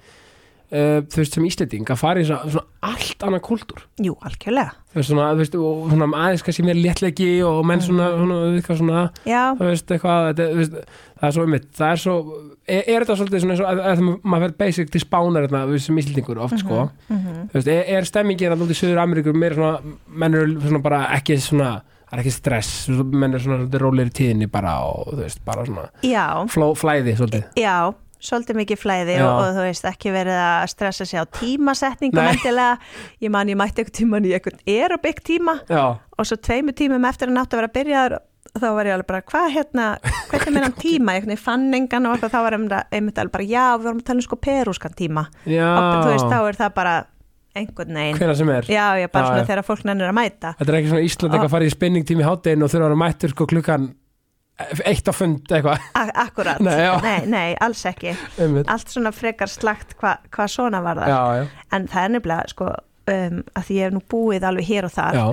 uh, 0.70 1.00
þú 1.10 1.20
veist 1.20 1.36
sem 1.36 1.46
Íslending 1.48 1.90
að 1.90 2.00
fara 2.00 2.22
í 2.22 2.26
svona, 2.28 2.50
svona 2.54 2.90
allt 2.90 3.26
annan 3.26 3.42
kultúr. 3.44 3.82
Jú, 4.00 4.14
algjörlega, 4.24 4.76
þú 4.90 5.00
veist 5.00 5.10
svona, 5.10 5.26
þú 5.34 5.42
veist, 5.42 5.56
og 5.58 5.90
svona 5.92 6.08
aðeins 6.22 6.44
kannski 6.46 6.64
mér 6.66 6.80
léttlegi 6.80 7.28
og 7.46 7.60
menn 7.68 7.84
svona, 7.84 8.08
svona, 8.16 8.38
eitthvað 8.54 8.80
svona 8.80 9.04
já, 9.28 9.42
þú 9.58 9.68
veist, 9.68 9.94
eitthvað, 9.96 10.30
þú 10.40 10.48
veist, 10.60 10.80
það 11.20 11.28
er 11.28 11.36
svo 11.36 11.46
um 11.46 11.58
það 11.80 11.86
er 11.90 12.02
svo, 12.04 12.16
er, 12.64 12.82
er 12.82 13.04
þetta 13.04 13.18
svolítið 13.20 13.44
svona 13.44 13.56
eins 13.56 13.62
og 13.64 13.70
að, 13.70 13.84
að, 13.84 13.92
að 13.92 14.26
maður 14.32 14.46
verður 14.46 14.58
basic 14.64 14.92
til 14.94 15.04
spánar 15.04 15.46
þetta, 15.46 15.62
við 15.70 15.86
sem 15.86 16.02
Íslendingur 16.02 16.42
oft, 16.46 16.60
sko. 16.64 16.82
Þú 17.10 17.56
veist, 17.58 17.72
er, 17.76 17.86
er 17.98 18.08
stemmingin 18.08 18.56
að 18.56 18.66
út 18.66 18.74
í 18.74 18.80
Suður 18.80 19.02
Ameríkur 19.04 19.36
meira 19.36 19.58
svona, 19.58 19.96
menn 20.22 20.38
eru 20.40 20.60
svona 20.64 20.84
bara 20.84 21.06
ekki 21.18 21.38
svona, 21.42 21.72
það 22.10 22.16
er 22.16 22.22
ekki 22.24 22.36
stress 22.36 22.76
menn 22.90 23.34
eru 23.34 23.42
svona 23.44 23.60
svolítið 23.60 23.84
rólegir 23.84 24.12
í 24.12 24.16
tíðinni 24.20 24.50
bara 24.50 24.78
og 24.88 25.12
þú 25.12 25.24
veist, 25.24 25.42
bara 25.46 25.66
svona, 25.68 25.90
já. 26.06 26.24
fló, 26.52 26.70
flæði 26.78 27.18
svolítið. 27.20 27.50
Já, 27.60 27.76
svolítið 28.20 28.58
mikið 28.60 28.80
flæði 28.82 29.16
Já. 29.18 29.24
og, 29.26 29.40
og 29.42 29.58
þú 29.58 29.64
veist 29.66 29.86
ekki 29.90 30.12
verið 30.14 30.38
að 30.44 30.64
stressa 30.74 31.06
sig 31.08 31.20
á 31.20 31.24
tímasetningum 31.40 32.20
Nei. 32.22 32.32
endilega. 32.36 32.78
Ég 33.24 33.30
man 33.34 33.48
ég 33.52 33.58
mætti 33.60 33.82
einhvern 33.84 33.96
tíman 34.00 34.26
í 34.28 34.34
einhvern 34.36 34.60
aerobic 34.68 35.22
tíma 35.26 35.58
Já, 35.70 35.84
og 35.96 36.28
svo 36.28 36.36
tveimu 36.40 36.74
tímum 36.76 37.06
eftir 37.08 37.30
að 37.30 37.38
nátt 37.38 37.54
að 37.56 37.62
vera 37.62 37.72
byrjaður 37.78 38.18
þá 38.50 38.66
var 38.74 38.88
ég 38.88 38.94
alveg 38.96 39.06
bara, 39.06 39.22
hvað 39.30 39.48
hérna, 39.54 39.84
hvernig 40.32 40.54
meðan 40.56 40.72
tíma, 40.84 41.14
ég 41.20 41.38
fann 41.38 41.68
engan 41.76 42.08
og 42.08 42.16
eitthvað, 42.16 42.32
þá 42.34 42.40
var 42.46 42.56
einmitt- 42.58 43.20
alveg 43.22 43.32
bara, 43.36 43.46
já, 43.46 43.64
við 43.78 43.84
vorum 43.86 44.00
að 44.02 44.06
tala 44.08 44.18
um 44.22 44.26
sko 44.26 44.38
perúskan 44.42 44.96
tíma 44.98 45.26
já 45.46 45.68
og 45.70 46.00
þú 46.00 46.08
veist, 46.10 46.26
þá 46.32 46.38
er 46.48 46.58
það 46.58 46.72
bara 46.80 46.94
einhvern 47.60 47.96
veginn. 47.98 48.18
Hvenær 48.18 48.36
sem 48.38 48.50
er 48.54 48.66
Já, 48.70 48.84
ég 49.02 49.10
bara 49.10 49.24
Já, 49.24 49.28
svona 49.30 49.40
já. 49.42 49.46
þegar 49.48 49.64
fólk 49.66 49.80
nennir 49.88 50.06
að 50.10 50.14
mæta. 50.18 50.52
Þetta 50.58 50.70
er 50.70 50.76
ekki 50.78 50.90
svona 50.92 51.06
Ísland 51.06 51.32
eitthvað 51.34 51.48
að 51.48 51.54
fara 51.56 51.66
í 51.66 51.72
spenningtími 51.74 52.26
háttegin 52.26 52.62
og 52.66 52.70
þurfa 52.70 52.90
að 52.94 53.00
mættur 53.02 53.32
sko 53.34 53.46
klukkan 53.50 53.88
eitt 54.86 55.08
á 55.08 55.12
fund 55.16 55.50
eitthvað. 55.50 55.84
Akkurat, 56.24 56.60
Nei, 56.60 56.86
nei, 57.02 57.26
nei, 57.30 57.48
alls 57.60 57.84
ekki. 57.88 58.14
Allt 58.66 58.92
svona 58.92 59.12
frekar 59.14 59.50
slagt 59.50 59.96
hvað 60.00 60.26
hva 60.36 60.48
svona 60.50 60.82
var 60.84 61.02
það. 61.02 61.12
Já, 61.14 61.20
já, 61.40 61.66
en 61.76 61.86
það 61.92 62.06
er 62.08 62.14
nefnilega 62.16 62.54
sko 62.54 62.70
um, 62.70 63.44
að 63.56 63.68
því 63.68 63.78
ég 63.80 63.86
hef 63.88 63.94
nú 63.96 64.02
búið 64.14 64.48
alveg 64.50 64.70
hér 64.70 64.88
og 64.90 64.96
þar. 64.96 65.20
Já, 65.20 65.28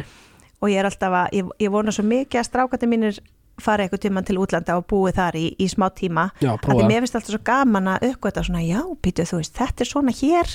og 0.57 0.69
ég 0.73 0.79
er 0.81 0.89
alltaf 0.89 1.17
að, 1.23 1.33
ég, 1.37 1.49
ég 1.67 1.73
vona 1.73 1.93
svo 1.93 2.05
mikið 2.07 2.41
að 2.41 2.47
strákandi 2.51 2.89
mínir 2.89 3.19
fara 3.57 3.87
eitthvað 3.87 4.03
tíman 4.03 4.25
til 4.25 4.35
útlanda 4.37 4.75
og 4.77 4.83
búið 4.85 5.15
þar 5.17 5.35
í, 5.39 5.47
í 5.57 5.65
smá 5.71 5.87
tíma. 5.97 6.27
Að 6.45 6.67
því 6.67 6.83
mér 6.91 7.01
finnst 7.01 7.15
alltaf 7.17 7.33
svo 7.33 7.39
gaman 7.47 7.87
að 7.95 8.03
uppgöta 8.11 8.43
svona, 8.45 8.61
já, 8.61 8.83
býtu 9.01 9.25
þú 9.25 9.39
veist, 9.39 9.55
þetta 9.57 9.81
er 9.81 9.89
svona 9.89 10.13
hér. 10.13 10.51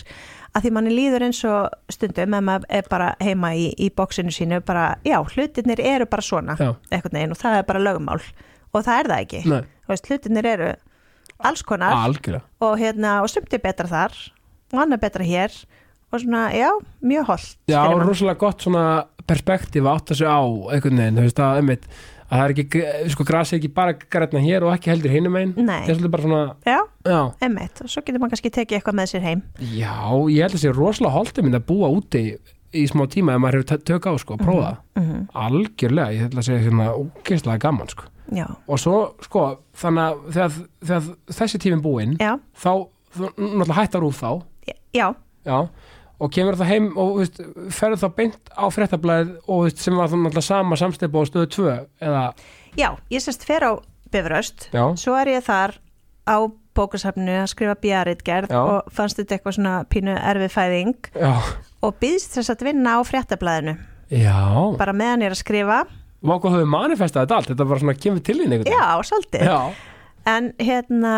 Að 0.52 0.66
því 0.66 0.70
manni 0.76 0.92
líður 0.94 1.24
eins 1.26 1.40
og 1.48 1.74
stundum 1.90 2.36
ef 2.38 2.44
maður 2.46 2.66
er 2.78 2.86
bara 2.92 3.08
heima 3.24 3.50
í, 3.58 3.72
í 3.74 3.88
bóksinu 3.96 4.30
sínu 4.34 4.60
bara, 4.68 4.92
já, 5.02 5.16
hlutirnir 5.32 5.82
eru 5.82 6.06
bara 6.06 6.22
svona 6.22 6.54
eitthvað 6.92 7.16
neginn 7.16 7.34
og 7.34 7.40
það 7.42 7.58
er 7.58 7.66
bara 7.72 7.82
lögumál 7.82 8.20
og 8.72 8.84
það 8.86 8.98
er 9.02 9.10
það 9.12 9.24
ekki, 9.26 9.42
Nei. 9.52 9.60
þú 9.86 9.92
veist, 9.94 10.08
hlutirnir 10.10 10.48
eru 10.54 10.70
alls 11.42 11.62
konar. 11.66 11.96
Algjörlega. 12.06 12.44
Og 12.62 12.78
hérna, 12.80 13.16
og 13.24 13.30
sumt 13.32 13.52
er 13.56 13.62
betra 13.64 13.88
þar 13.90 14.16
og 14.72 14.82
annað 14.86 15.02
betra 15.06 15.24
hér. 15.26 15.52
Og 16.12 16.20
svona, 16.20 16.50
já, 16.52 16.68
mjög 17.00 17.24
holdt 17.30 17.52
Já, 17.72 17.80
rosalega 17.88 18.36
gott 18.42 18.60
svona 18.60 19.06
perspektíf 19.24 19.80
að 19.86 19.94
átta 19.96 20.14
sig 20.18 20.28
á 20.28 20.44
einhvern 20.44 20.98
veginn, 21.00 21.16
þú 21.16 21.22
veist 21.24 21.38
að, 21.40 21.60
einmitt, 21.62 21.86
að 22.28 22.34
það 22.36 22.42
er 22.44 22.52
ekki, 22.52 22.82
sko, 23.14 23.24
grasi 23.30 23.56
ekki 23.56 23.70
bara 23.72 23.94
grætna 23.96 24.42
hér 24.44 24.66
og 24.66 24.74
ekki 24.74 24.90
heldur 24.92 25.14
hinum 25.14 25.38
einn 25.40 25.54
Nei. 25.56 25.86
það 25.86 25.88
er 25.88 25.96
svolítið 25.96 26.12
bara 26.12 26.26
svona, 26.26 26.42
já, 26.68 26.76
já. 27.08 27.20
Emmitt, 27.48 27.80
og 27.80 27.88
svo 27.94 28.02
getur 28.04 28.20
maður 28.20 28.34
kannski 28.34 28.52
tekið 28.58 28.76
eitthvað 28.78 28.98
með 29.00 29.08
sér 29.14 29.24
heim. 29.24 29.42
Já, 29.72 29.94
ég 30.36 30.44
held 30.44 30.58
að 30.58 30.64
sé 30.66 30.74
rosalega 30.76 31.16
holdið 31.16 31.48
minn 31.48 31.56
að 31.62 31.66
búa 31.72 31.90
úti 31.96 32.22
í 32.76 32.84
smá 32.92 33.06
tíma 33.08 33.32
ef 33.38 33.40
maður 33.46 33.62
hefur 33.62 33.70
tö- 33.72 33.84
tök 33.94 34.08
á, 34.08 34.12
sko, 34.20 34.36
að 34.36 34.44
prófa. 34.50 34.72
Mm 35.00 35.24
algjörlega, 35.32 36.12
ég 36.12 36.26
held 36.26 36.36
að 36.36 36.44
sé 36.50 36.60
hérna 36.60 36.90
ógeðslega 36.92 37.62
gaman, 37.64 37.88
sko 37.88 38.04
já, 38.36 38.46
og 38.66 38.80
svo, 38.80 38.98
sko, 39.24 39.44
þannig 39.78 40.02
að 40.04 40.22
þegar, 40.36 40.56
þegar 40.82 41.08
þessi 41.40 41.60
tíminn 41.62 41.84
búinn 41.84 42.16
þá, 42.18 42.72
þú 43.12 43.28
náttúrulega 43.36 43.78
hættar 43.80 44.06
úr 44.06 44.16
þá. 44.16 44.30
Já. 44.92 45.06
Já, 45.42 45.56
og 46.22 46.32
kemur 46.32 46.58
það 46.60 46.70
heim 46.70 46.90
og 47.00 47.14
veist, 47.18 47.40
ferður 47.74 48.02
þá 48.02 48.08
beint 48.18 48.52
á 48.54 48.64
fréttablaðið 48.70 49.30
og 49.46 49.64
veist, 49.66 49.80
sem 49.82 49.96
var 49.98 50.10
þá 50.12 50.16
náttúrulega 50.18 50.46
sama 50.46 50.78
samsteipa 50.78 51.22
á 51.22 51.24
stöðu 51.30 51.48
2 51.56 51.70
eða, 52.06 52.24
já, 52.78 52.88
ég 53.10 53.24
sérst 53.24 53.46
fer 53.48 53.66
á 53.66 53.72
Bifröst. 54.12 54.68
Já, 54.76 54.84
svo 55.00 55.16
er 55.16 55.32
ég 55.32 55.46
þar 55.46 55.78
á 56.28 56.36
bókasafnu 56.76 57.32
að 57.42 57.50
skrifa 57.52 57.74
bjaritgerð 57.80 58.52
og 58.56 58.92
fannst 58.92 59.18
þetta 59.18 59.36
eitthvað 59.36 59.56
svona 59.58 59.72
pínu 59.88 60.14
erfið 60.16 60.52
fæðing. 60.52 61.08
Já, 61.16 61.32
og 61.82 61.96
býðst 62.00 62.36
þess 62.36 62.52
að 62.52 62.66
vinna 62.68 62.96
á 62.96 63.00
fréttablaðinu. 63.08 63.74
Já. 64.12 64.36
Bara 64.76 64.92
meðan 64.96 65.24
ég 65.24 65.32
er 65.32 65.36
að 65.36 65.40
skrifa 65.40 65.80
Váku 66.22 66.52
höfðu 66.54 66.68
manifestað 66.70 67.24
þetta 67.26 67.36
allt, 67.40 67.50
þetta 67.50 67.68
bara 67.72 67.80
svona 67.82 67.98
kemur 67.98 68.22
til 68.22 68.38
þín 68.38 68.52
einhvern 68.54 68.70
já, 68.76 68.86
svolítið 69.10 69.48
já, 69.48 69.58
en 70.30 70.52
hérna 70.62 71.16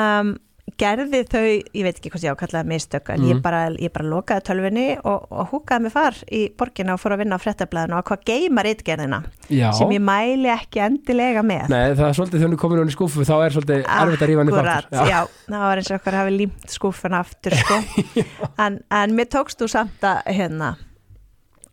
gerði 0.80 1.18
þau, 1.30 1.42
ég 1.76 1.84
veit 1.84 1.98
ekki 2.00 2.10
hvað 2.10 2.22
ég 2.24 2.32
ákallaði 2.34 2.66
mistök, 2.72 3.10
en 3.12 3.20
ég, 3.28 3.34
Mhm. 3.36 3.42
bara, 3.44 3.58
ég 3.78 3.92
bara 3.92 4.06
lokaði 4.08 4.42
tölvunni 4.48 4.86
og, 5.04 5.26
og 5.30 5.50
húkaði 5.52 5.82
mig 5.84 5.92
far 5.92 6.16
í 6.32 6.40
borgina 6.56 6.94
og 6.96 7.00
fór 7.02 7.12
að 7.14 7.20
vinna 7.20 7.36
á 7.36 7.44
fréttablaðinu 7.44 7.98
og 8.00 8.04
hvað 8.08 8.24
geymar 8.26 8.66
ytgerðina 8.72 9.20
Já, 9.52 9.68
sem 9.76 9.92
ég 9.94 10.00
mæli 10.02 10.48
ekki 10.50 10.80
endilega 10.82 11.44
með 11.46 11.68
nei 11.68 11.92
það 11.94 12.08
er 12.08 12.16
svolítið 12.18 12.40
þegar 12.40 12.54
þú 12.56 12.60
komir 12.64 12.80
hún 12.82 12.90
í 12.90 12.96
skúfu 12.96 13.26
þá 13.28 13.34
er 13.44 13.54
svolítið 13.54 13.84
erfitt 13.84 14.24
að 14.24 14.28
rífa 14.32 14.40
hann 14.40 14.48
upp 14.50 14.58
Akkúrat, 14.58 14.88
aftur 14.88 15.12
já. 15.12 15.20
það 15.52 15.66
var 15.68 15.76
eins 15.84 15.90
og 15.92 16.00
okkar 16.00 16.18
hafi 16.18 16.34
límt 16.40 16.74
skúfuna 16.74 17.20
aftur 17.22 17.58
sko. 17.60 17.78
en, 18.66 18.80
en 18.90 19.14
mér 19.20 19.30
tókst 19.36 19.60
þú 19.60 19.68
samt 19.70 20.00
að 20.10 20.22
hérna, 20.40 20.72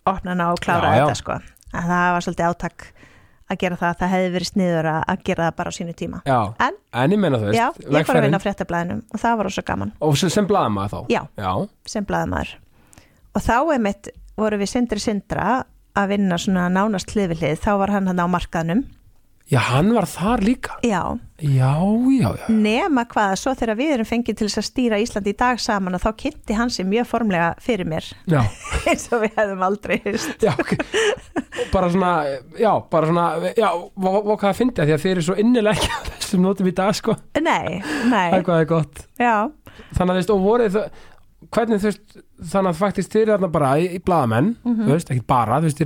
opna 0.05 0.35
hana 0.35 0.51
og 0.51 0.59
klára 0.61 0.91
Já, 0.91 0.99
já. 0.99 1.05
þetta 1.07 1.17
sko. 1.23 1.39
en 1.73 1.87
það 1.89 2.09
var 2.11 2.27
svolítið 2.27 2.51
átak 2.51 2.91
að 3.51 3.59
gera 3.63 3.77
það, 3.81 3.95
það 3.99 4.11
hefði 4.15 4.29
verið 4.35 4.49
sniður 4.51 4.89
að, 4.91 5.01
að 5.13 5.23
gera 5.29 5.47
það 5.49 5.55
bara 5.59 5.73
á 5.73 5.77
sínu 5.77 5.95
tíma. 6.01 6.21
Já, 6.27 6.39
En- 6.67 6.79
en 7.03 7.15
ég 7.15 7.19
meina 7.21 7.39
þú 7.41 7.49
veist 7.49 7.59
Já, 7.59 7.67
ég 7.97 8.07
fór 8.07 8.19
að 8.21 8.25
vinna 8.27 8.39
á 8.39 8.45
fréttablaðinu 8.45 8.97
og 9.11 9.21
það 9.23 9.37
var 9.41 9.51
svo 9.57 9.63
gaman. 9.67 9.91
Og 10.01 10.17
sem, 10.21 10.47
blaðamaður 10.47 10.95
þá? 10.95 10.99
Já. 11.11 11.21
Já, 11.41 11.51
sem 11.95 12.07
blaðamaður. 12.07 12.55
Og 13.35 13.41
þá 13.45 13.55
einmitt 13.75 14.09
voru 14.39 14.57
við 14.61 14.71
Sindri 14.71 14.99
Sindra 15.03 15.49
að 15.95 16.07
vinna 16.15 16.37
svona 16.39 16.69
nánast 16.71 17.11
hlið 17.11 17.33
við 17.33 17.41
hlið, 17.43 17.59
þá 17.65 17.71
var 17.83 17.91
hann 17.97 18.07
hann 18.07 18.23
á 18.23 18.27
markaðnum 18.31 18.85
já 19.51 19.59
hann 19.67 19.91
var 19.95 20.07
þar 20.07 20.43
líka. 20.47 20.77
Já, 20.87 21.03
Já, 21.41 21.73
já, 22.21 22.29
já. 22.37 22.45
Nema 22.53 23.01
hvað 23.09 23.31
svo 23.41 23.51
þegar 23.57 23.77
við 23.79 23.91
erum 23.95 24.05
fengið 24.05 24.35
til 24.37 24.45
þess 24.47 24.59
að 24.61 24.65
stýra 24.67 24.99
Íslandi 25.01 25.31
í 25.33 25.37
dag 25.39 25.57
saman 25.61 25.97
og 25.97 26.01
þá 26.03 26.11
kynnti 26.21 26.53
hann 26.57 26.69
sér 26.69 26.85
mjög 26.85 27.07
formlega 27.09 27.47
fyrir 27.65 27.87
mér. 27.89 28.05
Já, 28.29 28.43
eins 28.91 29.07
og 29.09 29.23
við 29.23 29.39
hefðum 29.39 29.63
aldrei 29.65 29.97
hist 30.05 30.45
já, 30.45 30.51
ok. 30.53 30.75
Bara 31.73 31.89
svona, 31.89 32.11
já, 32.61 32.69
bara 32.93 33.09
svona 33.09 33.25
Já, 33.57 33.69
og 33.73 33.89
hvað 34.29 34.45
það 34.45 34.59
fyndi 34.59 34.83
að 34.83 34.91
því 34.91 34.95
að 34.95 35.03
þeir 35.05 35.13
eru 35.15 35.25
svo 35.27 35.37
innilega 35.41 35.73
ekki 35.79 35.89
að 35.95 36.11
þessum 36.11 36.45
nótum 36.45 36.69
í 36.69 36.75
dag 36.77 36.93
sko. 36.99 37.15
Nei, 37.41 37.81
Það 37.81 38.13
nei, 38.13 38.27
er 38.37 38.45
hvað 38.45 38.61
er 38.61 38.69
gott. 38.69 39.01
Já. 39.17 39.35
Þannig 39.97 40.11
að 40.11 40.13
þú 40.13 40.19
veist, 40.21 40.35
og 40.35 40.45
voruð 40.45 40.77
þau 40.77 40.85
Hvernig 41.51 41.79
þú 41.81 41.87
veist, 41.89 42.19
þannig 42.51 42.69
að 42.69 42.77
faktist 42.77 43.15
þeir 43.15 43.31
eru 43.33 43.47
bara 43.49 43.71
í, 43.81 43.87
í 43.97 43.99
veist, 44.93 45.09
ekki 45.09 45.23
bara 45.25 45.57
þú 45.57 45.65
veist, 45.65 45.79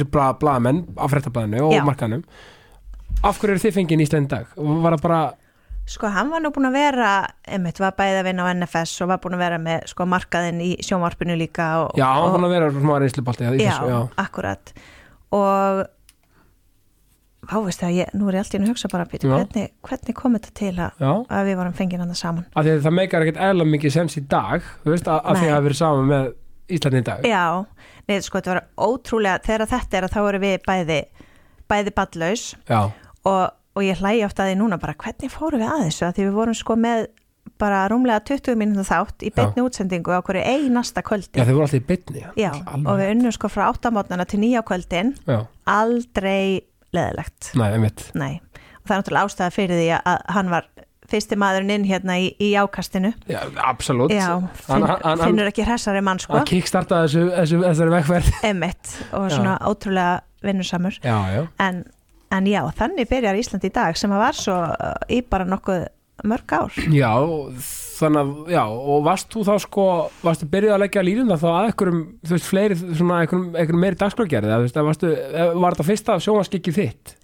Af 3.26 3.40
hverju 3.42 3.56
eru 3.56 3.64
þið 3.64 3.76
fengið 3.80 4.06
Íslandi 4.06 4.30
í 4.30 4.34
dag? 4.36 4.54
Var 4.56 4.96
það 4.98 5.04
bara, 5.06 5.22
sko 5.90 6.12
hann 6.14 6.30
var 6.34 6.44
nú 6.44 6.52
búin 6.54 6.70
að 6.70 6.78
vera 6.78 7.10
einmitt 7.50 7.82
var 7.82 7.96
bæði 7.98 8.22
að 8.22 8.28
vinna 8.30 8.46
á 8.46 8.54
NFS 8.54 9.02
og 9.06 9.12
var 9.14 9.22
búin 9.24 9.38
að 9.38 9.44
vera 9.46 9.58
með 9.62 9.90
sko 9.92 10.08
markaðinn 10.10 10.62
í 10.66 10.72
sjónvarpinu 10.86 11.38
líka 11.40 11.68
og, 11.84 11.98
já, 11.98 12.06
hann 12.06 12.28
var 12.28 12.38
búin 12.38 12.48
að 12.48 12.56
vera 12.56 12.72
smá 12.76 12.96
reynslubalti 13.02 13.46
í 13.46 13.66
já, 13.66 13.74
þessu, 13.76 13.92
já 13.92 14.00
akkurat. 14.26 14.74
Og 15.36 15.84
þá 17.46 17.58
veist 17.66 17.82
það, 17.84 17.94
ég, 18.00 18.14
nú 18.18 18.30
er 18.30 18.38
ég 18.38 18.46
alltaf 18.46 18.58
inn 18.60 18.66
að 18.66 18.72
hugsa 18.74 18.90
bara 18.94 19.06
Pítur, 19.10 19.30
Já. 19.30 19.36
hvernig, 19.42 19.74
hvernig 19.86 20.18
kom 20.18 20.38
þetta 20.38 20.54
til 20.58 20.72
að, 20.74 21.04
Já, 21.04 21.12
að 21.38 21.50
við 21.50 21.60
vorum 21.60 21.76
fengið 21.78 22.02
hann 22.02 22.18
saman? 22.18 22.48
Af 22.54 22.66
því 22.66 22.74
að 22.74 22.88
það 22.88 22.96
meikar 23.00 23.26
ekkert 23.26 23.44
eðla 23.50 23.68
mikið 23.70 23.94
sens 23.94 24.18
í 24.18 24.24
dag, 24.32 24.66
þú 24.86 24.94
veist, 24.96 25.10
að 25.12 25.42
því 25.42 25.52
að 25.54 25.68
vera 25.68 25.80
saman 25.82 26.10
með 26.10 26.32
Íslandi 26.76 27.02
í 27.04 27.06
dag. 27.06 27.28
Já, 27.30 27.46
nei 28.10 28.16
sko 28.26 28.40
þetta 28.42 28.56
var 28.56 28.64
ótrúlega 28.88 29.44
þegar 29.46 29.70
þetta 29.76 30.00
er 30.00 30.08
að 30.08 30.16
þá 30.16 30.22
erum 30.24 30.46
við 30.46 30.56
bæði 30.66 31.00
bæði 31.70 31.94
ballaus 31.98 32.46
Já, 32.70 32.80
og, 33.26 33.44
og 33.76 33.84
ég 33.86 34.00
hlægi 34.02 34.26
ofta 34.28 34.46
að 34.46 34.52
því 34.54 34.58
núna 34.62 34.80
bara 34.82 34.96
hvernig 35.02 35.32
fórum 35.34 35.62
við 35.64 35.70
að 35.72 35.86
þessu? 35.88 36.04
Að 36.08 36.18
því 36.20 36.26
við 36.28 36.36
vorum 36.40 36.58
sko 36.58 36.76
með 36.80 37.08
bara 37.62 37.84
rúmlega 37.92 38.24
20 38.26 38.58
mínútur 38.60 38.88
þátt 38.90 39.24
í 39.24 39.30
beinni 39.36 39.64
útsendingu 39.64 40.12
á 40.12 40.20
hverju 40.26 40.42
einasta 40.44 41.04
kvöldi. 41.06 41.38
Já 41.40 41.46
þeir 41.46 41.54
voru 41.56 41.68
alltaf 41.68 41.78
í 41.78 41.86
bytni 41.88 42.24
Já, 42.42 42.50
og 42.76 42.98
við 43.00 43.12
unnum 43.14 43.32
sko 43.36 43.52
frá 43.54 43.68
áttamótnana 43.70 44.26
til 44.28 44.40
nýja 44.42 44.64
kvöldin. 44.66 45.14
Já, 45.30 45.44
aldrei 45.70 46.66
leðilegt 46.96 47.52
nei, 47.60 47.70
einmitt. 47.76 48.08
Nei, 48.18 48.34
og 48.82 48.90
það 48.90 48.96
er 48.96 49.02
náttúrulega 49.04 49.30
ástæða 49.30 49.54
fyrir 49.56 49.80
því 49.82 49.88
að 50.00 50.26
hann 50.36 50.52
var 50.56 50.68
fyrsti 51.06 51.38
maðurinn 51.38 51.74
inn 51.76 51.86
hérna 51.86 52.16
í, 52.18 52.32
í 52.42 52.50
ákastinu. 52.58 53.12
Já, 53.30 53.44
absolutt. 53.62 54.12
Já, 54.16 54.40
finn, 54.66 54.82
hann- 54.90 55.04
hann- 55.06 55.22
finnur 55.22 55.52
ekki 55.52 55.66
hressari 55.68 56.02
mann 56.02 56.20
sko. 56.20 56.34
Hann 56.40 56.48
kickstartaði 56.50 57.06
þessu, 57.12 57.26
þessu, 57.38 57.60
þessari 57.62 57.94
vegferð. 58.00 58.32
Emitt 58.50 58.96
og 59.14 59.28
Já. 59.30 59.36
svona 59.38 59.58
ótrúlega 59.70 60.16
vinnusamur. 60.42 60.98
Já, 61.06 61.18
já. 61.36 61.44
En, 61.62 61.84
en 62.34 62.48
já, 62.50 62.62
þannig 62.80 63.10
byrjar 63.12 63.38
Ísland 63.40 63.68
í 63.68 63.74
dag 63.76 64.00
sem 64.00 64.14
að 64.16 64.24
var 64.24 64.40
svo 64.40 64.56
uh, 64.56 64.96
í 65.12 65.22
bara 65.30 65.48
nokkuð 65.50 65.86
mörg 66.26 66.54
ár 66.56 66.78
Já, 66.96 67.12
þannig 68.00 68.22
að, 68.22 68.32
já, 68.56 68.62
og 68.64 69.04
varst 69.06 69.34
þú 69.34 69.44
þá 69.50 69.54
sko, 69.66 69.88
varstu 70.24 70.48
byrjuð 70.52 70.76
að 70.76 70.82
leggja 70.86 71.04
línuna 71.06 71.40
þá 71.42 71.48
að 71.52 71.68
einhverjum, 71.70 72.04
þú 72.24 72.36
veist, 72.38 72.48
fleiri, 72.50 72.78
svona 72.84 73.20
einhverjum, 73.24 73.50
einhverjum 73.54 73.84
meiri 73.84 74.00
dagskrágerði, 74.00 74.52
eða 74.52 74.62
þú 74.62 74.68
veist, 74.68 74.80
að 74.80 74.90
varstu, 74.90 75.12
eh, 75.12 75.52
var 75.66 75.76
þetta 75.76 75.88
fyrsta 75.90 76.18
sjónvaskikið 76.24 76.80
þitt? 76.80 77.16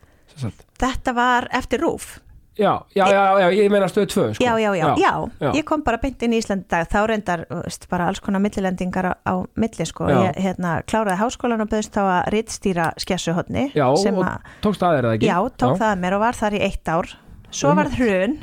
Þetta 0.82 1.16
var 1.16 1.48
eftir 1.56 1.84
rúf 1.86 2.14
Já, 2.60 2.84
já, 2.96 3.06
já, 3.08 3.40
já, 3.40 3.48
ég 3.56 3.70
meina 3.72 3.88
stöð 3.88 4.08
tvö, 4.12 4.24
sko. 4.36 4.44
já, 4.44 4.58
já, 4.60 4.72
já, 4.76 4.96
já, 5.40 5.52
ég 5.56 5.64
kom 5.66 5.82
bara 5.88 5.98
beint 5.98 6.22
inn 6.24 6.34
í 6.36 6.40
Ísland 6.42 6.66
í 6.66 6.68
dag, 6.70 6.88
þá 6.92 7.06
reyndar 7.08 7.46
veist, 7.50 7.86
bara 7.90 8.10
alls 8.12 8.20
konar 8.20 8.42
millilendingar 8.44 9.06
á, 9.08 9.14
á 9.24 9.34
milli 9.56 9.86
sko, 9.88 10.10
ég 10.12 10.36
hérna, 10.36 10.82
kláraði 10.84 11.16
háskólan 11.22 11.64
og 11.64 11.70
bauðst 11.72 11.96
þá 11.96 12.02
að 12.04 12.28
rittstýra 12.36 12.90
skessuhotni 13.00 13.70
Já, 13.74 13.88
og 13.88 14.04
að, 14.26 14.50
tókst 14.62 14.84
að 14.84 14.98
þeir 14.98 15.06
eða 15.08 15.14
ekki? 15.16 15.30
já, 15.32 15.38
tók 15.64 15.78
það 15.80 15.88
að 15.94 16.02
mér 16.04 16.14
og 16.18 16.24
var 16.26 16.34
þar 16.42 16.54
í 16.58 16.62
eitt 16.68 16.92
ár. 16.92 17.08
Svo 17.52 17.70
Mhm. 17.72 17.78
varð 17.80 17.96
hrun. 18.02 18.36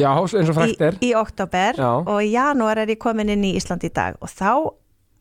Já, 0.00 0.10
eins 0.16 0.34
og 0.34 0.54
í, 0.54 0.58
frækt 0.58 0.80
er. 0.80 0.94
í 1.00 1.10
oktober 1.16 1.80
og 1.80 2.20
í 2.22 2.30
janúar 2.32 2.78
er 2.78 2.86
ég 2.88 2.98
komin 2.98 3.28
inn 3.28 3.42
í 3.44 3.54
Ísland 3.56 3.82
í 3.84 3.92
dag. 3.92 4.16
Og 4.20 4.28
þá 4.28 4.72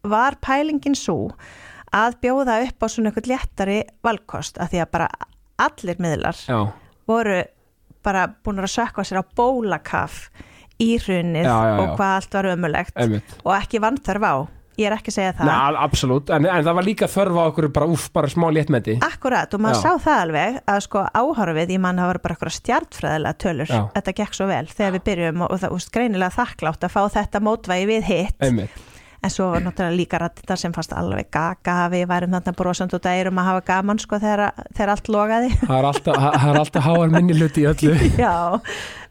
var 0.04 0.36
pælingin 0.42 0.96
svo 0.96 1.32
að 1.94 2.20
bjóða 2.22 2.68
upp 2.68 2.80
á 2.84 2.88
svona 2.88 3.12
eitthvað 3.12 3.32
léttari 3.32 3.80
valkost 4.04 4.58
af 4.60 4.70
því 4.72 4.84
að 4.84 4.92
bara 4.92 5.08
allir 5.58 5.96
miðlar 6.00 6.36
Já, 6.48 6.72
voru 7.08 7.44
bara 8.06 8.28
búin 8.44 8.62
að 8.64 8.72
sökka 8.76 9.06
sér 9.08 9.22
á 9.22 9.26
bólakaf 9.36 10.30
í 10.80 10.94
Já, 10.96 11.10
já, 11.44 11.44
já. 11.44 11.80
og 11.84 11.98
hvað 11.98 12.16
allt 12.16 12.34
var 12.40 12.48
ömulegt 12.54 12.96
einmitt. 12.96 13.36
og 13.44 13.52
ekki 13.58 13.82
vanþörf 13.84 14.24
á 14.24 14.36
ég 14.80 14.88
er 14.88 14.96
ekki 14.96 15.12
að 15.12 15.16
segja 15.18 15.34
það 15.36 15.50
Nei, 15.50 15.78
absolutt, 15.84 16.30
en, 16.32 16.46
en 16.48 16.64
það 16.64 16.78
var 16.78 16.86
líka 16.88 17.10
þörf 17.12 17.36
á 17.36 17.44
okkur 17.50 17.68
bara, 17.76 17.88
úff, 17.92 18.06
bara 18.16 18.30
smá 18.32 18.46
léttmeti. 18.56 18.96
Akkurat 19.04 19.54
og 19.54 19.64
maður 19.66 19.76
Já. 19.76 19.82
sá 19.84 20.06
það 20.06 20.22
alveg 20.24 20.60
að 20.72 20.80
sko 20.86 21.04
áhorfið, 21.20 21.74
ég 21.76 21.82
mann 21.84 22.00
það 22.00 22.12
var 22.14 22.20
bara 22.24 22.38
eitthvað 22.38 22.56
stjartfræðilega 22.60 23.40
tölur, 23.44 23.74
Já. 23.76 23.82
þetta 23.98 24.16
gekk 24.22 24.38
svo 24.40 24.48
vel 24.48 24.62
þegar 24.72 24.96
við 24.96 25.04
byrjum 25.10 25.44
og, 25.44 25.52
og 25.52 25.60
það 25.66 25.76
úst 25.76 25.92
greinilega 25.96 26.38
þakklátt 26.38 26.88
að 26.88 26.96
fá 26.96 27.02
þetta 27.18 27.44
mótvægi 27.50 27.90
við 27.92 28.08
hitt 28.08 28.48
Einmitt. 28.48 28.86
En 29.24 29.30
svo 29.34 29.50
var 29.52 29.62
náttúrulega 29.66 29.98
líka 30.00 30.20
rættina 30.22 30.56
sem 30.58 30.74
fannst 30.76 30.94
alveg 30.96 31.28
gaga 31.34 31.90
við 31.92 32.06
værum 32.08 32.36
þarna 32.38 32.54
brosand 32.56 32.94
og 32.96 33.02
dærum 33.04 33.40
að 33.42 33.50
hafa 33.50 33.64
gaman 33.68 34.00
sko 34.00 34.20
þegar, 34.22 34.54
þegar 34.76 34.94
allt 34.96 35.10
logaði 35.12 35.50
Það 35.66 35.78
er 35.80 35.88
alltaf, 35.90 36.28
alltaf 36.64 36.84
háar 36.86 37.10
minni 37.14 37.36
hluti 37.40 37.66
í 37.66 37.68
öllu. 37.72 37.96
Já, 38.24 38.34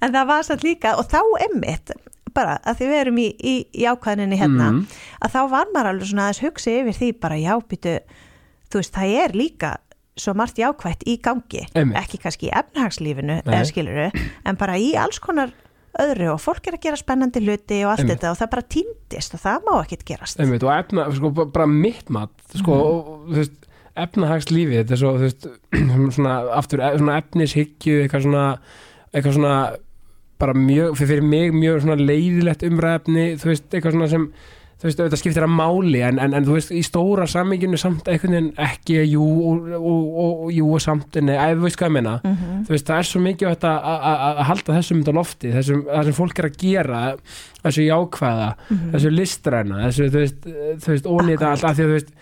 en 0.01 0.14
það 0.14 0.31
var 0.33 0.47
satt 0.49 0.64
líka 0.64 0.94
og 1.01 1.11
þá 1.12 1.21
emmitt 1.49 1.92
bara 2.35 2.59
að 2.64 2.79
því 2.81 2.87
við 2.92 3.01
erum 3.03 3.18
í, 3.18 3.27
í, 3.40 3.55
í 3.75 3.85
ákvæðinni 3.88 4.37
hérna 4.38 4.71
Mhm. 4.71 4.81
að 5.25 5.33
þá 5.35 5.38
var 5.51 5.71
maður 5.75 5.88
alveg 5.92 6.09
svona 6.11 6.27
aðeins 6.29 6.42
hugsi 6.44 6.75
yfir 6.81 6.97
því 6.99 7.09
bara 7.21 7.38
já, 7.40 7.55
býtu, 7.68 7.94
þú 8.71 8.81
veist, 8.83 8.92
það 8.94 9.14
er 9.25 9.33
líka 9.37 9.71
svo 10.18 10.35
margt 10.35 10.59
jákvætt 10.59 11.05
í 11.07 11.14
gangi 11.23 11.62
Einmitt. 11.75 11.97
ekki 12.01 12.18
kannski 12.23 12.49
í 12.49 12.53
efnahagslífinu 12.59 13.40
skiluru, 13.71 14.09
en 14.44 14.57
bara 14.61 14.75
í 14.79 14.92
alls 14.99 15.18
konar 15.23 15.53
öðru 15.98 16.29
og 16.35 16.40
fólk 16.42 16.68
er 16.68 16.77
að 16.77 16.83
gera 16.85 16.98
spennandi 17.01 17.40
hluti 17.42 17.79
og 17.85 17.92
allt 17.94 18.03
Einmitt. 18.05 18.18
þetta 18.20 18.31
og 18.35 18.38
það 18.42 18.51
bara 18.55 18.66
týndist 18.74 19.35
og 19.35 19.40
það 19.44 19.64
má 19.68 19.72
ekkit 19.85 20.05
gerast 20.11 20.40
Einmitt, 20.42 20.66
og 20.66 20.72
efna, 20.74 21.07
sko, 21.16 21.31
ba- 21.35 21.48
bara 21.55 21.66
mitt 21.70 22.11
mat 22.14 22.31
sko, 22.55 22.77
veist, 23.33 23.57
efnahagslífi 23.98 24.77
þetta 24.83 24.94
er 24.94 25.01
svo, 25.03 25.14
veist, 25.18 25.48
svona 26.18 26.37
aftur, 26.59 26.83
e- 26.85 26.94
svona 27.01 27.16
efnishyggju 27.22 28.03
eitthvað 28.05 28.27
svona, 28.29 28.44
eitthvað 29.12 29.38
svona 29.40 29.57
bara 30.38 30.55
mjög, 30.55 30.92
fyrir 31.01 31.24
mig 31.27 31.51
mjög 31.57 31.81
svona 31.83 31.96
leiðilegt 31.98 32.62
umræðefni, 32.68 33.24
þú 33.42 33.48
veist, 33.51 33.66
eitthvað 33.74 33.96
svona 33.96 34.11
sem 34.12 34.29
þú 34.79 34.87
veist, 34.87 34.99
þetta 35.01 35.19
skiptir 35.19 35.43
að 35.43 35.51
máli 35.59 36.01
en, 36.07 36.19
en, 36.23 36.35
en 36.38 36.45
þú 36.47 36.53
veist, 36.55 36.71
í 36.71 36.83
stóra 36.87 37.25
samminginu 37.27 37.79
samt 37.81 38.07
einhvern 38.09 38.35
veginn 38.37 38.51
ekki 38.62 39.01
jú 39.11 39.25
og, 39.51 39.64
og, 39.75 39.87
og, 40.23 40.43
og 40.47 40.53
jú 40.55 40.69
og 40.77 40.83
samt, 40.85 41.19
nei, 41.27 41.35
að 41.35 41.57
þú 41.59 41.64
veist 41.67 41.81
hvað 41.81 41.91
ég 41.91 41.95
meina? 41.97 42.12
Mhm. 42.23 42.61
þú 42.69 42.75
veist, 42.77 42.87
það 42.87 42.99
er 43.03 43.09
svo 43.11 43.23
mikið 43.25 43.49
að- 43.51 43.67
að 43.73 43.88
að- 44.12 44.38
að 44.38 44.43
halda 44.53 44.77
þessum 44.79 45.01
þetta 45.03 45.17
lofti, 45.19 45.51
þessum, 45.57 45.83
það 45.88 46.05
sem 46.11 46.19
fólk 46.21 46.38
er 46.38 46.49
að 46.51 46.59
gera 46.62 47.01
þessu 47.64 47.88
jákvæða 47.88 48.49
Mhm. 48.71 48.91
þessu 48.95 49.11
listræna, 49.18 49.83
þessu, 49.89 50.09
þú 50.14 50.22
veist, 50.22 50.41
þú 50.85 50.95
veist 50.95 51.11
ónýta 51.16 51.51
allt, 51.51 51.64
af 51.64 51.76
því 51.76 51.83
að 51.83 51.91
þú 51.91 51.99
veist 51.99 52.12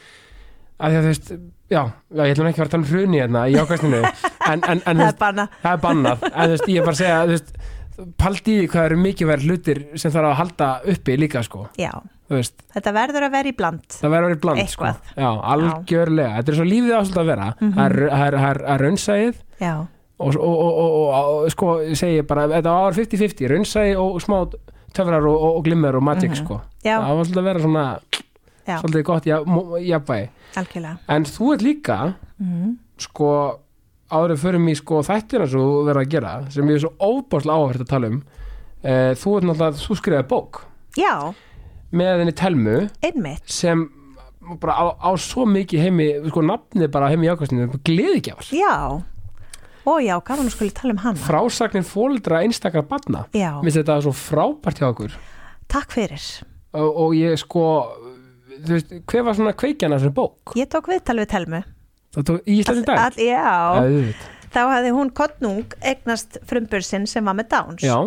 af 0.79 0.91
því 0.93 0.97
að 0.97 1.05
þú 1.05 1.13
veist, 1.13 1.31
já, 1.73 1.83
já 2.17 2.23
ég 2.25 2.35
ætlum 2.37 2.47
ekki 2.49 2.57
að 2.57 2.65
fara 2.65 2.69
að 2.69 2.75
tala 2.75 2.83
um 2.85 2.91
hruni 2.91 3.21
hérna 3.21 3.45
í 3.49 3.55
jákvæðstinu 3.57 4.01
en, 4.53 4.61
en, 4.73 4.83
en 4.87 4.97
það 4.97 5.09
er 5.13 5.17
bara 5.21 5.49
það 5.63 5.73
er 5.73 5.81
bannað. 5.85 6.27
En 6.33 6.43
þú 6.45 6.53
veist, 6.57 6.69
ég 6.73 6.81
er 6.81 6.85
bara 6.85 6.97
að 6.97 7.01
segja, 7.05 7.41
paldi 8.21 8.57
í 8.61 8.67
hvað 8.69 8.85
eru 8.91 8.97
mikið 9.01 9.29
verið 9.31 9.47
hlutir 9.49 9.79
sem 9.97 10.13
þarf 10.13 10.29
að 10.33 10.37
halda 10.41 10.69
uppi 10.93 11.17
líka, 11.17 11.43
sko? 11.47 11.63
Já, 11.81 11.93
þetta 12.29 12.93
verður 12.97 13.27
að 13.27 13.35
vera 13.37 13.49
í 13.49 13.57
bland. 13.57 13.85
Það 13.93 14.15
verður 14.15 14.25
að 14.25 14.31
vera 14.31 14.39
í 14.39 14.43
bland, 14.45 14.71
sko. 14.73 14.93
Já, 15.17 15.29
algjörlega, 15.55 16.39
þetta 16.39 16.53
er 16.53 16.59
svo 16.61 16.67
lífið 16.67 16.97
áslut 17.01 17.21
að 17.23 17.31
vera. 17.31 17.51
Það 17.61 17.85
er, 17.87 17.99
það 18.13 18.27
er, 18.27 19.37
já, 19.61 19.75
og, 20.17 20.39
og, 20.41 20.63
og, 20.65 20.95
og, 21.13 21.51
sko, 21.53 21.75
ég 21.85 21.99
segi 22.01 22.23
bara, 22.27 22.47
þetta 22.55 22.77
var 22.79 22.97
50-50 22.97 23.53
raunsæi 23.53 23.91
og 24.01 24.17
smá 24.25 24.39
töfrar 24.97 25.29
og, 25.29 25.61
glimmer 25.65 25.97
og 25.97 26.03
magic, 26.03 26.31
Mhm. 26.31 26.41
sko. 26.45 26.61
Já, 26.85 26.97
það 27.01 27.17
var 27.17 27.25
svolítið 27.25 27.43
að 27.43 27.49
vera 27.51 27.61
svona 27.61 27.87
já, 28.67 28.81
svolítið 28.81 29.03
gott 29.05 29.27
jafnvægi. 29.27 30.29
En 31.09 31.25
þú 31.25 31.53
ert 31.53 31.63
líka 31.63 32.15
mm. 32.41 32.79
sko 32.99 33.61
áður 34.11 34.31
en 34.31 34.41
förum 34.41 34.69
í 34.71 34.77
sko 34.79 35.03
þættina 35.03 35.49
sem 35.51 35.61
þú 35.61 35.85
verður 35.89 36.03
að 36.05 36.13
gera 36.15 36.33
sem 36.55 36.71
ég 36.71 36.79
er 36.79 36.85
svo 36.85 36.93
óbáslega 37.03 37.57
áhört 37.59 37.83
að 37.83 37.91
tala 37.91 38.11
um 38.13 38.21
uh, 38.85 39.13
þú 39.19 39.35
þú 39.83 39.99
skrifaði 39.99 40.29
bók. 40.31 40.63
Já, 40.97 41.35
með 41.93 42.23
henni 42.23 42.35
Telmu 42.37 42.77
einmitt. 43.05 43.45
sem 43.51 43.87
bara 44.61 44.75
á, 44.79 44.85
á 45.03 45.11
svo 45.19 45.45
mikið 45.51 45.81
heimi, 45.87 46.09
sko 46.31 46.43
nafnið 46.47 46.91
bara 46.95 47.09
heimi 47.11 47.27
í 47.27 47.31
ákvæmstinu, 47.35 47.81
gleðigjafar. 47.87 48.51
Já, 48.55 48.75
og 49.87 50.03
já, 50.03 50.15
gaman 50.27 50.47
að 50.51 50.55
skuli 50.57 50.75
tala 50.75 50.95
um 50.95 51.01
hana. 51.03 51.19
Frásagnin 51.19 51.87
fóldra 51.87 52.43
einstakar 52.47 52.87
barna. 52.87 53.25
Já, 53.35 53.57
Mér 53.59 53.71
finnst 53.71 53.81
þetta 53.83 53.97
svo 54.07 54.13
frábært 54.15 54.79
hjá 54.83 54.89
okkur. 54.93 55.17
Takk 55.71 55.91
fyrir. 55.95 56.23
Og, 56.77 56.91
og 57.07 57.15
ég 57.19 57.35
sko 57.43 57.65
þú 58.57 58.73
veist, 58.77 58.95
hver 59.11 59.25
var 59.27 59.35
svona 59.39 59.55
kveikjan 59.59 59.93
af 59.95 60.01
þessari 60.03 60.15
bók? 60.17 60.55
ég 60.57 60.71
tók 60.73 60.89
viðtal 60.91 61.19
við 61.21 61.29
Telmu. 61.33 61.61
Það 62.17 62.27
tók 62.31 62.47
í 62.49 62.55
Íslandi 62.63 62.87
dag? 62.87 63.03
All, 63.03 63.19
já, 63.21 63.43
Auðvitað. 63.83 64.29
þá 64.55 64.61
hafði 64.73 64.93
hún 64.97 65.11
kottnung 65.13 65.75
eignast 65.85 66.39
frumbursinn 66.49 67.07
sem 67.11 67.27
var 67.27 67.35
með 67.37 67.51
Downs. 67.53 67.83
Já, 67.85 67.99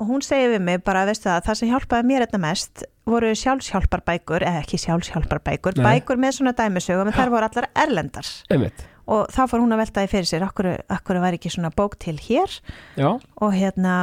og 0.00 0.08
hún 0.08 0.22
segir 0.24 0.54
við 0.54 0.62
mig 0.64 0.80
bara, 0.86 1.04
veistu 1.08 1.28
það, 1.28 1.42
það 1.48 1.58
sem 1.60 1.70
hjálpaði 1.72 2.08
mér 2.08 2.24
einna 2.26 2.40
mest 2.46 2.84
voru 3.10 3.32
sjálfshjálparbækur 3.36 4.44
eða 4.46 4.62
ekki 4.62 4.78
sjálfshjálparbækur, 4.80 5.76
Nei. 5.80 5.84
bækur 5.88 6.20
með 6.22 6.38
svona 6.38 6.54
dæmisögum 6.56 7.10
en 7.10 7.16
þær 7.16 7.32
voru 7.34 7.48
allar 7.48 7.68
erlendar. 7.84 8.30
Einmitt. 8.52 8.86
Og 9.10 9.26
þá 9.34 9.40
fór 9.50 9.62
hún 9.64 9.74
að 9.74 9.82
veltaði 9.82 10.10
fyrir 10.12 10.28
sér 10.30 10.46
akkur, 10.46 10.70
akkur 10.92 11.18
var 11.20 11.34
ekki 11.36 11.50
svona 11.52 11.72
bók 11.74 11.98
til 12.00 12.16
hér? 12.22 12.52
Já, 13.00 13.10
og 13.18 13.54
hérna 13.56 13.94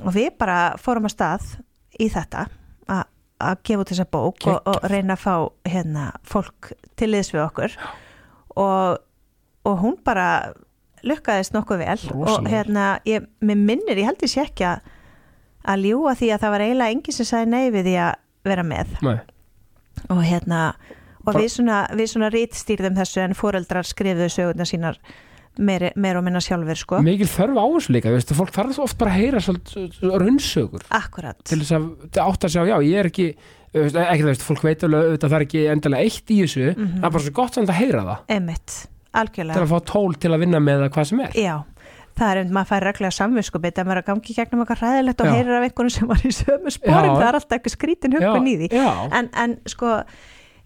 og 0.00 0.14
við 0.14 0.30
bara 0.40 0.76
fórum 0.80 1.08
að 1.08 1.16
stað 1.16 1.48
í 2.00 2.08
þetta 2.12 2.46
að 3.42 3.62
gefa 3.66 3.82
út 3.82 3.90
þessa 3.92 4.06
bók 4.06 4.46
og, 4.46 4.68
og 4.70 4.84
reyna 4.90 5.16
að 5.16 5.22
fá 5.24 5.34
hérna 5.66 6.04
fólk 6.28 6.72
til 6.98 7.10
liðs 7.10 7.32
við 7.34 7.42
okkur. 7.42 7.76
Og, 8.62 9.00
og 9.66 9.78
hún 9.82 9.96
bara 10.06 10.26
lukkaðist 11.02 11.54
nokkuð 11.56 11.82
vel. 11.82 11.98
Og 12.14 12.26
Rosalega. 12.28 12.52
hérna, 12.52 12.86
ég, 13.08 13.26
mér 13.42 13.58
minnir, 13.58 13.98
ég 13.98 14.06
held 14.10 14.22
ég 14.22 14.30
sé 14.30 14.44
ekki 14.44 14.68
að 14.68 14.91
að 15.62 15.86
ljúa 15.88 16.14
því 16.18 16.32
að 16.34 16.42
það 16.44 16.54
var 16.54 16.64
eiginlega 16.66 16.96
enginn 16.96 17.16
sem 17.18 17.28
sagði 17.28 17.52
nei 17.52 17.70
við 17.74 17.88
því 17.88 17.94
að 18.06 18.12
vera 18.48 18.64
með. 18.66 18.96
Nei, 19.06 19.18
og 20.08 20.22
hérna 20.26 20.62
og 21.22 21.36
við 21.38 21.50
svona, 21.54 21.82
við 21.94 22.08
svona 22.10 22.32
rítstýrðum 22.34 22.96
þessu 22.98 23.22
en 23.22 23.36
foreldrar 23.38 23.86
skrifuðu 23.86 24.28
sögurnar 24.32 24.68
sínar 24.68 24.98
meir, 25.62 25.88
meir 26.00 26.18
og 26.18 26.26
minna 26.26 26.42
sjálfur 26.42 26.80
sko. 26.80 27.00
Mikil 27.04 27.28
þörf 27.30 27.58
á 27.60 27.64
þessu 27.76 27.96
líka, 27.96 28.12
veistu, 28.14 28.36
fólk 28.38 28.54
þarf 28.54 28.80
oft 28.82 28.98
bara 29.00 29.14
að 29.14 29.20
heyra 29.22 29.42
svolítið 29.44 30.14
raunsögur. 30.22 30.86
Akkurat, 30.98 31.38
til 31.48 31.60
þess 31.62 31.76
að 31.78 31.90
til 32.12 32.24
að 32.24 32.54
sjá, 32.56 32.62
já, 32.72 32.76
ég 32.88 33.02
er 33.02 33.10
ekki 33.12 33.28
ekki 33.72 34.24
það 34.24 34.28
veist, 34.28 34.42
fólk 34.44 34.64
veit 34.66 34.82
alveg 34.84 35.20
það 35.22 35.36
er 35.38 35.44
ekki 35.46 35.60
endilega 35.72 36.08
eitt 36.08 36.32
í 36.32 36.40
þessu, 36.42 36.72
það 36.76 37.06
er 37.06 37.14
bara 37.14 37.24
svo 37.24 37.36
gott 37.38 37.56
samt 37.56 37.72
að 37.72 37.78
heyra 37.78 38.02
það. 38.08 38.24
Emitt 38.36 38.74
til 39.12 39.20
algjörlega, 39.20 39.62
að 39.62 39.72
fá 39.72 39.88
tól 39.92 40.16
til 40.20 40.32
að 40.32 40.42
vinna 40.44 40.60
með 40.64 40.84
það 40.84 40.92
hvað 40.96 41.08
sem 41.10 41.22
er. 41.24 41.36
Já 41.36 41.54
það 42.18 42.28
er 42.28 42.40
einmitt, 42.40 42.54
maður 42.56 42.70
fær 42.72 42.86
reglega 42.88 43.16
samviskubit 43.16 43.80
að 43.80 43.88
maður 43.88 44.00
er 44.00 44.02
að 44.02 44.10
gangi 44.10 44.36
gegnum 44.36 44.62
eitthvað 44.64 44.82
hræðilegt 44.82 45.22
og 45.22 45.30
Já. 45.30 45.32
heyrir 45.36 45.56
af 45.56 45.66
einhvern 45.68 45.92
sem 45.94 46.10
var 46.10 46.22
í 46.22 46.32
sömu 46.36 46.72
Já. 46.76 46.92
það 46.92 47.26
er 47.26 47.38
alltaf 47.38 47.56
eitthvað 47.56 47.74
skrítin 47.76 48.16
huggun 48.18 48.48
í 48.50 48.54
því 48.60 48.70
en, 49.18 49.30
en 49.44 49.56
sko 49.72 49.96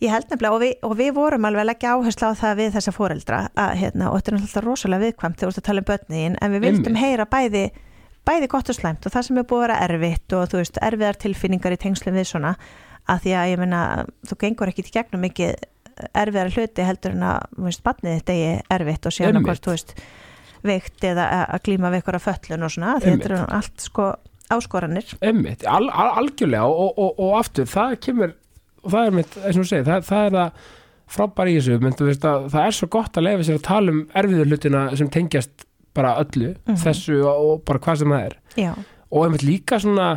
ég 0.02 0.12
held 0.12 0.28
nefnilega 0.28 0.56
og 0.56 0.62
við, 0.62 0.74
og 0.84 0.96
við 0.98 1.12
vorum 1.16 1.48
alveg 1.48 1.64
að 1.64 1.70
leggja 1.70 1.94
áherslu 1.96 2.28
á 2.28 2.32
það 2.36 2.58
við 2.60 2.74
þessa 2.76 2.92
foreldra 2.92 3.38
að, 3.54 3.70
hérna, 3.80 4.10
og 4.10 4.18
þetta 4.18 4.32
er 4.32 4.36
náttúrulega 4.36 4.64
rosalega 4.66 5.04
viðkvæmt 5.06 5.38
þegar 5.40 5.52
þú 5.52 5.54
ert 5.54 5.62
að 5.62 5.68
tala 5.70 5.82
um 5.82 5.88
börnin 5.90 6.36
en 6.40 6.56
við 6.56 6.66
vildum 6.66 6.98
heyra 7.00 7.28
bæði 7.32 7.62
bæði 8.26 8.50
gott 8.52 8.72
og 8.72 8.76
slæmt 8.76 9.06
og 9.06 9.14
það 9.14 9.28
sem 9.28 9.40
er 9.40 9.46
búið 9.48 9.62
að 9.62 9.64
vera 9.66 9.78
erfitt 9.86 10.36
og 10.36 10.50
þú 10.50 10.60
veist, 10.60 10.82
erfiðar 10.82 11.20
tilfinningar 11.22 11.76
í 11.76 11.80
tengslum 11.80 12.18
við 12.18 12.28
svona 12.28 12.52
að 13.06 13.24
því 13.24 13.34
að 13.38 13.50
ég 13.52 13.62
meina 13.62 13.80
þú 14.26 14.38
gengur 14.42 14.72
ekki 14.72 14.84
til 14.84 14.94
gegnum 14.98 15.24
mikið 15.24 15.54
erfiðar 16.12 16.52
hluti 16.52 16.86
heldur 16.86 17.16
en 17.16 17.26
að 17.30 17.76
batnið 17.86 18.18
þetta 18.18 18.36
er 18.36 18.64
erfitt 18.76 19.08
og 19.08 19.20
Einmitt. 19.22 19.46
hvort 19.46 19.64
þú 19.64 19.76
veist 19.76 19.94
veikt 20.70 21.04
eða 21.10 21.26
að- 21.46 21.62
glíma 21.66 21.90
við 21.92 22.00
eitthvað 22.02 22.24
föllun 22.26 22.64
og 22.66 22.70
svona, 22.74 22.96
þetta 23.02 23.30
eru 23.30 23.38
allt 23.58 23.80
sko 23.86 24.08
áskoranir 24.50 25.14
emmitt, 25.26 25.64
al, 25.66 25.88
al, 25.90 26.10
algjörlega 26.22 26.66
og, 26.70 26.78
og, 26.78 26.98
og, 26.98 27.20
og 27.26 27.38
aftur, 27.40 27.66
það 27.70 27.96
kemur 28.06 28.34
og 28.86 28.92
það 28.92 29.06
er 29.08 29.16
mitt, 29.16 29.36
eins 29.42 29.56
og 29.56 29.64
þú 29.64 29.68
segir, 29.72 29.86
það, 29.88 30.04
það 30.06 30.26
er 30.28 30.36
það 30.36 30.60
frábæri 31.16 31.52
í 31.54 31.58
þessu, 31.60 31.78
menn, 31.82 31.96
þú 31.98 32.06
veist 32.10 32.24
að 32.26 32.46
það 32.54 32.66
er 32.68 32.76
svo 32.76 32.88
gott 32.90 33.18
að 33.18 33.26
leifa 33.26 33.46
sér 33.48 33.58
að 33.58 33.64
tala 33.66 33.92
um 33.94 34.00
erfiður 34.22 34.48
hlutina 34.52 34.84
sem 34.98 35.10
tengjast 35.14 35.66
bara 35.96 36.14
öllu 36.22 36.52
Mhm. 36.66 36.76
þessu 36.82 37.18
og, 37.26 37.64
bara 37.64 37.78
hvað 37.78 37.98
sem 38.02 38.08
það 38.14 38.24
er 38.26 38.34
já, 38.56 38.72
og 39.10 39.24
einmitt 39.26 39.42
líka 39.46 39.78
svona 39.82 40.08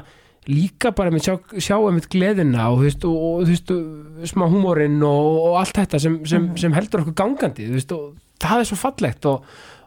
líka 0.50 0.92
bara 0.96 1.10
einmitt 1.12 1.26
sjá, 1.28 1.36
sjá 1.62 1.76
einmitt 1.78 2.10
gleðina 2.10 2.70
og 2.72 2.80
þú 2.80 2.86
veist, 2.88 3.06
og, 3.06 3.18
og, 3.18 3.44
þú 3.46 3.54
veist, 3.54 4.32
smá 4.34 4.46
húmórin 4.50 5.02
og, 5.06 5.28
og 5.50 5.58
allt 5.62 5.74
þetta 5.78 6.00
sem, 6.02 6.20
sem, 6.26 6.48
Mhm. 6.50 6.58
sem 6.58 6.74
heldur 6.74 7.02
okkur 7.06 7.14
gangandi 7.22 7.68
þú 7.70 7.74
veist, 7.78 7.92
og 7.92 8.16
það 8.40 8.60
er 8.60 8.70
svo 8.70 8.78
fallegt 8.82 9.26
og, 9.26 9.44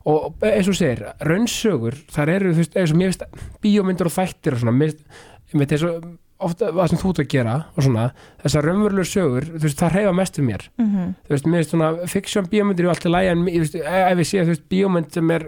og 0.08 0.42
eins 0.48 0.68
og 0.70 0.78
segir, 0.78 1.04
raunsögur 1.22 1.96
þar 2.12 2.34
eru, 2.36 2.52
þú 2.56 2.64
veist, 2.64 2.76
eins 2.80 2.94
og 2.94 2.98
mér 2.98 3.12
veist 3.12 3.24
bíómyndur 3.62 4.10
og 4.10 4.16
þættir 4.16 4.56
og 4.56 4.62
svona 4.64 4.74
mér, 4.74 4.94
einmitt 5.52 5.74
eins 5.76 5.84
og 5.86 6.06
ofta 6.42 6.70
það 6.74 6.88
sem 6.90 7.00
þú 7.02 7.10
ert 7.12 7.20
að 7.22 7.28
gera 7.30 7.56
og 7.70 7.86
svona, 7.86 8.06
þessar 8.42 8.66
raunverulegur 8.66 9.10
sögur 9.10 9.46
þú 9.52 9.62
veist, 9.66 9.82
það 9.82 9.98
reyfa 9.98 10.14
mest 10.18 10.40
um 10.40 10.48
mér. 10.50 10.64
Mm 10.80 11.12
þú 11.26 11.36
veist, 11.36 11.46
mér 11.46 11.62
veist 11.62 11.74
svona, 11.74 11.90
fiksjón 12.10 12.48
bíómyndir 12.50 12.86
eru 12.86 12.94
alltaf 12.94 13.12
lægi 13.14 13.30
en, 13.32 13.44
þú 13.46 13.62
veist, 13.62 13.76
ef 13.82 14.24
ég 14.24 14.30
sé, 14.32 14.42
þú 14.42 14.54
veist, 14.54 14.64
bíómynd 14.72 15.14
sem 15.14 15.30
er 15.36 15.46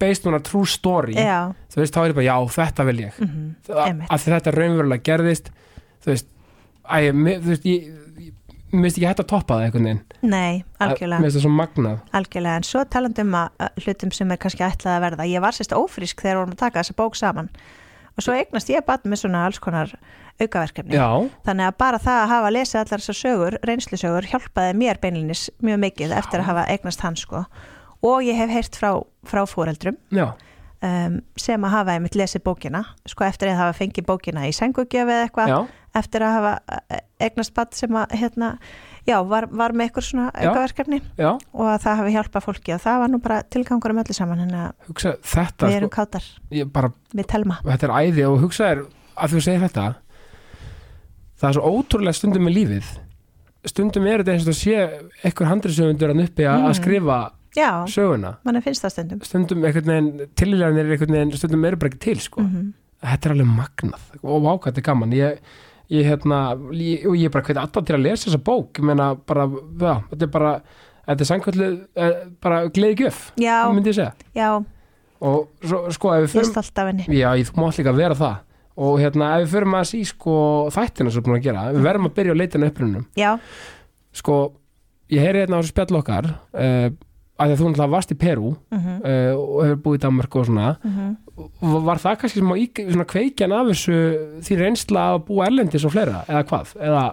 based 0.00 0.26
on 0.28 0.36
a 0.36 0.42
true 0.44 0.68
story 0.68 1.16
já. 1.16 1.54
þú 1.72 1.80
veist, 1.80 1.96
þá 1.96 2.02
er 2.02 2.12
ég 2.12 2.18
bara, 2.18 2.26
já, 2.28 2.36
þetta 2.58 2.86
vil 2.90 3.00
ég. 3.06 3.22
Mm 3.24 3.48
að 3.70 3.82
Einmitt. 3.86 4.10
að 4.12 4.26
þetta 4.26 4.54
raunverulega 4.58 5.06
gerðist 5.08 5.50
þú 6.04 6.12
veist, 6.12 6.30
æ, 6.84 6.98
mér, 7.16 7.40
þú 7.40 7.54
veist 7.54 7.68
ég 7.70 7.88
mér 8.72 8.86
finnst 8.86 8.98
ekki 9.00 9.08
hægt 9.08 9.22
að 9.24 9.28
toppa 9.32 9.56
það 9.58 9.66
einhvern 9.66 9.88
veginn. 9.88 10.02
Nei, 10.22 10.64
algjörlega. 10.78 11.20
Mér 11.20 11.28
finnst 11.30 11.38
það 11.40 11.46
svo 11.46 11.52
magnað. 11.58 12.00
Algjörlega, 12.20 12.56
en 12.60 12.66
svo 12.70 12.84
talandum 12.94 13.36
að 13.40 13.68
hlutum 13.84 14.12
sem 14.14 14.30
er 14.34 14.40
kannski 14.42 14.66
ætlað 14.66 14.96
að 14.96 15.04
verða. 15.06 15.28
Ég 15.30 15.44
var 15.44 15.56
sérst 15.56 15.76
ófrísk 15.76 16.22
þegar 16.24 16.40
vorum 16.42 16.56
að 16.56 16.62
taka 16.64 16.82
þessa 16.82 16.98
bók 16.98 17.18
saman. 17.18 17.50
Og 18.18 18.24
svo 18.26 18.34
eignast 18.36 18.68
ég 18.68 18.84
bara 18.84 19.08
með 19.08 19.22
svona 19.22 19.44
alls 19.46 19.60
konar 19.62 19.92
aukaverkefni. 20.40 20.94
já, 20.96 21.08
Þannig 21.46 21.66
að 21.68 21.76
bara 21.78 21.98
það 22.00 22.18
að 22.22 22.30
hafa 22.34 22.52
lesið 22.56 22.80
allar 22.80 23.02
þessar 23.02 23.18
sögur, 23.18 23.56
reynslusögur, 23.68 24.28
hjálpaði 24.32 24.76
mér 24.80 25.00
beinlinis 25.00 25.48
mjög 25.64 25.82
mikið 25.84 26.14
eftir 26.16 26.42
að 26.42 26.48
hafa 26.50 26.66
eignast 26.72 27.00
hann 27.04 27.16
sko. 27.16 27.44
Og 28.02 28.22
ég 28.24 28.38
hef 28.40 28.50
heyrt 28.50 28.78
frá, 28.80 28.90
frá 29.28 29.42
fóreldrum 29.48 29.98
já, 30.12 30.30
um, 30.82 31.18
sem 31.36 31.64
að 31.64 31.74
hafa 31.76 31.96
einmitt 31.96 32.16
lesið 32.16 32.44
bókina, 32.48 32.84
sko 33.08 33.26
eftir 33.28 33.52
að 33.52 33.60
hafa 33.60 33.76
fengið 33.82 34.08
bókina 34.08 34.46
í 34.48 34.54
sengugjöf 34.56 35.08
eða 35.08 35.26
eitthvað, 35.28 35.52
já, 35.52 35.58
eftir 35.96 36.24
að 36.24 36.36
hafa 36.36 36.52
eh, 36.78 37.02
eignast 37.26 37.54
badd 37.56 37.74
sem 37.76 37.96
að, 37.98 38.14
hérna, 38.20 38.50
já, 39.08 39.16
var, 39.26 39.46
var 39.50 39.74
með 39.76 39.88
eitthvað 39.88 40.06
svona 40.06 40.28
já. 41.18 41.32
og 41.32 41.66
að 41.66 41.82
það 41.84 41.98
hafi 42.00 42.14
hjálpað 42.16 42.46
fólki 42.46 42.74
og 42.76 42.82
það 42.84 43.00
var 43.02 43.12
nú 43.12 43.20
bara 43.24 43.40
tilgangur 43.50 43.94
um 43.94 44.02
öllu 44.04 44.16
saman 44.16 44.44
en 44.46 44.54
að 44.60 44.70
hugsa 44.90 45.16
þetta, 45.18 45.66
við 45.66 45.80
erum 45.80 45.90
sko, 45.90 45.96
kátar. 45.96 46.30
Ég 46.54 46.70
bara, 46.72 46.92
við 47.14 47.28
telma. 47.32 47.58
Þetta 47.66 47.88
er 47.88 47.96
æði 47.98 48.26
og 48.28 48.38
hugsa 48.44 48.70
er 48.70 48.84
að 49.16 49.34
þú 49.34 49.44
segir 49.48 49.64
þetta 49.66 49.88
það 51.40 51.50
er 51.50 51.58
svo 51.58 51.74
ótrúlega 51.74 52.18
stundum 52.20 52.46
með 52.46 52.56
lífið. 52.58 52.94
Stundum 53.70 54.08
er 54.08 54.22
þetta 54.22 54.34
eins 54.36 54.46
og 54.46 54.52
það 54.52 54.60
sé 54.60 54.74
eitthvað 55.24 55.50
uppi 56.24 56.44
að 56.46 56.60
Mm. 56.60 56.68
að 56.68 56.76
skrifa 56.78 57.18
já, 57.56 57.84
söguna. 57.88 58.36
Mann 58.44 58.62
finnst 58.62 58.84
það 58.84 58.92
stundum. 58.94 59.24
Stundum 59.24 59.64
einhvern 59.64 59.90
veginn 59.90 60.28
tilíðanir 60.36 60.84
er 60.86 60.92
einhvern 60.94 61.16
veginn 61.16 61.32
stundum 61.36 61.64
eru 61.64 61.76
bara 61.76 61.90
ekki 61.90 61.98
til 61.98 62.20
sko. 62.20 62.40
Mm 62.40 62.72
þetta 63.00 63.28
er 63.28 63.34
alveg 63.34 63.50
magnað. 63.50 64.06
Og 64.20 64.42
vákvæmt 64.44 64.66
þetta 64.68 64.82
er 64.82 64.86
gaman. 64.88 65.14
Ég, 65.16 65.52
ég 65.90 66.06
hérna, 66.06 66.42
ég, 66.76 67.06
og 67.08 67.16
ég 67.18 67.32
bara 67.34 67.46
hveit 67.46 67.58
alltaf 67.60 67.86
til 67.86 67.96
að 67.96 68.06
lesa 68.06 68.28
þessa 68.28 68.42
bók. 68.46 68.78
Ég 68.78 68.86
meina 68.90 69.12
bara, 69.26 69.48
já, 69.50 69.94
þetta 70.12 70.26
er 70.26 70.32
bara 70.36 70.52
þetta 71.10 71.24
er 71.24 71.30
sangkvöldu, 71.30 71.70
eh, 71.96 72.20
bara 72.42 72.60
gleði 72.70 73.04
gjöf 73.04 73.24
já, 73.40 73.56
myndi 73.74 73.90
ég 73.90 73.98
segja. 73.98 74.12
Já, 74.36 74.50
og 75.20 75.50
svo, 75.64 75.82
sko 75.94 76.14
ef 76.14 76.24
við 76.26 76.36
förum 76.36 77.02
já, 77.10 77.28
ég, 77.40 77.52
mátt 77.58 77.80
líka 77.80 77.96
vera 77.96 78.18
það. 78.18 78.46
Og 78.80 78.96
hérna, 79.02 79.34
ef 79.36 79.44
við 79.44 79.52
förum 79.56 79.76
að 79.76 79.86
sí 79.90 80.00
sko 80.08 80.34
þættina 80.72 81.10
sem 81.10 81.18
við 81.18 81.24
erum 81.24 81.28
búin 81.28 81.40
að 81.40 81.46
gera, 81.48 81.66
við 81.74 81.86
verðum 81.88 82.08
að 82.08 82.16
byrja 82.18 82.34
að 82.36 82.40
leita 82.40 82.64
upprunum, 82.70 83.06
já, 83.18 83.30
sko 84.20 84.36
ég 85.10 85.24
heyri 85.24 85.42
hérna 85.42 85.58
á 85.58 85.60
þessu 85.60 85.74
spjall 85.74 85.98
okkar 86.00 86.30
uh, 86.30 86.88
að 87.40 87.54
að 87.54 87.60
þú 87.60 87.70
náttúrulega 87.70 87.94
varst 87.94 88.14
í 88.14 88.18
Perú 88.20 88.52
mm 88.70 88.96
uh, 89.00 89.32
og 89.40 89.64
hefur 89.64 89.82
búið 89.84 89.98
í 89.98 90.02
Danmark 90.04 90.36
og 90.36 90.46
svona. 90.48 90.68
Og 91.40 91.76
var 91.86 92.00
það 92.02 92.18
kannski 92.22 92.42
í, 92.44 92.66
svona 92.92 93.08
kveikjan 93.08 93.56
af 93.56 93.70
þessu 93.72 93.98
því 94.46 94.58
reynsla 94.60 95.04
að 95.14 95.20
búa 95.30 95.46
erlendis 95.48 95.86
og 95.88 95.94
fleira, 95.94 96.24
eða 96.28 96.42
hvað? 96.50 96.74
Eða, 96.88 97.04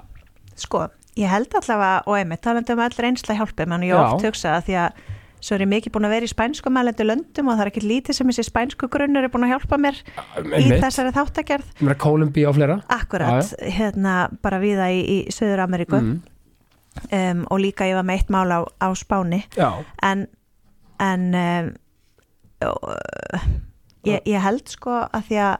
sko, 0.59 0.87
ég 1.17 1.31
held 1.31 1.55
allavega 1.61 2.01
og 2.05 2.17
einmitt, 2.19 2.43
talandi 2.43 2.75
um 2.75 2.83
all 2.83 2.97
reynsla 2.97 3.37
hjálpi 3.39 3.69
menn 3.69 3.87
ég 3.87 3.95
oft 3.97 4.27
hugsa 4.27 4.57
að 4.57 4.67
því 4.67 4.81
að 4.83 5.05
svo 5.37 5.55
er 5.55 5.63
ég 5.63 5.69
mikið 5.69 5.93
búin 5.93 6.07
að 6.07 6.15
vera 6.15 6.27
í 6.27 6.31
spænsku 6.31 6.71
mælendu 6.73 7.05
löndum 7.05 7.51
og 7.51 7.57
það 7.57 7.63
er 7.63 7.69
ekki 7.71 7.83
lítið 7.85 8.17
sem 8.17 8.31
þessi 8.31 8.45
spænsku 8.47 8.89
grunnur 8.91 9.27
er 9.27 9.31
búin 9.33 9.45
að 9.45 9.53
hjálpa 9.53 9.77
mér 9.81 9.99
í 10.01 10.07
einmitt, 10.41 10.81
þessari 10.81 11.13
þáttagerð. 11.15 11.67
Mér 11.81 11.93
er 11.93 11.99
Kólumbí 12.01 12.45
og 12.49 12.57
fleira. 12.57 12.79
Akkurat, 12.93 13.53
hérna 13.61 14.15
bara 14.43 14.59
viða 14.63 14.89
í, 14.93 15.03
í 15.05 15.17
Söður 15.33 15.61
Ameríku 15.67 15.99
mm, 15.99 16.15
um, 17.11 17.45
og 17.51 17.61
líka 17.63 17.87
ég 17.89 17.97
var 17.97 18.07
með 18.07 18.19
eitt 18.19 18.33
mál 18.33 18.51
á, 18.53 18.59
á 18.65 18.87
Spáni. 18.97 19.43
Já, 19.57 19.71
en 20.03 20.27
en 20.97 21.23
um, 21.37 21.71
ég, 24.07 24.21
ég 24.25 24.41
held 24.41 24.69
sko 24.71 25.03
að 25.05 25.29
því 25.29 25.41
að 25.45 25.55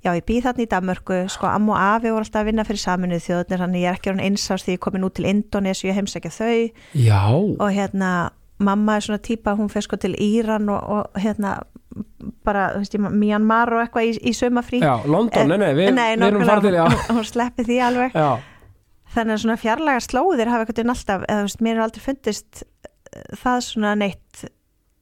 já 0.00 0.10
ég 0.16 0.26
býð 0.26 0.46
þarna 0.48 0.64
í 0.64 0.68
Danmörku 0.70 1.16
sko 1.28 1.48
amma 1.50 1.74
og 1.74 1.80
afi 1.84 2.12
voru 2.12 2.24
alltaf 2.24 2.40
að 2.40 2.48
vinna 2.48 2.64
fyrir 2.64 2.82
saminuð 2.82 3.24
þjóðnir 3.26 3.62
þannig 3.64 3.82
ég 3.82 3.90
er 3.90 3.98
ekki 3.98 4.12
orðin 4.12 4.26
einsás 4.30 4.64
því 4.64 4.76
ég 4.76 4.82
komin 4.86 5.04
út 5.06 5.16
til 5.18 5.28
Indonési 5.28 5.90
ég 5.90 5.98
heimsækja 5.98 6.32
þau. 6.32 6.70
Já, 6.96 7.24
og 7.36 7.68
hérna 7.76 8.12
mamma 8.60 8.96
er 8.96 9.04
svona 9.04 9.20
típa 9.24 9.54
hún 9.56 9.70
fer 9.72 9.84
sko 9.84 9.98
til 10.00 10.14
Íran 10.20 10.68
og, 10.72 10.80
og 10.80 11.20
hérna 11.20 11.58
bara, 12.46 12.70
þú 12.74 12.82
veist, 12.84 12.96
í 12.96 13.00
Myanmar 13.02 13.72
og 13.74 13.82
eitthvað 13.84 14.08
í, 14.08 14.14
í 14.30 14.32
sömafrí 14.36 14.80
já, 14.82 14.92
London, 15.10 15.50
nei, 15.50 15.58
nei, 15.58 15.70
við, 15.74 15.90
við 15.96 16.26
erum 16.28 16.44
farið 16.46 16.68
til, 16.68 16.76
já, 16.76 16.84
hún, 16.86 17.00
hún 17.18 17.26
sleppi 17.26 17.66
því 17.66 17.78
alveg. 17.88 18.14
Já, 18.16 18.28
þannig 19.14 19.36
að 19.36 19.42
svona 19.44 19.58
fjarlaga 19.60 20.04
slóðir 20.06 20.52
hafa 20.52 20.68
veginn 20.70 20.94
alltaf, 20.94 21.26
eða 21.28 21.44
veist, 21.48 21.60
mér 21.66 21.76
er 21.80 21.84
aldrei 21.88 22.04
fundist 22.04 22.62
eh, 22.62 23.36
það 23.42 23.60
svona 23.66 23.94
neitt 23.98 24.44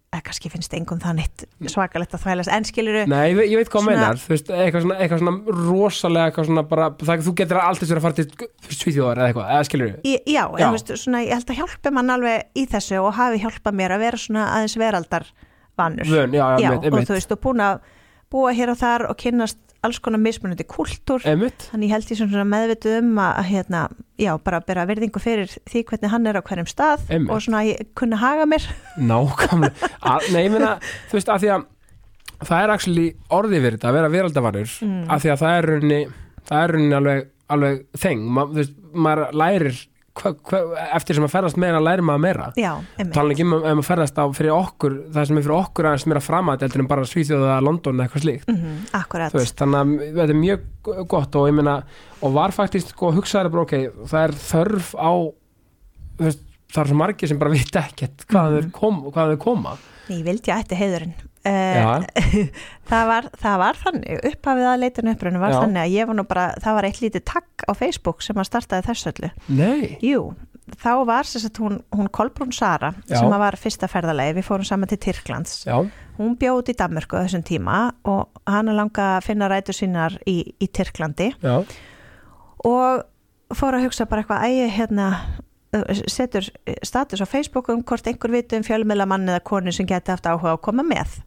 eða 0.08 0.22
kannski 0.24 0.48
finnst 0.48 0.72
engum 0.72 0.96
það 1.02 1.18
neitt 1.18 1.42
svakalegt 1.68 2.14
að 2.16 2.22
þvælast, 2.22 2.48
en 2.54 2.64
skilur 2.64 2.94
nei, 3.12 3.26
ég, 3.34 3.58
veit- 3.58 3.68
hvað 3.68 3.82
Svona- 3.84 3.92
meinar, 3.98 4.20
þú 4.22 4.30
veist, 4.32 4.52
eitthvað 4.56 4.84
svona, 4.86 4.96
eitthvað 5.04 5.20
svona 5.20 5.56
rosalega, 5.68 6.30
eitthvað 6.30 6.46
svona 6.48 6.62
bara, 6.70 6.86
það, 7.02 7.24
þú 7.26 7.34
getur 7.42 7.60
alltaf 7.60 7.90
sér 7.90 8.00
að 8.00 8.06
fara 8.06 8.16
til 8.16 8.48
Svíþjóðar 8.78 9.20
eða 9.20 9.26
eitthvað, 9.28 9.50
eða 9.58 9.66
skilur 9.68 9.92
Í, 10.00 10.14
já, 10.32 10.40
Já. 10.48 10.64
En, 10.64 10.72
veist, 10.78 10.94
svona, 11.02 11.20
ég 11.26 11.34
held 11.36 11.52
að 11.52 11.60
hjálpi 11.60 11.92
mann 11.98 12.14
alveg 12.16 12.48
í 12.56 12.64
þessu 12.72 13.02
og 13.04 13.12
hafi 13.20 13.42
hjálpað 13.44 13.78
mér 13.82 13.96
að 13.98 14.04
vera 14.06 14.22
svona 14.24 14.46
aðeins 14.56 14.78
veraldar 14.80 15.28
vanur 15.76 16.08
vön, 16.08 16.32
já, 16.40 16.44
já, 16.56 16.64
já, 16.64 16.72
og 16.88 17.04
þú 17.04 17.18
veist, 17.18 17.36
og 17.36 17.42
búin 17.44 17.60
að 17.68 17.84
búa 18.32 18.52
hér 18.56 18.70
og 18.74 18.78
þar 18.80 19.06
og 19.10 19.16
kynnast 19.20 19.58
alls 19.86 20.00
konar 20.02 20.18
mismunandi 20.18 20.64
kultúr 20.66 21.22
þannig 21.22 21.92
held 21.92 22.08
ég 22.10 22.18
svona 22.18 22.44
meðvituð 22.44 22.96
um 22.98 23.18
að 23.22 23.36
að, 23.38 23.44
hérna, 23.52 23.82
já, 24.18 24.32
bara 24.42 24.58
bera 24.66 24.84
virðingu 24.90 25.20
fyrir 25.22 25.52
því 25.70 25.84
hvernig 25.86 26.10
hann 26.10 26.26
er 26.26 26.38
á 26.40 26.42
hverjum 26.42 26.66
stað 26.66 27.04
Einmitt. 27.08 27.30
og 27.30 27.40
svona 27.44 27.60
ég 27.68 27.86
kunna 27.94 28.16
haga 28.18 28.44
mér. 28.50 28.66
Nákvæmlega, 28.98 29.90
Að- 30.02 30.32
nei, 30.34 30.42
ég 30.48 30.50
meina, 30.56 30.72
þú 31.10 31.12
veist, 31.20 31.28
af 31.30 31.40
því 31.42 31.52
að 31.54 31.64
það 32.48 32.62
er 32.64 32.70
actually 32.74 33.06
orðið 33.30 33.68
þetta 33.70 33.88
að 33.88 33.96
vera 34.00 34.08
veraldavarur, 34.08 34.74
Mm. 34.82 35.04
af 35.10 35.22
því 35.22 35.30
að 35.32 35.38
það 35.44 35.58
er 35.58 35.66
runni, 35.72 36.00
það 36.50 36.64
er 36.64 36.72
runni 36.74 36.94
alveg, 36.98 37.28
alveg 37.50 37.84
þeng, 37.96 38.20
Ma, 38.28 38.44
þú 38.46 38.54
veist, 38.58 38.74
maður 38.94 39.32
lærir 39.32 39.86
hva, 40.18 40.32
hva, 40.50 40.60
eftir 40.96 41.14
sem 41.18 41.24
að 41.26 41.32
ferðast 41.36 41.58
meira 41.62 41.78
lærir 41.82 42.02
maður 42.06 42.22
meira. 42.24 42.46
Tala 43.14 43.34
ekki 43.34 43.44
um 43.46 43.52
að 43.58 43.66
maður 43.68 43.86
ferðast 43.88 44.18
á 44.18 44.24
fyrir 44.34 44.54
okkur 44.56 44.96
það 45.14 45.28
sem 45.30 45.38
er 45.40 45.46
fyrir 45.46 45.56
okkur 45.58 45.88
aðeins 45.90 46.06
meira 46.10 46.22
framætt 46.24 46.64
heldur 46.66 46.82
en 46.84 46.90
bara 46.90 47.06
Svíþjóða, 47.08 47.56
London 47.62 47.96
eða 48.00 48.08
eitthvað 48.08 48.24
slíkt. 48.26 48.48
Mm 48.48 48.58
þú 49.32 49.38
veist, 49.38 49.56
þannig 49.62 49.78
að 49.78 50.14
þetta 50.18 50.34
er 50.34 50.40
mjög 50.42 51.08
gott 51.14 51.36
og 51.38 51.48
ég 51.48 51.54
meina, 51.60 51.76
og 52.22 52.32
var 52.34 52.50
faktist 52.56 52.88
sko 52.94 53.12
hugsaður 53.14 53.50
bara, 53.54 53.62
ok, 53.62 54.06
það 54.10 54.22
er 54.28 54.36
þörf 54.48 54.94
á 54.98 55.12
veist, 56.18 56.42
það 56.72 56.82
er 56.84 56.90
svo 56.92 56.98
margir 56.98 57.28
sem 57.30 57.38
bara 57.40 57.50
vita 57.54 57.80
ekkert 57.86 58.26
hvað 58.28 58.50
Mhm. 58.50 58.58
þeir 58.58 58.70
kom, 58.72 59.00
hvað 59.12 59.32
þeir 59.32 59.40
koma. 59.44 59.76
Ég 60.08 60.24
vildi 60.24 60.52
að 60.52 60.64
ætti 60.64 60.76
heiðurinn 60.80 61.14
það, 62.90 63.06
var, 63.10 63.28
það 63.42 63.56
var 63.62 63.80
þannig 63.84 64.26
upphafið 64.32 64.68
að 64.72 64.82
leitinu 64.84 65.14
upprunni 65.14 65.40
var 65.42 65.54
Já. 65.54 65.58
þannig 65.62 65.80
að 65.82 65.94
ég 65.94 66.10
var 66.10 66.18
nú 66.18 66.26
bara, 66.28 66.44
það 66.64 66.78
var 66.78 66.88
eitt 66.88 67.00
lítið 67.04 67.24
takk 67.32 67.64
á 67.68 67.72
Facebook 67.78 68.22
sem 68.26 68.38
að 68.40 68.48
startaði 68.50 68.86
þessu 68.88 69.10
öllu. 69.12 69.30
Nei, 69.58 69.82
Jú, 70.04 70.22
þá 70.82 70.90
var 71.08 71.28
sem 71.28 71.42
sagt 71.44 71.60
hún, 71.62 71.80
hún 71.94 72.10
Kolbrún 72.14 72.54
Sara 72.54 72.92
Já. 73.08 73.18
sem 73.18 73.32
að 73.32 73.44
var 73.44 73.58
fyrsta 73.60 73.90
ferðalegi, 73.90 74.36
við 74.38 74.48
fórum 74.48 74.68
saman 74.68 74.90
til 74.92 75.00
Tyrklands. 75.08 75.60
Já, 75.68 75.76
hún 76.18 76.38
bjóð 76.40 76.62
út 76.62 76.72
í 76.72 76.78
Danmörku 76.78 77.18
á 77.18 77.24
þessum 77.24 77.44
tíma 77.46 77.82
og 78.10 78.42
hann 78.48 78.70
er 78.70 78.78
langa 78.78 79.10
að 79.16 79.28
finna 79.28 79.50
rætur 79.50 79.76
sínar 79.76 80.18
í, 80.28 80.40
í 80.58 80.70
Tyrklandi. 80.70 81.32
Já, 81.44 81.62
og 82.66 83.06
fór 83.56 83.78
að 83.78 83.86
hugsa 83.86 84.08
bara 84.08 84.24
eitthvað 84.24 84.48
ægi 84.48 84.72
hérna 84.76 85.12
setur 86.08 86.46
status 86.82 87.20
á 87.20 87.26
Facebook 87.28 87.68
um 87.68 87.82
hvort 87.84 88.06
einhver 88.08 88.32
viti 88.32 88.56
um 88.56 88.64
fjölmiðla 88.64 89.06
mann 89.08 89.28
eða 89.28 89.44
konu 89.44 89.72
sem 89.74 89.86
geti 89.88 90.14
haft 90.14 90.26
áhuga 90.26 90.54
á 90.54 90.56
að 90.56 90.64
koma 90.64 90.86
með 90.86 91.18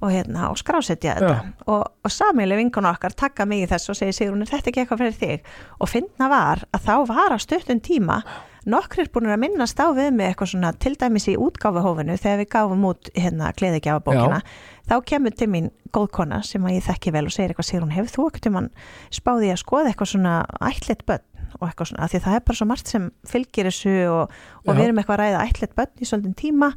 og 0.00 0.12
hérna 0.14 0.48
og 0.48 0.58
skrásetja 0.60 1.16
þetta. 1.18 1.40
Og, 1.68 1.82
og 2.04 2.12
samileg 2.12 2.60
vinkun 2.62 2.88
okkar 2.88 3.12
taka 3.16 3.44
mig 3.48 3.64
í 3.64 3.68
þess 3.68 3.92
og 3.92 3.98
segi 3.98 4.14
Sigrún, 4.16 4.44
er 4.46 4.48
þetta 4.48 4.70
ekki 4.70 4.84
eitthvað 4.84 5.02
fyrir 5.02 5.18
þig? 5.18 5.50
Og 5.80 5.90
finna 5.92 6.30
var 6.32 6.64
að 6.72 6.86
þá 6.86 6.94
var 7.10 7.34
að 7.34 7.42
stuttum 7.44 7.82
tíma 7.84 8.22
nokkrir 8.70 9.08
búin 9.12 9.28
að 9.32 9.40
minnast 9.40 9.80
á 9.80 9.88
við 9.96 10.10
mig 10.16 10.30
eitthvað 10.30 10.52
svona 10.54 10.72
til 10.80 10.94
dæmis 11.00 11.28
í 11.32 11.36
útgáfuhófinu 11.40 12.16
þegar 12.20 12.40
við 12.42 12.50
gáfum 12.54 12.88
út 12.90 13.12
hérna 13.16 13.52
gleðigjafabókina. 13.56 14.40
Þá 14.88 14.96
kemur 15.08 15.36
til 15.36 15.48
mín 15.52 15.70
góð 15.92 16.10
kona 16.16 16.40
sem 16.44 16.64
að 16.64 16.76
ég 16.78 16.86
þekki 16.88 17.12
vel 17.14 17.26
og 17.28 17.34
segir 17.36 17.52
eitthvað 17.52 17.68
Sigrún, 17.70 17.94
hefur 17.94 18.14
þú 18.14 18.28
ekkert 18.30 18.50
um 18.50 18.58
hann 18.60 18.70
spáði 19.12 19.52
að 19.52 19.62
skoða 19.64 19.92
eitthvað 19.92 20.12
svona 20.14 20.34
ætlit 20.64 21.04
börn 21.08 21.24
og 21.58 21.66
eitthvað 21.68 21.90
svona, 21.90 22.08
því 22.10 22.18
að 22.20 22.26
það 22.26 22.36
er 22.38 22.44
bara 22.48 22.58
svo 22.60 22.68
margt 22.70 22.92
sem 22.92 23.08
fylgir 23.28 23.70
þessu 23.70 23.94
og, 24.10 24.34
og 24.66 24.74
við 24.74 24.84
erum 24.86 25.00
eitthvað 25.02 25.16
að 25.16 25.22
ræða 25.24 25.46
ætlit 25.48 25.74
börn 25.78 26.00
í 26.04 26.08
svolítinn 26.10 26.38
tíma 26.38 26.70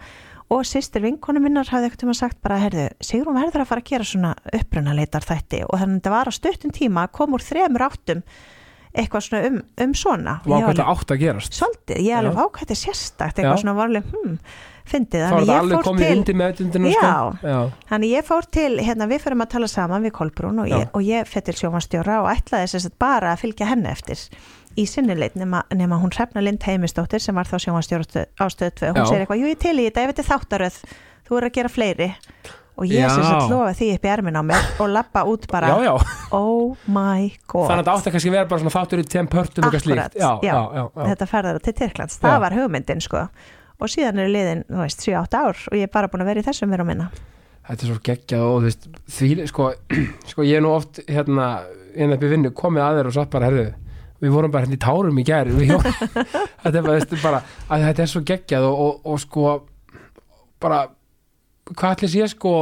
og 0.53 0.65
sýstir 0.67 1.05
vinkonu 1.05 1.41
minnar 1.43 1.69
hafði 1.71 1.89
eitthvað 1.89 2.03
tíma 2.03 2.17
sagt 2.17 2.41
bara, 2.43 2.59
herðu, 2.61 2.89
Sigrún 3.03 3.39
verður 3.39 3.63
að 3.63 3.69
fara 3.69 3.83
að 3.83 3.89
gera 3.93 4.09
svona 4.09 4.33
upprunaleitar 4.59 5.25
þætti 5.25 5.63
og 5.67 5.79
þannig 5.79 5.95
að 5.95 6.01
þetta 6.01 6.17
var 6.17 6.29
á 6.29 6.33
stuttum 6.39 6.75
tíma 6.75 7.05
að 7.07 7.15
koma 7.19 7.39
úr 7.39 7.45
þremur 7.47 7.87
áttum 7.87 8.25
eitthvað 8.93 9.25
svona 9.25 9.49
um, 9.49 9.55
um 9.81 9.93
svona. 9.97 10.35
Ég 10.43 10.45
hvað 10.45 10.59
alveg- 10.59 10.75
þetta 10.75 10.91
átt 10.93 11.13
að 11.13 11.21
gerast. 11.23 11.57
Svolítið, 11.57 12.01
ég 12.05 12.17
alveg 12.19 12.37
Já. 12.37 12.43
ákvæði 12.45 12.77
sérstakt. 12.77 13.39
Eitthvað 13.39 13.55
Já. 13.57 13.61
svona 13.63 13.75
varlega, 13.79 14.11
hm, 14.13 14.35
fyndið. 14.93 15.23
Þá 15.23 15.37
er 15.37 15.47
ég 15.47 15.61
alveg 15.63 15.87
komið 15.87 16.03
til 16.03 16.17
undir 16.17 16.37
með 16.37 16.61
undinu 16.67 16.91
Já. 16.93 17.71
Þannig 17.89 18.13
ég 18.13 18.27
fór 18.27 18.49
til, 18.53 18.77
hérna 18.77 19.07
við 19.09 19.23
fyrir 19.25 19.41
að 19.41 19.49
tala 19.55 19.67
saman 19.71 20.05
við 20.05 20.13
Kolbrún 20.19 20.61
og 20.61 20.69
ég, 20.69 20.85
Já. 20.85 20.89
og 20.93 21.01
ég 21.01 21.29
fyrir 21.31 21.47
til 21.49 21.57
sjómanstjóra 21.63 22.19
og 22.21 22.29
ætlaði 22.35 22.69
þess 22.69 22.91
að 22.91 22.99
bara 22.99 23.33
að 23.33 23.41
fylgja 23.47 23.69
henni 23.71 23.89
eftir 23.89 24.19
í 24.79 24.85
sinnileit 24.89 25.37
nema, 25.39 25.63
nema 25.75 25.99
hún 26.01 26.13
hrefna 26.13 26.41
Lind 26.43 26.63
Heimisdóttir 26.65 27.21
sem 27.23 27.35
var 27.37 27.49
þá 27.49 27.57
sjómanstjóra 27.61 28.25
á 28.39 28.45
stöð 28.51 28.75
2 28.81 28.89
og 28.89 28.97
hún 28.97 29.03
Já. 29.03 29.09
segir 29.09 29.23
eitthvað, 29.23 29.41
jú 29.43 29.51
ég 29.51 29.61
til 29.61 29.77
í 29.77 29.87
þetta 29.87 30.03
ef 30.03 30.11
þetta 30.11 30.23
er 30.23 30.29
þáttaröð, 30.31 30.77
þú 31.27 31.39
er 31.39 31.47
að 31.47 31.55
gera 31.57 31.71
fleiri. 31.71 32.09
Og 32.73 32.89
ég 32.89 33.05
sem 33.05 33.21
sagt 33.21 33.51
lofa 33.51 33.73
því 33.77 33.87
upp 33.93 34.05
í 34.07 34.09
ermin 34.09 34.37
á 34.39 34.43
mér 34.49 34.63
og 34.81 34.87
lappa 34.89 35.21
út 35.29 35.43
bara 35.51 35.67
já, 35.69 35.83
já. 35.85 36.13
oh 36.33 36.73
my 36.89 37.27
god 37.45 37.67
þannig 37.69 37.75
að 37.75 37.83
þetta 37.83 37.93
átt 37.93 38.07
að 38.07 38.15
kannski 38.15 38.31
vera 38.33 38.47
bara 38.49 38.63
svona 38.63 38.73
þáttur 38.73 39.03
í 39.03 39.05
tveim 39.13 39.29
pörtum 39.29 39.67
eitthvað 39.67 39.83
slíkt. 39.83 40.17
Já, 40.17 40.31
já. 40.41 40.55
já, 40.57 40.79
já, 40.79 41.03
þetta 41.11 41.27
ferðar 41.29 41.59
til 41.61 41.73
Tyrklands, 41.77 42.17
það 42.23 42.33
Já. 42.33 42.39
var 42.41 42.55
hugmyndin 42.57 43.05
sko. 43.05 43.21
Og 43.77 43.93
síðan 43.93 44.23
eru 44.23 44.33
liðin, 44.33 44.65
þú 44.71 44.81
veist, 44.81 45.05
7-8 45.05 45.43
ár 45.43 45.61
og 45.69 45.77
ég 45.77 45.85
er 45.85 45.93
bara 45.93 46.09
búin 46.09 46.25
að 46.25 46.31
vera 46.31 46.41
í 46.41 46.47
þessum 46.47 46.73
og 46.73 46.89
minna. 46.89 47.11
Þetta 47.67 47.85
er 47.85 47.91
svo 47.91 48.01
geggjað 48.09 48.47
og 48.47 48.57
þú 48.57 48.71
veist 48.71 48.89
því, 49.19 49.29
sko, 49.53 49.69
sko 50.33 50.49
ég 50.49 50.57
er 50.57 50.65
nú 50.65 50.73
oft 50.73 51.03
hérna, 51.05 51.47
hérna 51.93 52.17
upp 52.17 52.25
í 52.25 52.33
vinnu, 52.33 52.53
komið 52.57 52.87
að 52.87 52.97
þér 52.97 53.11
og 53.11 53.17
satt 53.19 53.33
bara 53.37 53.51
herðu, 53.51 53.69
við 54.23 54.33
vorum 54.33 54.53
bara 54.53 54.65
hérna 54.65 54.79
í 54.79 54.83
tárum 54.83 55.19
í 55.19 55.25
hjón, 55.27 55.83
þetta 56.63 56.73
er 56.79 56.85
bara, 56.87 57.19
bara 57.23 57.43
þetta 57.89 58.05
er 58.05 58.11
svo 58.11 58.23
geggjað 58.27 58.67
og, 58.69 58.81
og, 58.85 58.99
og 59.13 59.21
sko 59.23 59.53
bara 60.63 60.85
hvað 61.73 61.97
ætli 61.97 62.11
sé 62.13 62.29
sko 62.31 62.53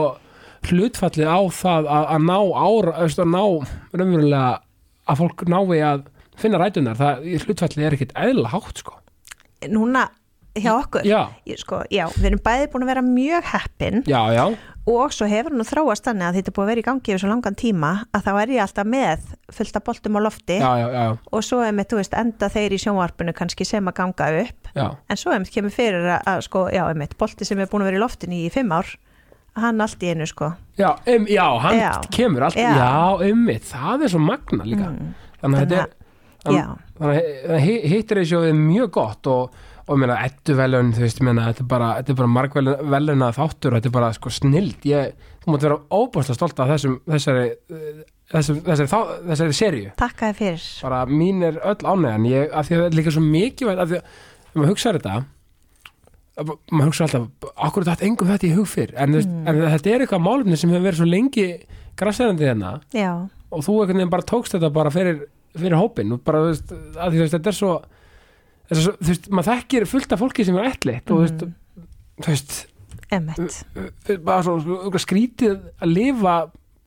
hlutfallið 0.69 1.29
á 1.29 1.41
það 1.53 1.89
að, 1.89 2.07
að 2.15 2.25
ná 2.27 2.37
ára, 2.37 2.95
að 3.01 3.21
ná 3.29 3.43
raunverulega 3.97 4.49
að 5.09 5.21
fólk 5.21 5.45
nái 5.49 5.81
að 5.85 6.03
finna 6.41 6.61
rætunar, 6.61 6.97
það 6.97 7.29
hlutfallið 7.45 7.85
er 7.87 7.95
ekkit 7.97 8.17
eðla 8.17 8.51
hátt 8.53 8.81
sko. 8.81 8.97
Núna, 9.69 10.07
hjá 10.57 10.71
okkur 10.73 11.05
já, 11.05 11.19
ég, 11.49 11.59
sko, 11.61 11.83
já, 11.93 12.05
við 12.17 12.31
erum 12.31 12.43
bæði 12.45 12.69
búin 12.71 12.85
að 12.85 12.93
vera 12.93 13.05
mjög 13.05 13.49
heppin. 13.51 14.03
Já, 14.09 14.21
já, 14.33 14.45
og 14.91 15.13
svo 15.15 15.27
hefur 15.31 15.55
nú 15.55 15.65
þróast 15.67 16.07
þannig 16.07 16.27
að 16.27 16.39
þetta 16.39 16.51
er 16.51 16.55
búin 16.57 16.65
að 16.65 16.71
vera 16.71 16.83
í 16.83 16.87
gangi 16.87 17.11
yfir 17.11 17.23
svo 17.23 17.31
langan 17.31 17.57
tíma 17.59 17.91
að 18.11 18.25
þá 18.27 18.31
er 18.41 18.55
ég 18.55 18.63
alltaf 18.65 18.89
með 18.93 19.29
fullt 19.57 19.79
af 19.79 19.85
boltum 19.87 20.17
á 20.17 20.21
lofti 20.27 20.57
já, 20.61 20.71
já, 20.81 20.87
já, 20.95 21.05
og 21.31 21.45
svo 21.47 21.61
er 21.65 21.77
með, 21.77 21.89
þú 21.91 22.01
veist, 22.01 22.17
enda 22.21 22.51
þeir 22.51 22.75
í 22.75 22.81
sjónvarpinu 22.85 23.35
kannski 23.37 23.67
sem 23.67 23.91
að 23.91 23.97
ganga 24.01 24.31
upp 24.41 24.73
já. 24.75 24.87
en 24.91 25.21
svo 25.21 25.35
er 25.35 25.43
með 25.43 25.55
kemur 25.55 25.75
fyrir 25.75 26.09
að, 26.17 26.27
að 26.33 26.43
sko, 26.47 26.65
já, 26.73 26.83
einmitt, 26.87 27.17
bolti 27.19 27.47
sem 27.47 27.61
er 27.61 27.71
búin 27.71 27.85
að 27.85 27.91
vera 27.91 28.01
í 28.01 28.03
loftinu 28.03 28.43
í 28.43 28.51
fimm 28.53 28.75
ár 28.75 28.91
hann 29.59 29.83
allt 29.83 30.03
í 30.03 30.13
einu, 30.13 30.27
sko 30.29 30.53
Já, 30.81 30.95
um, 31.05 31.25
já, 31.27 31.59
hann 31.59 32.07
kemur 32.11 32.43
allt, 32.47 32.55
Já. 32.55 32.71
já, 32.77 33.31
ummitt, 33.31 33.65
það 33.69 34.05
er 34.05 34.13
svo 34.13 34.21
magna 34.23 34.65
líka. 34.65 34.87
Mm. 34.89 35.11
Þannig 35.41 35.57
að 35.57 35.65
þetta 35.65 35.81
er, 35.81 35.91
þannig 36.45 37.51
að 37.57 37.65
hittir 37.91 38.21
þessu 38.21 38.39
er 38.47 38.55
mjög 38.57 38.93
gott 38.95 39.29
og, 39.29 39.59
og 39.87 39.95
ég 39.95 40.01
meina, 40.03 40.19
ettu 40.27 40.55
velun, 40.57 40.93
þú 40.95 41.03
veist, 41.05 41.19
ég 41.21 41.27
meina, 41.27 41.47
þetta 41.49 41.63
er 41.65 41.69
bara, 41.71 41.89
bara 42.21 42.31
margveluna 42.37 43.31
þáttur 43.35 43.73
og 43.73 43.79
þetta 43.79 43.91
er 43.91 43.95
bara 43.97 44.13
sko 44.15 44.33
snild. 44.33 44.87
Ég, 44.87 45.27
þú 45.41 45.55
mátt 45.55 45.67
vera 45.67 45.79
óbúrslega 45.89 46.37
stolt 46.37 46.61
af 46.61 46.71
þessum, 46.75 46.97
þessari, 47.09 47.45
þessum, 48.31 48.63
þessari, 48.67 48.87
þessari, 48.87 49.19
þessari 49.31 49.57
serju. 49.57 49.91
takk 49.99 50.25
að 50.27 50.31
þið 50.31 50.41
fyrir 50.41 50.65
Bara 50.85 51.03
mín 51.09 51.45
er 51.47 51.61
öll 51.65 51.81
ánægjan, 51.81 52.31
ég, 52.31 52.49
af 52.53 52.69
því 52.69 52.77
að 52.77 52.83
það 52.83 52.89
er 52.89 52.97
líka 52.99 53.15
svo 53.17 53.25
mikið, 53.25 53.71
af 53.73 53.91
því 53.91 54.01
að, 54.01 54.17
ef 54.51 54.59
maður 54.59 54.73
hugsaður 54.75 55.01
þetta, 55.01 55.21
að 56.39 56.51
maður 56.71 56.89
hugsa 56.89 57.07
alltaf 57.07 57.49
okkur 57.67 57.87
þetta 57.89 58.07
engum 58.07 58.31
þetta 58.31 58.47
í 58.47 58.53
hug 58.55 58.69
fyrr 58.69 58.93
en, 58.95 59.15
mm. 59.19 59.47
en 59.49 59.61
þetta 59.73 59.91
er 59.91 60.05
eitthvað 60.05 60.23
málefni 60.25 60.59
sem 60.59 60.71
hefur 60.71 60.85
verið 60.87 61.01
svo 61.01 61.07
lengi 61.09 61.47
græsærandi 61.99 62.47
hérna 62.47 62.73
já, 62.95 63.09
og 63.51 63.65
þú 63.65 63.77
einhvern 63.81 63.99
veginn 63.99 64.13
bara 64.13 64.27
tókst 64.31 64.55
þetta 64.55 64.71
bara 64.73 64.93
fyrir, 64.93 65.25
fyrir 65.57 65.77
hópin 65.79 66.15
og 66.15 66.23
bara, 66.27 66.45
þú 66.45 66.53
veist, 66.53 66.71
að 66.95 67.17
því 67.17 67.21
svo, 67.21 67.31
þetta 67.35 67.51
er 67.51 67.57
svo 67.57 67.73
þú 68.71 68.95
veist, 69.09 69.29
maður 69.31 69.49
þekkir 69.51 69.87
fullt 69.89 70.15
af 70.15 70.21
fólki 70.23 70.47
sem 70.47 70.57
er 70.59 70.69
ætlitt 70.71 71.11
og 71.13 71.23
veist, 71.25 71.45
þú 72.21 72.33
veist 72.33 72.57
emmitt 73.11 74.19
bara 74.23 74.41
svo 74.45 74.57
svo 74.63 75.01
skrítið 75.03 75.57
að 75.81 75.95
lifa 75.95 76.35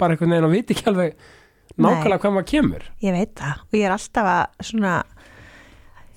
bara 0.01 0.15
einhvern 0.15 0.35
veginn 0.35 0.49
og 0.49 0.55
viti 0.55 0.77
ekki 0.77 0.89
alveg 0.91 1.19
nákvæmlega 1.75 2.21
hvað 2.23 2.37
maður 2.37 2.49
kemur. 2.51 2.87
Ég 3.03 3.17
veit 3.17 3.35
það. 3.39 3.65
Og 3.67 3.77
ég 3.79 3.89
er 3.89 3.95
alltaf 3.95 4.31
að 4.31 4.69
svona 4.71 4.95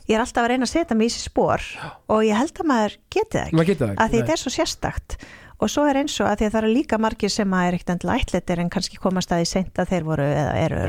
ég 0.07 0.15
er 0.15 0.23
alltaf 0.23 0.45
að 0.45 0.51
reyna 0.53 0.67
að 0.67 0.71
setja 0.73 0.97
mig 0.97 1.09
í 1.09 1.11
þessi 1.11 1.31
spór 1.31 1.65
og 2.13 2.23
ég 2.23 2.39
held 2.39 2.61
að 2.61 2.69
maður 2.71 2.95
geti 3.11 3.33
það 3.33 3.43
ekki 3.43 3.59
maður 3.59 3.69
geta 3.71 3.83
það 3.83 3.91
að 3.91 3.97
því 3.97 4.05
ekki 4.07 4.21
þetta 4.21 4.37
er 4.37 4.43
svo 4.43 4.53
sérstakt. 4.55 5.17
Og 5.57 5.71
svo 5.73 5.87
er 5.89 5.97
eins 5.97 6.13
og 6.21 6.27
að 6.29 6.35
því 6.37 6.45
að 6.45 6.51
það 6.53 6.59
eru 6.61 6.73
líka 6.75 6.97
margir 7.01 7.31
sem 7.33 7.53
að 7.57 7.67
er 7.67 7.75
ekkert 7.79 7.93
endilega 7.95 8.23
ætletir 8.23 8.59
en 8.61 8.67
kannski 8.69 8.99
komast 9.01 9.31
að 9.33 9.41
því 9.41 9.47
seint 9.49 9.79
að 9.81 9.93
þeir 9.93 10.03
voru 10.05 10.27
eða 10.29 10.51
eru 10.61 10.81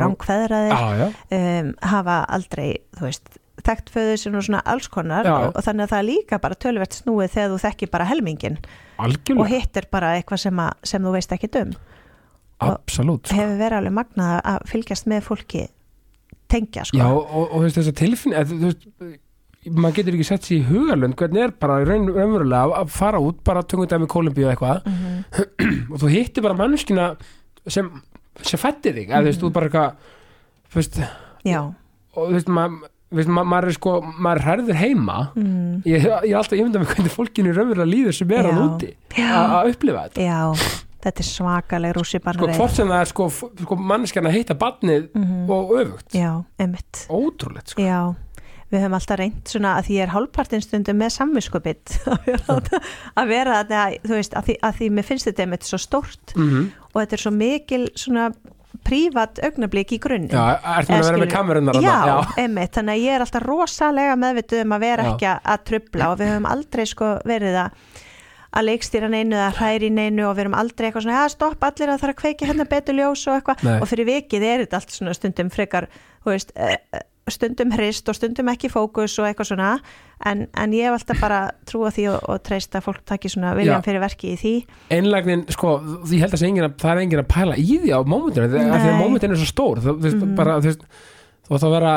já, 0.69 1.07
um, 1.39 1.71
hafa 1.89 2.17
aldrei, 2.37 2.67
þú 2.99 3.07
veist 3.07 3.39
þekkt 3.67 3.91
föður 3.95 4.17
sem 4.23 4.35
og 4.39 4.45
svona 4.47 4.63
alls 4.65 4.89
konar 4.93 5.27
Já. 5.27 5.33
og, 5.35 5.57
og 5.59 5.65
þannig 5.67 5.87
að 5.87 5.93
það 5.93 5.99
er 6.03 6.09
líka 6.09 6.39
bara 6.43 6.55
tölvert 6.65 6.95
snúið 6.99 7.33
þegar 7.35 7.53
þú 7.55 7.59
þekkir 7.65 7.91
bara 7.95 8.05
helmingin 8.11 8.59
og 8.99 9.05
algjörlega 9.09 9.49
hitt 9.55 9.77
er 9.81 9.87
bara 9.91 10.13
eitthvað 10.19 10.43
sem, 10.45 10.61
að, 10.65 10.73
sem 10.93 11.03
þú 11.09 11.13
veist 11.17 11.33
ekki 11.37 11.51
um 11.63 11.73
absolutt 12.59 13.29
sko. 13.31 13.37
hefur 13.39 13.57
verið 13.61 13.79
alveg 13.79 13.95
magnað 14.01 14.37
að 14.53 14.69
fylgjast 14.73 15.07
með 15.11 15.25
fólki 15.29 15.65
tengja 16.51 16.85
sko 16.89 16.99
Já, 16.99 17.07
og, 17.13 17.49
og 17.55 17.67
þess 17.69 17.91
að 17.93 17.99
tilfinni 18.01 18.39
að, 18.41 18.53
þú 18.55 18.71
veist, 18.71 18.87
maður 19.79 19.97
getur 19.99 20.17
ekki 20.17 20.27
sett 20.31 20.47
sér 20.49 20.57
í 20.59 20.67
hugalund 20.71 21.17
hvernig 21.19 21.45
er 21.45 21.53
bara 21.61 21.81
raun, 21.87 22.07
raunverulega 22.15 22.79
að- 22.81 22.93
fara 22.95 23.21
út 23.23 23.43
bara 23.47 23.63
tungum 23.69 23.89
dæmi 23.91 24.09
Kolumbíu 24.11 24.47
eða 24.49 24.55
eitthvað 24.57 24.87
Mhm. 24.89 25.19
og 25.93 25.99
þú 26.03 26.11
hittir 26.15 26.43
bara 26.47 26.57
mannskina 26.59 27.09
sem, 27.69 27.91
sem 28.43 28.59
fætti 28.63 28.95
þig 28.97 29.11
að 29.13 29.27
þú 29.27 29.31
veist, 29.31 29.43
þú 29.45 29.51
bara 29.53 29.69
eitthvað 29.69 30.15
þú 30.73 30.81
veist, 30.81 31.01
já, 31.45 31.61
og 32.17 32.23
þú 32.31 32.39
veist, 32.39 32.49
maður 32.59 32.89
veist, 33.15 33.31
ma 33.31 33.45
maður 33.47 33.73
er 33.73 33.79
sko, 33.79 33.95
maður 34.17 34.43
er 34.43 34.47
hærður 34.49 34.81
heima. 34.83 35.17
Mm, 35.39 35.79
ég, 35.89 36.05
ég 36.05 36.29
er 36.33 36.41
alltaf 36.41 36.59
ímyndað 36.59 36.85
með 36.85 36.93
hvernig 36.95 37.15
fólkinu 37.15 37.55
raunverulega 37.57 37.89
líður 37.93 38.19
sem 38.19 38.37
er 38.37 38.51
hann 38.51 38.61
úti. 38.67 38.93
Að 39.25 39.73
upplifa 39.73 40.07
þetta. 40.09 40.29
Já 40.29 40.85
þetta 40.99 41.23
er 41.23 41.29
svakaleg 41.29 41.93
rússi 41.95 42.19
sko, 42.19 42.47
hvort 42.59 42.75
sem 42.75 42.89
það 42.91 43.03
er 43.05 43.11
sko, 43.13 43.27
sko 43.31 43.77
mannskjarna 43.79 44.33
að 44.33 44.39
hitta 44.41 44.57
barnið 44.59 45.05
og 45.55 45.77
öfugt. 45.79 46.17
Já, 46.17 46.33
emitt 46.59 47.05
ótrúlegt 47.07 47.71
sko. 47.73 47.85
Já, 47.87 48.01
við 48.73 48.83
höfum 48.83 48.99
alltaf 48.99 49.21
reynt 49.21 49.53
svona 49.53 49.77
að 49.79 49.87
því 49.87 49.99
ég 49.99 50.05
er 50.09 50.13
hálfpartin 50.17 50.65
stundum 50.65 50.99
með 51.01 51.15
samviskupið 51.15 51.97
að 53.19 53.31
vera 53.31 53.63
að 53.63 53.73
þú 54.05 54.17
veist, 54.17 54.37
að 54.37 54.51
því, 54.51 54.59
að 54.69 54.81
því 54.81 54.91
mér 54.99 55.09
finnst 55.09 55.31
þetta 55.31 55.47
einmitt 55.47 55.69
svo 55.71 55.81
stórt 55.81 56.37
mm 56.37 56.69
og 56.89 57.03
þetta 57.03 57.19
er 57.19 57.21
svo 57.23 57.33
mikil 57.35 57.83
svona 57.99 58.31
prívat 58.87 59.41
augnablík 59.45 59.95
í 59.97 60.01
grunn 60.03 60.29
Já, 60.31 60.59
ertu 60.79 60.93
með 60.93 60.99
að 60.99 61.09
vera 61.09 61.23
með 61.23 61.33
kamerunar 61.33 61.79
Já, 61.79 61.95
þarna? 61.95 62.35
einmitt, 62.43 62.75
þannig 62.77 62.95
að 62.95 63.07
ég 63.07 63.17
er 63.17 63.25
alltaf 63.25 63.47
rosalega 63.47 64.19
meðvituð 64.25 64.65
um 64.65 64.77
að 64.77 64.85
vera 64.87 65.07
Já. 65.07 65.11
ekki 65.15 65.31
að, 65.33 65.65
trubla 65.71 66.11
og 66.13 66.21
við 66.21 66.33
höfum 66.33 66.53
aldrei 66.53 66.85
sko 66.89 67.15
verið 67.29 67.63
að 67.65 67.81
að 68.59 68.65
leikstýra 68.65 69.11
neinu 69.13 69.37
eða 69.37 69.51
hræri 69.59 69.91
neinu 69.93 70.25
og 70.25 70.37
við 70.39 70.47
erum 70.47 70.55
aldrei 70.57 70.87
eitthvað 70.89 71.05
svona, 71.05 71.25
að 71.27 71.35
stopp 71.35 71.65
allir 71.69 71.91
að 71.93 71.99
það 72.01 72.07
er 72.09 72.13
að 72.15 72.21
kveiki 72.23 72.47
hérna 72.49 72.65
betur 72.71 72.97
ljós 72.97 73.25
og 73.29 73.35
eitthvað. 73.37 73.67
Og 73.77 73.91
fyrir 73.91 74.09
vikið 74.09 74.47
er 74.49 74.63
þetta 74.65 74.79
allt 74.81 74.95
svona 74.95 75.17
stundum 75.17 75.51
frekar 75.53 75.89
þú 76.25 76.33
veist, 76.33 76.53
eh, 76.57 76.79
eh, 76.93 77.05
stundum 77.35 77.73
hrist 77.77 78.09
og 78.09 78.17
stundum 78.19 78.49
ekki 78.53 78.71
fókus 78.73 79.19
og 79.19 79.27
eitthvað 79.29 79.51
svona 79.53 79.71
en, 80.27 80.47
en 80.57 80.73
ég 80.77 80.89
hef 80.89 80.97
alltaf 80.99 81.21
bara 81.23 81.41
trúa 81.69 81.91
því 81.95 82.07
og, 82.15 82.25
og 82.33 82.43
treyst 82.47 82.75
að 82.79 82.87
fólk 82.89 83.05
taki 83.07 83.31
svona 83.33 83.53
viljan 83.59 83.79
Já. 83.81 83.85
fyrir 83.87 84.03
verki 84.03 84.33
í 84.35 84.39
því. 84.41 84.55
Einlægnin, 84.97 85.45
sko, 85.55 85.77
því 86.09 86.23
held 86.25 86.35
að 86.39 86.47
engin 86.49 86.67
að 86.69 86.75
það 86.83 86.91
er 86.95 87.03
engin 87.05 87.23
að 87.23 87.29
pæla 87.35 87.59
í 87.61 87.79
því 87.85 87.95
á 87.95 88.01
mómentinu 88.03 88.51
því 88.53 88.65
að 88.67 88.99
mómentinu 89.03 89.37
er 89.37 89.43
svo 89.45 89.51
stór. 89.53 89.83
Þú 89.85 89.97
veist, 90.03 90.19
Mhm. 90.23 90.35
bara, 90.39 90.59
þú 90.61 90.71
veist 90.73 90.87
þú 91.49 91.57
ætti 91.57 91.69
að 91.69 91.75
vera, 91.79 91.93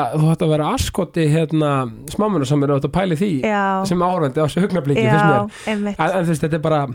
að 0.64 0.74
askoti 0.78 1.24
hérna, 1.28 1.70
smámunu 2.08 2.46
sem 2.48 2.62
eru 2.64 2.78
að 2.78 2.92
pæla 2.94 3.12
í 3.12 3.20
því 3.20 3.30
Já, 3.44 3.84
sem 3.84 3.98
áhörfandi 4.00 4.40
á 4.40 4.46
þessu 4.48 4.62
hugnabliki 4.64 5.02
en, 5.04 5.86
en 5.92 6.24
þú 6.24 6.30
veist, 6.30 6.42
þetta 6.46 6.56
er 6.56 6.64
bara 6.64 6.86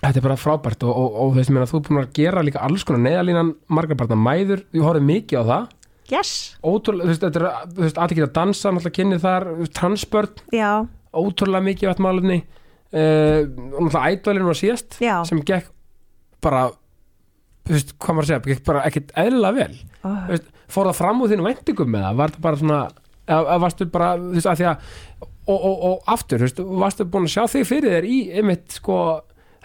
þetta 0.00 0.16
er 0.16 0.24
bara 0.24 0.36
frábært 0.38 0.84
og, 0.86 0.94
og, 0.96 1.16
og 1.24 1.34
mér 1.50 1.64
að 1.66 1.72
þú 1.72 1.80
er 1.80 1.84
búin 1.88 2.00
að 2.04 2.12
gera 2.16 2.44
líka 2.46 2.62
alls 2.62 2.84
konar 2.86 3.02
neðalínan 3.04 3.50
margar 3.68 3.98
barna 3.98 4.16
mæður, 4.16 4.62
ég 4.72 4.86
horfði 4.86 5.02
mikið 5.08 5.42
á 5.42 5.44
það 5.50 5.66
Yes, 6.10 6.30
ótrúlega, 6.66 7.06
þú 7.06 7.84
veist, 7.84 7.98
þú 7.98 8.16
geta 8.18 8.28
að 8.28 8.36
dansa 8.40 8.72
náttúrulega 8.74 8.96
kynnið 8.98 9.24
þar, 9.24 9.48
þú 9.60 9.68
transbörn. 9.78 10.42
Já, 10.56 10.70
ótrúlega 11.14 11.66
mikið 11.68 11.92
vatn 11.92 12.06
málefni. 12.06 12.38
Uh, 12.90 13.46
og 13.76 13.84
náttúrulega 13.86 14.14
ædvalinn 14.16 14.48
var 14.50 14.58
síðast 14.58 14.98
já. 14.98 15.14
sem 15.28 15.42
gekk 15.46 15.68
bara 16.42 16.64
þú 17.68 17.76
veist, 17.76 17.92
hvað 18.00 18.16
maður 18.16 18.26
að 18.26 18.30
segja, 18.32 18.42
gekk 18.48 18.64
bara 18.66 18.86
ekkit 18.88 19.12
eðlilega 19.22 19.58
vel. 19.60 19.76
Ó, 20.02 20.08
Þú 20.10 20.34
veist, 20.34 20.50
fór 20.70 20.90
það 20.90 20.98
fram 20.98 21.22
úr 21.22 21.30
þínu 21.30 21.46
væntingum 21.46 21.92
með 21.94 22.06
það, 22.06 22.18
var 22.20 22.34
það 22.34 22.46
bara 22.46 22.60
svona 22.62 22.80
eða 23.30 23.58
varstu 23.62 23.86
bara, 23.94 24.12
þú 24.18 24.34
veist, 24.34 24.50
að 24.50 24.60
því 24.60 24.68
að 24.70 24.86
og, 25.50 25.58
og, 25.58 25.82
og 25.88 26.14
aftur, 26.14 26.40
þú 26.40 26.46
veist, 26.46 26.62
varstu 26.84 27.06
búin 27.10 27.28
að 27.28 27.34
sjá 27.34 27.44
þig 27.54 27.68
fyrir 27.68 27.94
þér 27.96 28.08
í, 28.08 28.18
einmitt, 28.40 28.66
sko 28.74 28.96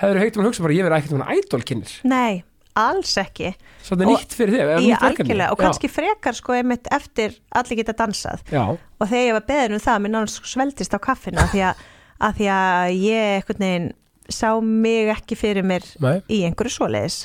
hefur 0.01 0.19
heitt 0.21 0.37
um 0.37 0.43
að 0.43 0.49
hugsa 0.49 0.65
bara, 0.65 0.75
ég 0.75 0.87
verið 0.87 0.99
ekkert 0.99 1.17
um 1.17 1.25
ædolkynnir? 1.35 1.95
Nei, 2.09 2.43
alls 2.79 3.13
ekki. 3.21 3.51
Svo 3.85 3.95
þetta 3.95 4.05
er 4.05 4.11
nýtt 4.11 4.35
fyrir 4.35 4.55
þig, 4.55 4.71
nýtt 4.85 5.03
verkefni. 5.03 5.09
algjörlega. 5.09 5.49
Og 5.51 5.59
Já, 5.59 5.65
kannski 5.65 5.89
frekar 5.91 6.37
sko 6.37 6.55
einmitt 6.57 6.89
eftir 6.95 7.37
allir 7.55 7.79
geta 7.79 7.95
dansað. 7.97 8.43
Já, 8.51 8.63
og 8.75 9.11
þegar 9.11 9.27
ég 9.27 9.37
var 9.37 9.45
beðin 9.49 9.77
um 9.77 9.83
það, 9.85 10.01
mér 10.03 10.13
náttúrulega 10.15 10.53
sveldist 10.53 10.97
á 10.97 10.99
kaffinu 11.05 11.43
af 11.43 11.53
því 11.53 11.63
að, 11.69 11.85
að 12.27 12.39
því 12.39 12.49
að 12.55 12.95
ég 13.05 13.35
einhvern 13.37 13.65
veginn 13.65 13.87
sá 14.35 14.49
mig 14.59 15.11
ekki 15.13 15.37
fyrir 15.37 15.67
mér 15.67 15.85
nei, 16.01 16.17
í 16.27 16.41
einhverju 16.47 16.75
svoleiðis. 16.79 17.19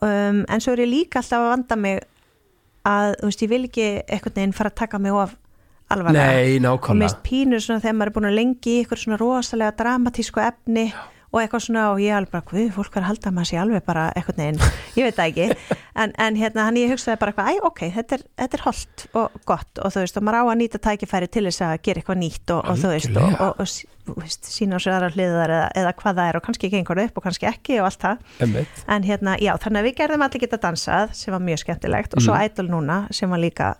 Um, 0.00 0.44
en 0.48 0.62
svo 0.62 0.72
er 0.76 0.84
ég 0.86 0.92
líka 0.94 1.20
alltaf 1.20 1.42
að 1.42 1.52
vanda 1.52 1.76
mig 1.76 2.00
að, 2.88 3.16
þú 3.20 3.28
veist, 3.28 3.44
ég 3.44 3.52
vil 3.52 3.62
ekki 3.68 3.88
einhvern 4.06 4.36
veginn 4.38 4.56
fara 4.56 4.72
að 4.72 4.78
taka 4.80 5.00
mig 5.02 5.12
of 5.12 5.34
alvarlega. 5.90 6.36
Nei, 6.38 6.60
nákvæmlega. 6.62 7.02
Mist 7.02 7.22
pínur 7.26 7.62
svona 7.64 7.82
þegar 7.82 7.96
maður 7.98 8.12
er 8.12 8.16
búin 8.16 8.28
að 8.30 8.36
lengi 8.38 8.76
í 8.76 8.82
ykkur 8.84 9.02
svona 9.02 9.18
rosalega 9.20 9.76
dramatísku 9.80 10.42
efni 10.44 10.86
og 11.30 11.38
eitthvað 11.38 11.62
svona 11.62 11.82
og 11.92 12.00
ég 12.02 12.10
alveg 12.16 12.30
bara, 12.32 12.42
hvað, 12.50 12.70
fólk 12.74 12.96
var 12.96 13.04
að 13.04 13.08
halda 13.10 13.28
að 13.30 13.34
maður 13.36 13.48
sé 13.50 13.58
alveg 13.62 13.84
bara 13.86 14.06
eitthvað 14.18 14.40
neginn, 14.40 14.58
ég 14.98 15.06
veit 15.06 15.18
það 15.20 15.28
ekki. 15.30 15.76
En, 15.94 16.12
en 16.26 16.38
hérna, 16.40 16.64
hann 16.66 16.78
ég 16.80 16.90
hugsaði 16.90 17.20
bara 17.20 17.30
eitthvað, 17.34 17.50
æ, 17.50 17.66
ok 17.68 17.82
þetta 17.94 18.16
er, 18.18 18.24
þetta 18.42 18.58
er 18.58 18.64
holdt 18.66 19.04
og 19.20 19.36
gott. 19.46 19.70
Og 19.84 19.94
þú 19.94 20.02
veist, 20.02 20.18
og 20.18 20.26
maður 20.26 20.40
á 20.42 20.44
að 20.50 20.58
nýta 20.64 20.80
tækifæri 20.88 21.28
til 21.30 21.44
þess 21.46 21.62
að 21.68 21.76
gera 21.86 22.02
eitthvað 22.02 22.20
nýtt 22.24 22.54
og, 22.56 22.64
og 22.72 22.80
þú 22.82 22.90
veist, 22.96 23.14
og, 23.22 23.36
og, 23.46 23.62
og, 23.62 24.16
veist, 24.24 24.50
sína 24.50 24.74
á 24.74 24.82
sér 24.82 24.96
aðra 24.96 25.12
hliðar 25.14 25.54
eða, 25.54 25.70
eða 25.84 25.94
hvað 26.02 26.18
það 26.18 26.32
er 26.32 26.40
og 26.40 26.44
kannski 26.48 26.72
gengur 26.74 27.02
upp 27.04 27.20
og 27.22 27.26
kannski 27.28 27.46
ekki 27.52 27.78
og 27.78 27.86
allt 27.92 28.02
það. 28.08 28.26
En 28.90 29.06
hérna, 29.06 29.36
já, 29.38 29.52
þannig 29.62 29.84
að 29.84 29.86
við 29.90 29.96
gerðum 30.02 30.26
allir 30.26 30.42
geta 30.42 30.58
dansað 30.66 31.14
sem 31.20 31.34
var 31.36 31.46
mjög 31.46 31.62
skemmtilegt 31.62 32.18
og 32.18 32.26
svo 32.26 32.34
Mhm. 32.34 32.50
Idol 32.50 32.68
núna 32.74 32.98
sem 33.14 33.30
var 33.30 33.38
líka 33.38 33.70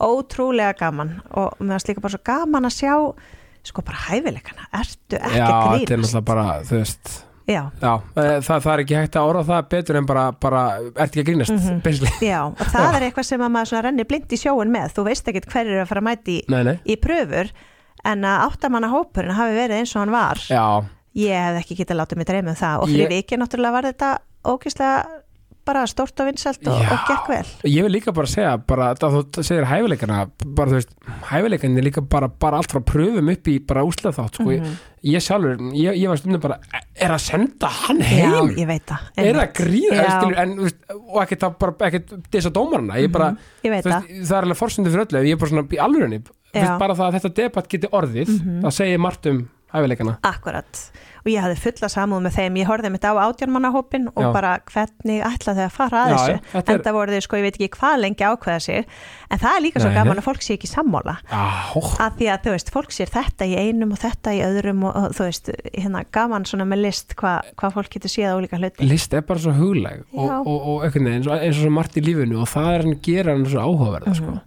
ótrúlega 0.00 0.74
gaman. 0.78 1.20
Og 1.36 1.58
mér 1.60 1.80
að 3.60 3.70
sko 3.72 3.82
bara 3.86 3.98
hæfileikana, 4.08 4.68
ertu 4.80 5.18
ekki 5.20 5.36
já, 5.40 5.48
að 5.48 5.74
þetta 5.80 5.92
er 5.94 6.00
náttúrulega 6.04 6.24
bara, 6.30 6.44
þú 6.64 6.78
veist. 6.80 7.10
Já, 7.50 7.62
já, 7.82 7.92
eh, 8.14 8.36
það, 8.46 8.60
það 8.62 8.72
er 8.72 8.80
ekki 8.84 8.94
hægt 9.00 9.16
að 9.18 9.28
orða 9.32 9.42
það 9.48 9.68
betur 9.74 9.96
en 9.98 10.06
bara, 10.06 10.24
bara 10.32 10.60
ert 10.78 11.00
ekki 11.10 11.20
að 11.24 11.26
grínast, 11.30 11.50
Mhm. 11.56 11.80
basically? 11.82 12.28
Já, 12.28 12.40
og 12.46 12.56
það 12.70 12.94
er 12.94 13.06
eitthvað 13.10 13.24
sem 13.26 13.40
að 13.40 13.50
maður 13.56 13.82
renni 13.82 14.04
blind 14.06 14.28
í 14.30 14.38
sjóun 14.38 14.70
með, 14.70 14.92
þú 14.94 15.04
veist 15.08 15.26
ekkit 15.32 15.48
hverju 15.50 15.74
er 15.74 15.82
að 15.84 15.88
fara 15.90 16.00
að 16.00 16.08
mæti 16.10 16.36
í, 16.38 16.44
nei, 16.48 16.62
nei, 16.62 16.76
í 16.86 16.96
pröfur 16.96 17.50
en 18.04 18.22
að 18.22 18.44
áttamanna 18.50 18.88
hópurinn 18.92 19.34
hafi 19.34 19.56
verið 19.58 19.80
eins 19.80 19.96
og 19.96 20.00
hann 20.04 20.10
var. 20.14 20.36
Já, 20.46 20.84
ég 21.16 21.34
hef 21.34 21.64
ekki 21.64 21.76
getað 21.82 21.98
látið 22.00 22.16
mig 22.16 22.26
dreyma 22.30 22.48
um 22.54 22.54
það. 22.56 22.82
Og 22.82 22.88
fyrir 22.88 23.08
Ég- 23.10 23.16
vikið 23.26 23.38
náttúrulega 23.42 23.72
var 23.72 23.82
þetta 23.90 24.18
ógeðslega 24.44 25.06
bara 25.66 25.82
stórt 25.86 26.18
og 26.22 26.26
vinsælt 26.30 26.66
og, 26.66 26.78
Já. 26.80 26.92
og 26.94 27.02
gekk 27.08 27.28
vel 27.30 27.48
Ég 27.70 27.82
vil 27.86 27.92
líka 27.92 28.12
bara 28.16 28.26
segja, 28.30 28.56
bara 28.58 28.88
þú 28.94 29.42
segir 29.46 29.66
hæfileikana, 29.68 30.22
bara 30.56 30.70
þú 30.72 30.78
veist, 30.78 30.94
hæfileikan 31.30 31.76
er 31.78 31.86
líka 31.86 32.02
bara, 32.08 32.28
bara 32.28 32.56
allt 32.60 32.72
frá 32.72 32.80
pröfum 32.80 33.30
upp 33.32 33.50
í 33.52 33.58
bara 33.66 33.84
úslega 33.86 34.14
þátt, 34.16 34.34
sko, 34.40 34.44
Mhm. 34.50 34.64
ég, 35.04 35.14
ég 35.14 35.20
sjálfur, 35.26 35.60
ég, 35.76 35.98
ég 36.00 36.08
var 36.08 36.16
stundum 36.16 36.40
bara, 36.40 36.58
er 36.96 37.10
að 37.10 37.20
senda 37.20 37.66
hann 37.68 37.98
já, 37.98 38.06
heim? 38.06 38.56
ég 38.56 38.66
veit 38.66 38.86
það 38.86 38.98
er 39.16 39.24
einmitt. 39.24 39.42
að 39.42 39.52
gríða, 39.60 40.00
Já. 40.00 40.10
skilur, 40.20 40.38
en, 40.38 40.56
þú 40.56 40.62
veist, 40.62 40.76
og 40.96 41.22
ekkert 41.22 41.42
að 41.50 41.58
bara, 41.58 41.72
ekkert 41.90 42.10
þess 42.32 42.46
að 42.50 42.52
dómarana, 42.58 42.98
ég 43.00 43.12
bara, 43.12 43.30
ég 43.64 43.70
veit 43.70 43.84
það 43.84 44.10
það 44.26 44.36
er 44.36 44.44
alveg 44.48 44.56
forsendur 44.64 44.92
fyrir 44.92 45.06
öllu, 45.06 45.24
ég 45.28 45.32
er 45.32 45.36
bara 45.44 45.50
svona 45.50 45.68
í 45.68 45.78
Já. 46.50 46.60
veist, 46.64 46.78
bara 46.80 46.94
það 46.94 47.06
að 47.06 47.20
þetta 47.20 47.34
debatt 47.34 47.68
geti 47.68 47.88
orðið, 47.92 48.30
það 48.64 48.72
segir 48.74 48.98
margt 48.98 49.26
um 49.30 49.48
hæfileikana. 49.72 50.16
Akkurat, 50.26 50.80
og 51.20 51.28
ég 51.28 51.42
hafði 51.44 51.58
fulla 51.60 51.88
samúð 51.92 52.22
með 52.24 52.36
þeim, 52.38 52.54
ég 52.60 52.66
horfði 52.70 52.90
mitt 52.94 53.04
á 53.04 53.12
átjánmannahópin 53.12 54.06
og 54.14 54.22
Já. 54.24 54.32
bara 54.32 54.52
hvernig 54.72 55.20
ætla 55.26 55.54
þau 55.58 55.64
að 55.66 55.74
fara 55.74 56.00
að 56.04 56.10
Já, 56.10 56.16
þessu, 56.16 56.36
þetta 56.54 56.72
er- 56.72 56.78
enda 56.80 56.92
voru 56.96 57.12
þau 57.16 57.20
sko, 57.26 57.36
ég 57.36 57.44
veit 57.46 57.58
ekki 57.60 57.68
hvað 57.76 58.00
lengi 58.00 58.24
ákveða 58.24 58.60
sig, 58.64 58.86
en 59.30 59.38
það 59.38 59.56
er 59.56 59.64
líka 59.66 59.80
svo 59.84 59.90
Nei. 59.92 59.98
gaman 60.00 60.16
að 60.22 60.26
fólk 60.30 60.42
sé 60.46 60.56
ekki 60.56 60.70
sammála, 60.70 61.16
Já, 61.30 61.42
að 62.06 62.16
því 62.20 62.30
að 62.34 62.42
þú 62.46 62.54
veist, 62.56 62.70
fólk 62.74 62.90
sér 62.96 63.12
þetta 63.12 63.44
í 63.46 63.54
einum 63.60 63.92
og 63.92 63.98
þetta 64.00 64.34
í 64.34 64.40
öðrum 64.48 64.84
og, 64.88 64.96
og 64.96 65.14
þú 65.18 65.28
veist, 65.28 65.50
hérna 65.76 66.04
gaman 66.10 66.44
svona 66.48 66.64
með 66.66 66.82
list 66.88 67.14
hvað 67.20 67.52
hva 67.60 67.72
fólk 67.76 67.90
getur 67.90 68.10
séð 68.16 68.36
ólíka 68.40 68.58
hluti. 68.58 68.88
list 68.88 69.12
er 69.14 69.20
bara 69.22 69.38
svo 69.38 69.52
hugleg 69.52 70.04
og, 70.14 70.46
og, 70.46 70.68
og 70.80 70.84
eins 70.88 71.26
og, 71.28 71.36
eins 71.36 71.56
og 71.58 71.62
svo 71.66 71.70
margt 71.70 71.96
í 72.00 72.04
lífinu 72.04 72.40
og 72.40 72.48
það 72.48 72.70
er 72.74 72.82
hann 72.88 73.00
gera 73.04 73.32
hann 73.36 73.44
svo 73.46 73.60
áhugaverða, 73.60 74.14
sko. 74.16 74.24
Mhm. 74.24 74.40
Nefnilega. 74.40 74.46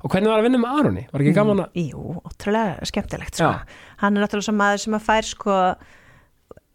Og 0.00 0.12
hvernig 0.12 0.30
var 0.30 0.42
að 0.42 0.46
vinna 0.48 0.60
með 0.62 0.80
Aroni? 0.80 1.06
Var 1.12 1.24
ekki 1.24 1.36
gaman 1.36 1.64
að... 1.64 1.80
Jú, 1.80 2.18
ótrúlega 2.24 2.90
skemmtilegt 2.90 3.40
sko. 3.40 3.54
Hann 4.02 4.16
er 4.16 4.24
náttúrulega 4.24 4.48
svo 4.48 4.56
maður 4.58 4.84
sem 4.84 4.98
að 4.98 5.08
fær 5.08 5.30
sko 5.30 5.56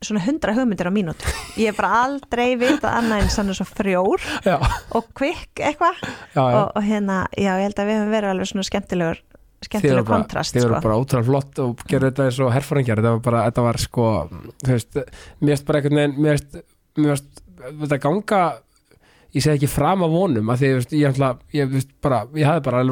svona 0.06 0.22
hundra 0.26 0.54
hugmyndir 0.54 0.90
á 0.92 0.94
mínútu. 0.94 1.30
Ég 1.58 1.72
hef 1.72 1.80
bara 1.80 2.02
aldrei 2.04 2.58
vitað 2.60 2.98
annað 3.00 3.24
en 3.24 3.32
sann 3.34 3.54
svo 3.56 3.66
frjór 3.68 4.26
Já, 4.46 4.58
og 4.96 5.08
kvikk 5.18 5.64
eitthvað 5.64 6.04
og, 6.04 6.76
og 6.76 6.84
hérna, 6.86 7.24
já, 7.34 7.56
ég 7.56 7.70
held 7.70 7.80
að 7.82 7.90
við 7.90 8.00
höfum 8.02 8.14
verið 8.14 8.34
alveg 8.34 8.52
svona 8.52 8.68
skemmtilegur 8.68 9.24
bara, 9.72 10.04
kontrast 10.06 10.56
þið 10.56 10.66
eru 10.66 10.76
sko. 10.76 10.84
bara 10.84 11.00
ótrúlega 11.00 11.30
flott 11.30 11.64
og 11.64 11.86
gerðu 11.90 12.12
þetta 12.12 12.28
eins 12.28 12.40
og 12.44 12.54
herfóringjar 12.54 13.02
þetta 13.02 13.14
var 13.16 13.24
bara, 13.26 13.44
þetta 13.50 13.66
var 13.66 13.82
sko 13.82 14.10
þú 14.30 14.72
veist, 14.74 15.00
mér 15.40 15.54
veist 15.54 15.68
bara 15.70 15.82
einhvern 15.82 16.02
veginn 16.02 16.18
mér 16.20 16.36
veist, 16.36 16.60
mér 17.00 17.14
veist, 17.16 17.44
þetta 17.82 18.02
ganga 18.04 18.42
ég 19.36 19.44
segi 19.44 19.60
ekki 19.60 19.70
fram 19.72 20.06
af 20.06 20.14
vonum 20.14 20.52
að 20.54 20.62
því, 20.62 20.70
veist, 20.78 20.94
ég 20.96 21.10
ætla, 21.10 21.32
ég 21.56 21.74
veist 21.74 21.92
bara 22.04 22.22
ég 22.40 22.48
hafði 22.48 22.64
bara 22.70 22.84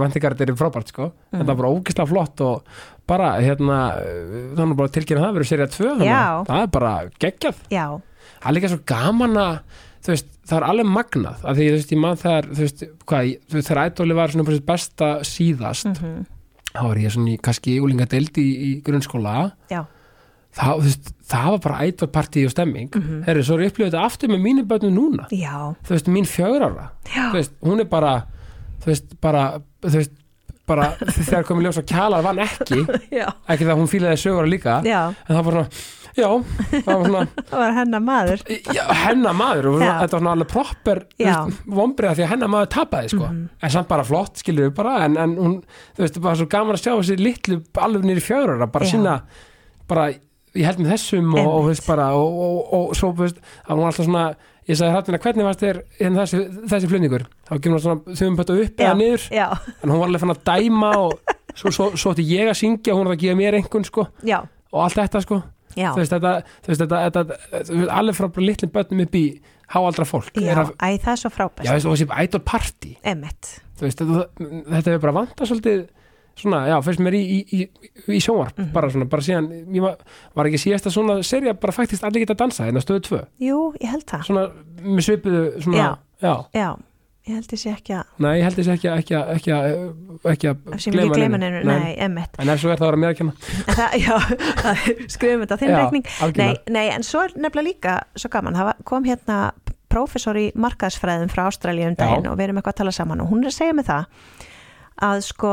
er 0.44 0.58
frábært, 0.60 0.92
sko. 0.92 1.08
Þetta 1.32 1.48
var 1.48 1.60
bara 1.62 1.72
ógislega 1.72 2.10
flott 2.10 2.44
og 2.44 2.76
bara, 3.10 3.30
hérna 3.44 3.80
þannig 4.58 4.80
bara 4.80 4.94
tilkynna 4.98 5.24
það 5.24 5.38
verður 5.38 5.52
serið 5.52 5.74
2 5.78 5.88
þannig 5.88 6.12
Já. 6.12 6.20
að 6.26 6.52
það 6.52 6.66
er 6.66 6.70
bara 6.76 6.94
geggjað. 7.24 7.64
Já, 7.74 7.86
það 8.36 8.52
er 8.52 8.58
líka 8.58 8.72
svo 8.74 8.82
gaman 8.94 9.42
að 9.44 9.56
veist, 10.10 10.30
það 10.44 10.58
er 10.60 10.68
alveg 10.68 10.92
magnað 10.92 11.48
að 11.48 11.60
því, 11.60 11.68
ég 11.80 12.04
mann 12.04 12.20
þegar 12.20 12.50
þegar 13.56 13.84
ædóli 13.86 14.20
var 14.20 14.34
svona 14.34 14.60
besta 14.68 15.12
síðast 15.28 15.92
mhm, 15.94 16.24
þá 16.74 16.82
var 16.90 17.00
ég 17.00 17.14
svona 17.16 17.34
í 17.34 17.40
kannski 17.44 17.78
úlinga 17.84 18.08
deild 18.12 18.40
í, 18.42 18.48
í 18.68 18.72
grunnskóla. 18.84 19.54
Já, 19.72 19.84
það, 20.54 20.92
það 21.34 21.50
var 21.54 21.64
bara 21.68 21.82
ætvarpartí 21.88 22.46
og 22.46 22.54
stemming. 22.54 22.92
Mhm. 22.96 23.24
herri, 23.28 23.44
svo 23.44 23.58
er 23.58 23.66
ég 23.68 23.74
upplifað 23.74 23.92
þetta 23.92 24.06
aftur 24.06 24.34
með 24.34 24.46
mínu 24.48 24.68
börnum 24.70 24.94
núna. 24.98 25.28
Já, 25.32 25.74
þú 25.84 25.96
veist, 25.98 26.08
mín 26.08 26.30
þú 26.30 27.34
veist, 27.38 27.58
hún 27.64 27.80
er 27.80 27.90
bara 27.90 28.14
þú 28.84 28.92
veist, 28.92 29.16
bara, 29.24 29.44
þú 29.84 29.98
veist 29.98 30.20
bara 30.68 30.94
þegar 31.16 31.44
komið 31.48 31.68
ljós 31.68 31.82
að 31.82 31.90
kjalar 31.92 32.24
vann 32.24 32.40
ekki 32.44 32.80
já, 33.20 33.28
ekki 33.52 33.68
það 33.68 33.82
hún 33.82 33.92
fílaði 33.92 34.22
sögur 34.22 34.48
líka 34.50 34.80
já. 34.88 35.02
en 35.12 35.36
það 35.36 35.48
var 35.48 35.58
svona, 35.58 35.84
já 36.14 36.28
það 36.30 36.88
var 36.88 37.08
svona, 37.08 37.24
það 37.52 37.64
var 37.64 37.76
hennar 37.80 38.04
maður. 38.08 38.44
Já, 38.78 38.84
hennar 39.04 39.38
maður 39.40 39.70
þetta 39.82 40.00
var 40.04 40.14
svona 40.16 40.36
alveg 40.38 40.52
proper 40.54 41.04
vombriða 41.80 42.18
því 42.20 42.26
að 42.28 42.32
hennar 42.36 42.54
maður 42.56 42.72
tapaði 42.78 43.14
sko. 43.16 43.32
en 43.34 43.74
samt 43.76 43.92
bara 43.92 44.08
flott, 44.08 44.44
skilur 44.44 44.70
við 44.70 44.76
bara 44.80 44.98
en, 45.08 45.18
en 45.26 45.38
hún, 45.40 45.58
þú 45.98 46.06
veist, 46.06 46.22
bara 46.24 46.40
svo 46.40 46.50
gaman 46.52 46.78
að 46.78 46.86
sjá 46.86 46.94
þessi 46.94 47.20
litlu 47.20 47.60
alveg 47.88 48.08
nýri 48.08 48.24
fjögur 48.24 48.56
ára, 48.56 48.70
bara 48.72 48.88
Já. 48.88 48.96
sína 48.96 49.18
bara, 49.90 50.08
ég 50.58 50.68
held 50.68 50.82
með 50.82 50.96
þessum 50.96 51.36
og, 51.36 51.48
og, 51.50 51.70
veist, 51.70 51.86
bara, 51.88 52.10
og, 52.18 52.42
og, 52.46 52.58
og, 52.78 52.98
svo, 52.98 53.14
veist, 53.18 53.40
það 53.68 53.80
var 53.80 53.90
alltaf 53.90 54.08
svona 54.08 54.26
ég 54.70 54.80
sagði 54.80 54.96
hrættina, 54.96 55.20
hvernig 55.24 55.48
varst 55.48 55.64
þér 55.64 55.80
hérna, 56.00 56.24
þessi, 56.24 56.68
þessi 56.72 56.90
flutningur, 56.92 57.26
þá 57.48 57.54
kemur 57.58 57.80
hún 57.80 57.84
svona 57.84 58.18
þau 58.20 58.28
um 58.30 58.38
upp 58.40 58.52
já, 58.54 58.86
eða 58.86 59.00
niður, 59.00 59.26
já, 59.34 59.48
en 59.74 59.92
hún 59.92 60.00
var 60.00 60.08
alveg 60.08 60.24
fann 60.24 60.36
að 60.36 60.44
dæma 60.50 60.92
og 61.02 61.34
svo, 61.54 61.74
svo, 61.74 61.88
svo 62.00 62.14
ætti 62.14 62.28
ég 62.30 62.52
að 62.52 62.60
syngja 62.62 62.96
hún 62.96 63.10
var 63.10 63.18
að 63.18 63.26
gefa 63.26 63.40
mér 63.40 63.58
einhvern 63.60 63.88
sko. 63.88 64.06
Já, 64.24 64.40
og 64.74 64.86
allt 64.86 65.02
þetta 65.02 65.24
sko. 65.26 65.42
Þú 65.74 65.98
veist 65.98 66.14
þetta, 66.14 66.32
þetta, 66.68 67.02
þetta, 67.18 67.82
alveg 67.98 68.18
frá 68.18 68.40
litlum 68.46 68.72
börnum 68.74 69.04
upp 69.08 69.18
í 69.18 69.26
háaldra 69.74 70.06
fólk 70.06 70.38
já, 70.38 70.52
er 70.54 70.62
að, 70.62 70.72
æ, 70.78 70.90
það 71.02 71.12
er 71.16 71.22
svo 71.24 71.32
veist, 71.58 71.88
og 71.90 71.96
þessi 71.98 72.08
idol 72.28 72.44
party. 72.46 72.94
Veist, 73.82 74.04
þetta, 74.04 74.26
þetta 74.38 74.94
hefur 74.94 75.04
bara 75.08 75.16
vantað 75.18 75.50
svolítið 75.50 75.84
svona, 76.36 76.64
já, 76.68 76.78
fyrst 76.84 77.00
mér 77.04 77.14
í, 77.18 77.24
í, 77.24 77.42
í, 77.60 77.68
í 78.18 78.20
sjónvarp, 78.24 78.58
Mhm. 78.58 78.72
bara 78.74 78.90
svona, 78.90 79.06
bara 79.10 79.22
síðan 79.22 79.52
ég 79.74 79.82
var, 79.82 79.98
var 80.36 80.46
ekki 80.50 80.62
síðasta 80.64 80.90
svona 80.92 81.20
serja 81.24 81.54
bara 81.54 81.72
faktist 81.74 82.04
allir 82.04 82.24
geta 82.26 82.34
að 82.34 82.42
dansa, 82.46 82.66
hérna 82.66 82.82
stöðu 82.82 83.02
tvö. 83.08 83.20
Jú, 83.40 83.74
ég 83.82 83.90
held 83.90 84.06
það. 84.06 84.24
Svona, 84.26 84.48
með 84.82 85.06
svipuðu 85.08 85.62
svona, 85.62 85.78
Já. 85.78 85.98
já, 86.22 86.34
já, 86.54 86.70
ég 87.28 87.34
held 87.38 87.48
þessi 87.54 87.70
ekki 87.72 87.94
að 87.96 88.04
nei, 88.20 88.34
ég 88.40 88.44
held 88.44 88.56
þessi 88.58 88.74
ekki, 88.74 88.90
að- 88.90 88.98
ekki, 89.04 89.14
að- 89.16 89.30
ekki, 89.36 89.52
að- 89.54 90.32
ekki 90.34 90.48
að 90.50 91.14
gleyma 91.14 91.38
neinu, 91.40 91.64
nei, 91.64 91.96
emmett 92.00 92.36
en 92.40 92.50
ef 92.50 92.60
svo 92.60 92.72
er 92.74 92.78
það 92.78 92.88
að 92.88 92.92
vera 92.92 92.98
mér 92.98 93.14
að 93.14 93.18
kenna. 93.18 93.34
En 93.68 93.76
það, 93.76 93.92
já, 94.04 95.08
skrifum 95.08 95.46
þetta 95.46 95.56
á 95.56 95.62
þinn 95.62 95.76
reikning. 95.78 96.06
nei, 96.38 96.58
nei, 96.70 96.90
en 96.90 97.02
svo 97.04 97.24
er 97.24 97.30
nefnilega 97.38 97.68
líka 97.70 97.94
svo 98.18 98.30
gaman, 98.30 98.54
það 98.58 98.74
kom 98.84 99.04
hérna 99.06 99.52
prófessor 99.94 100.36
í 100.36 100.52
markaðsfræðum 100.58 101.30
frá 101.30 101.46
Ástralíu 101.48 101.86
um 101.88 101.96
daginn 101.96 102.26
og 102.28 102.36
við 102.40 102.48
erum 102.50 102.58
eitthvað 102.58 102.74
að 102.74 102.82
tala 102.82 102.92
saman 102.92 103.22
og 103.22 103.30
hún 103.30 103.44
er 103.46 103.52
að 103.52 103.60
segja 103.60 103.74
mig 103.78 103.86
það 103.86 104.06
að 105.04 105.22
sko 105.24 105.52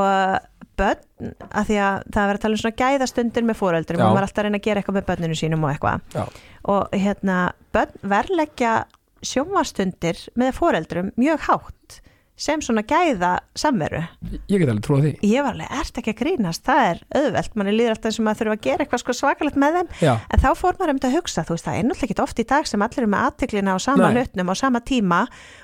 börn, 0.81 1.33
að 1.51 1.70
því 1.70 1.81
að 1.87 1.97
það 2.11 2.22
er 2.22 2.31
verið 2.31 2.39
að 2.41 2.45
tala 2.45 2.57
um 2.57 2.62
svona 2.64 2.81
gæðastundir 2.83 3.49
með 3.49 3.61
fóreldrum 3.61 4.01
Já. 4.01 4.05
og 4.07 4.11
maður 4.11 4.22
er 4.22 4.28
alltaf 4.28 4.43
að 4.43 4.49
reyna 4.49 4.61
að 4.61 4.66
gera 4.66 4.83
eitthvað 4.83 4.99
með 4.99 5.09
börninu 5.11 5.41
sínum 5.41 5.66
og 5.66 5.72
eitthvað. 5.74 6.39
Og 6.74 7.01
hérna 7.05 7.41
börn 7.76 8.07
verleggja 8.14 8.76
sjónvarstundir 9.31 10.22
með 10.41 10.55
fóreldrum 10.57 11.12
mjög 11.20 11.45
hátt 11.49 12.01
sem 12.41 12.62
svona 12.64 12.83
gæða 12.89 13.35
samveru 13.59 14.01
ég 14.49 14.62
get 14.62 14.70
alveg 14.70 14.85
trúið 14.87 15.03
því. 15.05 15.11
Ég 15.28 15.45
var 15.45 15.57
alveg, 15.57 15.72
ert 15.81 16.01
ekki 16.01 16.14
að 16.14 16.20
grínast, 16.22 16.62
það 16.64 16.83
er 16.87 17.03
auðvelt, 17.20 17.59
manni 17.61 17.74
líður 17.74 17.95
alltaf 17.97 18.16
og 18.16 18.26
maður 18.26 18.41
þurfa 18.41 18.57
að 18.57 18.62
gera 18.66 18.85
eitthvað 18.87 19.03
sko 19.03 19.16
svakalegt 19.18 19.59
með 19.61 19.76
þeim, 19.76 19.91
já, 20.07 20.12
en 20.24 20.43
þá 20.45 20.49
fór 20.57 20.78
maður 20.78 20.95
um 20.95 21.01
þetta 21.01 21.11
að 21.11 21.16
hugsa, 21.18 21.45
þú 21.45 21.57
veist, 21.57 21.66
það 21.66 21.76
er 21.81 21.87
náttúrulega 21.91 22.14
ekki 22.14 22.24
oft 22.24 22.41
í 22.41 22.47
dag 22.55 22.70
sem 22.70 22.87
allir 22.87 23.03
eru 23.03 23.12
með 23.12 23.26
aðtiklina 23.28 23.76
á 23.76 23.78
sama 23.85 24.11
hlutnum 24.14 24.53
á 24.53 24.55
sama 24.57 24.83
tíma 24.89 25.20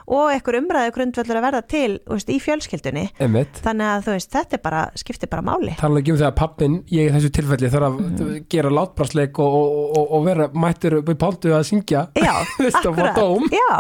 og 0.07 0.31
einhver 0.31 0.59
umræðu 0.61 0.93
grundvöldur 0.95 1.39
að 1.41 1.45
verða 1.49 1.63
til 1.67 1.99
veist, 2.07 2.29
í 2.31 2.37
fjölskyldunni, 2.43 3.05
einmitt. 3.23 3.59
Þannig 3.65 3.89
að 3.91 4.11
veist, 4.13 4.31
þetta 4.37 4.61
bara, 4.63 4.83
skiptir 4.99 5.31
bara 5.33 5.43
máli. 5.43 5.75
Tala 5.81 5.99
ekki 6.03 6.13
um 6.15 6.21
þegar 6.21 6.37
pappin, 6.39 6.77
ég 6.95 7.11
í 7.11 7.15
þessu 7.17 7.31
tilfelli 7.35 7.71
þarf 7.73 7.89
að 7.89 7.99
Mhm. 8.07 8.47
gera 8.53 8.71
látbrásleik 8.71 9.39
og, 9.43 9.57
og, 9.57 9.97
og, 9.99 10.13
og 10.19 10.25
vera 10.29 10.49
mættur 10.55 10.99
upp 11.01 11.09
í 11.11 11.17
pántu 11.19 11.51
að 11.57 11.65
syngja. 11.67 12.07
Já, 12.15 12.33
akkurat, 12.87 13.51
já, 13.51 13.71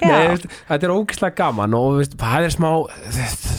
já, 0.00 0.08
Nei, 0.08 0.36
þetta 0.68 0.88
er 0.88 0.94
ógislega 0.94 1.34
gaman 1.36 1.74
og 1.76 2.00
það 2.16 2.48
er 2.48 2.54
smá, 2.54 2.70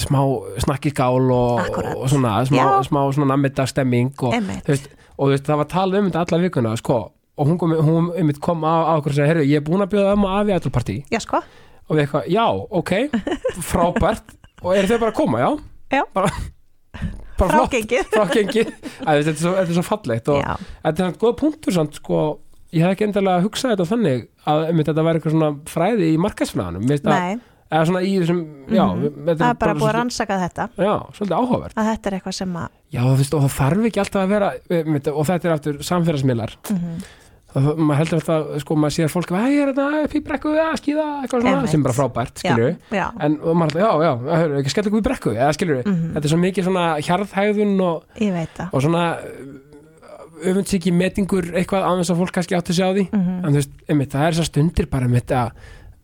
smá 0.06 0.22
snakkiskál 0.66 1.30
og, 1.32 1.62
og 1.96 2.10
svona 2.12 2.40
smá, 2.50 2.64
smá 2.86 3.02
svona 3.14 3.30
nammidag 3.36 3.70
stemming 3.70 4.14
og, 4.24 4.34
það 5.46 5.62
var 5.62 5.70
talað 5.72 6.02
um 6.02 6.10
þetta 6.10 6.26
alla 6.26 6.42
vikuna 6.44 6.74
sko, 6.80 6.98
og 7.38 7.50
hún 7.50 7.58
kom, 7.60 7.74
hún 7.86 8.34
kom 8.44 8.64
á, 8.68 8.96
okkur 8.98 9.14
og 9.14 9.18
segja, 9.18 9.30
herru, 9.34 9.46
ég 9.48 9.62
er 9.62 9.66
búin 9.68 9.84
að 9.86 9.94
bjóða 9.96 10.14
um 10.18 10.26
að 10.30 10.38
afi 10.42 10.56
ætlpartí 10.58 10.98
já 11.12 11.20
sko, 11.24 11.42
og 11.90 11.96
við 11.98 12.04
eitthvað, 12.06 12.28
já, 12.34 12.46
ok, 12.80 12.92
frábært. 13.62 14.36
Og 14.66 14.74
eru 14.76 14.88
þau 14.90 15.00
bara 15.04 15.12
að 15.12 15.18
koma, 15.20 15.40
já? 15.44 15.50
Já. 15.94 16.04
bara, 16.16 16.30
bara 17.38 17.50
frágengið, 17.60 18.72
Æ, 19.06 19.10
þetta, 19.22 19.34
er 19.34 19.40
svo- 19.40 19.56
þetta 19.58 19.70
er 19.70 19.76
svo 19.78 19.84
fallegt 19.86 20.30
og 20.34 20.40
Já, 20.42 20.54
þetta 20.86 20.94
er 20.96 21.02
svona 21.04 21.20
góð 21.22 21.36
punktur 21.42 21.76
samt, 21.76 22.00
sko, 22.00 22.22
ég 22.74 22.82
hef 22.86 22.96
ekki 22.96 23.06
endilega 23.10 23.44
hugsað 23.46 23.76
þetta 23.76 23.90
þannig 23.92 24.24
að 24.50 24.64
einmitt, 24.70 24.88
þetta 24.90 25.04
væri 25.06 25.20
eitthvað 25.22 25.36
svona 25.36 25.52
fræði 25.70 26.08
í 26.14 26.16
markasfræðanum 26.26 26.88
Mér 26.88 26.96
finnst 26.98 27.12
að- 27.12 27.44
eða 27.76 27.86
svona 27.90 28.02
í 28.06 28.14
þessum, 28.22 28.40
já 28.72 28.86
Mhm. 28.86 29.04
þetta 29.26 29.38
það 29.44 29.50
er 29.50 29.60
bara 29.66 29.74
búið 29.76 29.90
að 29.90 29.96
rannsaka 30.00 30.36
þetta. 30.46 30.66
Já, 30.78 30.94
svolítið 31.18 31.38
áhugavert. 31.42 31.76
Að 31.76 31.88
þetta 31.92 32.08
er 32.12 32.18
eitthvað 32.20 32.36
sem 32.40 32.54
að 32.56 32.68
já, 32.96 33.02
þú 33.02 33.16
veist, 33.20 33.34
og 33.36 33.42
það 33.46 33.56
þarf 33.60 33.86
ekki 33.90 34.02
alltaf 34.04 34.22
að 34.26 34.34
vera 34.36 34.50
og 35.16 35.26
þetta 35.30 35.46
er 35.46 35.54
aftur 35.60 35.80
samfélagsmiðlar. 35.92 36.56
Mm 36.72 36.78
það, 36.80 37.14
maður 37.56 37.97
heldur 38.01 38.20
alltaf, 38.20 38.47
sko, 38.62 38.76
maður 38.76 38.95
sér 38.97 39.12
fólk 39.14 39.32
að 39.32 39.45
ég 39.53 39.62
er 39.64 39.70
þetta 39.74 40.03
upp 40.06 40.16
í 40.16 40.22
brekku 40.28 40.49
að 40.60 40.74
skýða 40.82 41.06
eitthvað 41.24 41.41
svona, 41.45 41.68
sem 41.72 41.84
bara 41.86 41.93
frábært, 41.95 42.41
skilju 42.41 42.72
en 42.91 43.38
og 43.41 43.56
maður 43.56 43.78
alltaf, 43.80 43.82
já, 43.82 43.91
já, 44.03 44.39
hörru, 44.41 44.58
ekki 44.60 44.74
skella 44.74 44.89
ykkur 44.91 45.01
í 45.03 45.08
brekku 45.10 45.36
eða 45.36 45.53
skilju, 45.56 45.78
Mhm. 45.86 46.10
þetta 46.16 46.26
er 46.26 46.34
svo 46.34 46.39
mikið 46.43 46.64
svona 46.68 46.86
hjarðhæðun 46.99 47.82
og, 47.82 48.03
það 48.20 48.74
og 48.74 48.82
svona 48.82 49.06
öfundsíki 50.45 50.91
metingur 50.91 51.47
eitthvað 51.56 51.86
þess 52.01 52.12
að 52.12 52.20
fólk 52.20 52.32
kannski 52.36 52.56
átti 52.58 52.74
sig 52.76 52.86
á 52.86 52.91
því 52.91 53.06
Mhm. 53.12 53.45
en 53.45 53.51
þú 53.53 53.56
veist, 53.56 53.72
einmitt, 53.89 54.10
það 54.12 54.28
er 54.28 54.32
þessar 54.34 54.49
stundir 54.51 54.89
bara 54.89 55.06
einmitt 55.08 55.32
að 55.32 55.51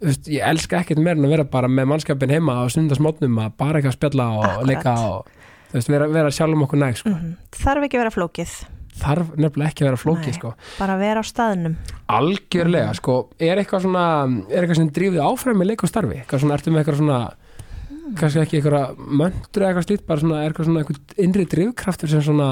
þú 0.01 0.05
veist, 0.07 0.25
ég 0.31 0.41
elska 0.49 0.79
ekkert 0.79 0.97
meira 1.03 1.17
en 1.19 1.25
að 1.25 1.29
vera 1.35 1.43
bara 1.43 1.67
með 1.67 1.85
mannskapin 1.91 2.29
heima 2.31 2.55
á 2.57 2.63
stundasmótnum 2.71 3.35
að 3.43 3.51
bara 3.57 3.81
eitthvað 3.81 3.97
spjalla 3.99 4.25
og 4.37 4.43
Akkúrat. 4.45 4.67
leika 4.67 4.93
og 4.97 5.25
þú 5.71 5.73
veist, 5.73 5.87
vera, 5.89 6.07
vera 6.07 6.29
sjálfum 6.31 6.63
okkur 6.65 6.79
næg 6.79 6.95
sko. 6.97 7.09
Mhm. 7.09 7.35
þarf 7.51 7.83
þarf 9.01 9.31
nefnilega 9.35 9.71
ekki 9.71 9.83
að 9.83 9.89
vera 9.89 10.01
flókið 10.01 10.35
sko. 10.37 10.53
bara 10.77 10.97
vera 11.01 11.21
á 11.21 11.25
staðnum. 11.25 11.77
Algjörlega, 12.11 12.95
sko, 12.97 13.15
er 13.41 13.61
eitthvað 13.61 13.85
svona 13.85 14.05
er 14.49 14.61
eitthvað 14.61 14.79
sem 14.81 14.91
drífið 14.97 15.23
áfram 15.25 15.61
með 15.61 15.71
leik 15.71 15.85
og 15.85 15.91
starfi 15.91 16.19
eitthvað 16.21 16.43
svona, 16.43 16.57
ertu 16.59 16.73
með 16.73 16.83
eitthvað 16.83 17.01
svona 17.01 17.21
kannski 18.19 18.41
ekki 18.41 18.59
eitthvað 18.59 19.01
möndru 19.21 19.67
eitthvað 19.67 19.87
slíkt 19.87 20.05
bara 20.09 20.23
svona, 20.23 20.41
er 20.41 20.51
eitthvað 20.51 20.69
svona 20.69 20.83
eitthvað 20.83 21.25
innri 21.25 21.47
drifkraftur 21.55 22.11
sem 22.11 22.23
svona 22.25 22.49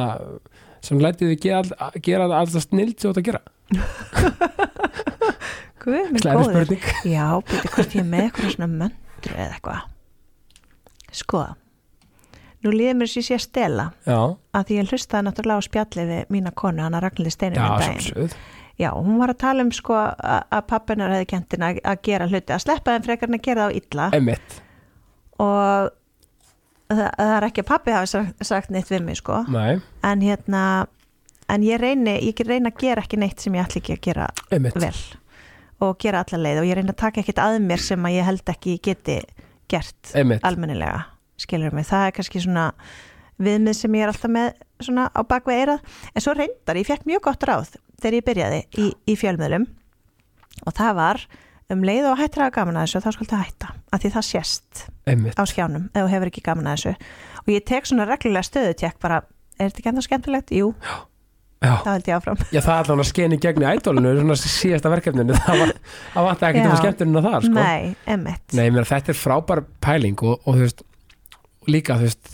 sem 0.86 1.02
lætið 1.04 1.34
þið 1.34 1.42
gera, 1.44 1.90
gera 2.06 2.28
alltaf 2.40 2.66
snild 2.66 2.96
sem 2.96 3.10
þú 3.10 3.14
átt 3.14 3.22
að 3.22 3.30
gera? 3.30 3.42
Guð, 5.80 6.12
minn 6.12 6.24
góður. 6.24 6.74
Já, 7.08 7.26
býttu 7.48 7.72
hvort 7.72 7.96
ég 7.96 8.04
er 8.04 8.08
með 8.08 8.26
eitthvað 8.28 8.54
svona 8.56 8.70
möndru 8.74 9.36
eða 9.36 9.56
eitthvað. 9.56 9.82
Sko 11.16 11.44
Nú 12.66 12.72
líður 12.76 12.98
mér 13.00 13.12
sé 13.12 13.22
að 13.36 13.44
stela 13.46 13.86
Já, 14.04 14.18
að 14.58 14.64
því 14.68 14.78
ég 14.80 14.90
hlustaði 14.94 15.26
náttúrulega 15.30 15.62
á 15.64 15.68
spjallið 15.70 16.10
við 16.14 16.34
mína 16.36 16.52
konu, 16.52 16.84
hana 16.84 17.00
Ragnhildi 17.04 17.32
Steinin 17.32 17.60
já, 17.62 17.68
um 17.70 17.78
daginn. 17.80 18.02
sjálfsögð. 18.04 18.34
Já, 18.80 18.90
hún 18.96 19.20
var 19.20 19.32
að 19.34 19.40
tala 19.44 19.64
um 19.64 19.72
sko 19.76 19.96
að 20.00 20.44
að 20.56 20.66
pappinar 20.72 21.12
hefði 21.12 21.30
kentin 21.34 21.64
að, 21.68 21.80
að 21.84 22.02
gera 22.08 22.28
hluti, 22.32 22.54
að 22.56 22.62
sleppa 22.64 22.96
þeim 22.96 23.08
frekar 23.08 23.32
en 23.32 23.38
að 23.40 23.46
gera 23.48 23.66
þá 23.68 23.80
illa. 23.80 24.10
Einmitt, 24.16 24.60
og 25.40 25.90
það, 26.92 27.10
það 27.18 27.34
er 27.38 27.48
ekki 27.50 27.64
að 27.64 27.70
pappi 27.72 27.96
hafi 27.96 28.12
sagt, 28.14 28.46
sagt 28.52 28.72
neitt 28.76 28.92
við 28.92 29.04
mig 29.08 29.20
sko. 29.20 29.42
Nei, 29.52 29.80
en 30.08 30.24
hérna, 30.24 30.64
en 31.52 31.66
ég 31.68 31.82
reyni 31.82 32.16
ég 32.28 32.44
reyni 32.48 32.72
að 32.72 32.80
gera 32.84 33.04
ekki 33.04 33.20
neitt 33.20 33.44
sem 33.44 33.56
ég 33.58 33.68
ætla 33.68 33.84
ekki 33.84 33.98
að 33.98 34.04
gera 34.10 34.30
einmitt. 34.52 34.80
vel 34.80 34.96
og 35.80 35.96
gera 36.04 36.24
alla 36.26 36.42
leið 36.44 36.62
og 36.64 36.68
ég 36.68 36.80
reyni 36.80 36.92
að 36.92 37.00
taka 37.04 37.22
ekkert 37.24 37.40
að 37.44 37.60
mér 37.64 37.84
sem 37.84 38.06
að 38.06 38.16
ég 38.18 38.28
held 38.28 38.52
ekki 38.52 38.76
ég 38.76 38.82
geti 38.90 39.20
gert 39.72 40.12
Einmitt, 40.18 40.44
almennilega, 40.48 41.06
skilur 41.42 41.76
mig 41.76 41.88
það 41.90 42.08
er 42.08 42.16
kannski 42.20 42.44
svona 42.44 42.70
viðmið 43.40 43.78
sem 43.80 43.96
ég 43.96 44.06
er 44.06 44.14
alltaf 44.14 44.34
með 44.36 44.50
svona 44.84 45.10
á 45.12 45.22
bakveg 45.28 45.62
eirað 45.64 46.00
en 46.14 46.24
svo 46.24 46.36
reyndar, 46.36 46.80
ég 46.80 46.88
fekk 46.88 47.06
mjög 47.08 47.26
gott 47.30 47.46
ráð 47.48 47.76
þegar 48.00 48.18
ég 48.20 48.26
byrjaði 48.28 48.64
í, 48.80 48.90
í 49.08 49.16
fjölmiðlum 49.20 49.68
og 50.68 50.76
það 50.76 50.98
var 51.00 51.24
um 51.70 51.84
leið 51.86 52.08
og 52.10 52.18
hættir 52.20 52.46
að 52.46 52.56
gaman 52.56 52.80
að 52.80 52.88
þessu 52.88 53.02
þá 53.04 53.12
skaldu 53.16 53.40
hætta, 53.40 53.74
af 53.94 54.02
því 54.02 54.12
það 54.16 54.26
sést 54.30 54.86
einmitt. 55.10 55.38
á 55.38 55.44
skjánum 55.50 55.86
ef 55.94 56.02
þú 56.02 56.14
hefur 56.16 56.32
ekki 56.32 56.46
gaman 56.48 56.70
að 56.72 56.80
þessu. 56.80 57.12
Og 57.44 57.52
ég 57.54 57.68
tek 57.70 57.90
svona 57.90 58.08
reglulega 58.10 58.48
stöðutek 58.48 58.98
bara, 59.04 59.22
er 59.60 59.70
þetta 59.70 59.82
ekki 59.84 59.92
ennþá 59.92 60.06
skemmtilegt? 60.08 60.54
Jú, 60.58 60.72
Já, 61.60 61.74
þá 61.84 61.90
held 61.92 62.08
ég 62.08 62.16
áfram. 62.16 62.42
Já 62.56 62.62
það 62.64 62.74
er 62.74 62.86
allan 62.86 63.04
að 63.04 63.08
skeni 63.10 63.40
gegn 63.44 63.64
í 63.66 63.68
ædólinu 63.68 64.14
svona 64.22 64.38
síðasta 64.40 64.92
verkefninu. 64.94 65.36
Það 65.46 65.62
var, 65.62 65.74
það 66.14 66.28
var 66.30 66.44
ekki 66.50 66.62
Já. 66.62 66.70
að 66.70 66.80
skemmtunina 66.80 67.24
þar 67.26 67.48
sko. 67.48 67.56
Nei, 67.58 68.22
Nei, 68.56 68.70
mér, 68.72 68.88
þetta 68.88 69.12
er 69.12 69.20
frábær 69.20 69.62
pæling 69.84 70.24
og, 70.24 70.38
og 70.48 70.56
þú 70.56 70.64
veist, 70.64 70.86
líka 71.72 71.98
þú 72.00 72.08
veist 72.10 72.34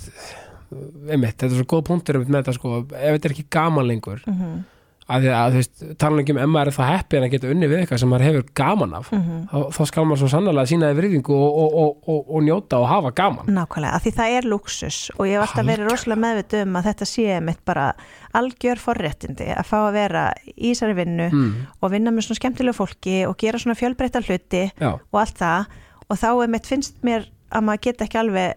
einmitt, 1.09 1.35
þetta 1.37 1.51
er 1.53 1.59
svo 1.61 1.67
góð 1.75 1.83
punktur 1.91 2.21
með 2.25 2.39
þetta 2.41 2.55
sko, 2.57 2.77
ef 2.89 3.11
þetta 3.19 3.29
er 3.29 3.35
ekki 3.35 3.49
gaman 3.53 3.87
lengur 3.87 4.23
Mhm. 4.27 4.63
að 5.05 5.21
því 5.21 5.29
að 5.37 5.51
þú 5.53 5.59
veist, 5.61 5.81
tala 6.01 6.21
ekki 6.23 6.33
um 6.33 6.37
ef 6.41 6.47
maður 6.49 6.67
er 6.71 6.73
það 6.75 6.87
heppi 6.97 7.17
en 7.17 7.23
að 7.27 7.31
geta 7.35 7.49
unni 7.53 7.67
við 7.69 7.77
eitthvað 7.83 7.99
sem 8.01 8.09
maður 8.09 8.25
hefur 8.25 8.45
gaman 8.57 8.93
af 8.97 9.11
Mhm. 9.13 9.35
þá, 9.51 9.57
þá 9.75 9.85
skal 9.85 10.05
maður 10.09 10.21
svo 10.23 10.29
sannlega 10.33 10.65
sína 10.71 10.89
því 10.89 10.97
virðingu 10.99 11.35
og, 11.37 11.51
og, 11.61 11.75
og, 11.83 12.09
og, 12.09 12.25
og 12.35 12.41
njóta 12.47 12.79
og 12.81 12.87
hafa 12.89 13.11
gaman 13.13 13.45
Nákvæmlega, 13.45 13.93
af 13.93 14.01
því 14.03 14.13
það 14.17 14.37
er 14.39 14.49
luxus 14.49 15.11
og 15.19 15.25
ég 15.29 15.37
hef 15.37 15.45
alltaf 15.45 15.65
verið 15.69 15.91
rosalega 15.91 16.23
meðvituð 16.25 16.65
um 16.65 16.75
að 16.81 16.87
þetta 16.89 17.05
sé 17.13 17.39
mitt 17.45 17.61
bara 17.65 17.85
algjör 18.33 18.81
forréttindi 18.81 19.47
að 19.53 19.65
fá 19.69 19.77
að 19.85 19.93
vera 19.93 20.25
í 20.57 20.73
þessari 20.73 20.95
vinnu 20.97 21.29
mm. 21.31 21.53
og 21.81 21.91
vinna 21.93 22.09
með 22.11 22.25
svona 22.25 22.41
skemmtilegu 22.41 22.73
fólki 22.81 23.17
og 23.29 23.37
gera 23.37 23.59
svona 23.61 23.77
fjölbreytta 23.77 24.25
hluti 24.25 24.71
Já, 24.81 24.97
og 24.97 25.21
allt 25.21 25.37
það 25.37 25.65
og 26.09 26.17
þá 26.17 26.29
er 26.43 26.47
mitt 26.57 26.65
finnst 26.65 26.97
mér 27.05 27.29
að 27.53 27.61
maður 27.69 27.81
geta 27.85 28.05
ekki 28.09 28.17
alveg 28.25 28.55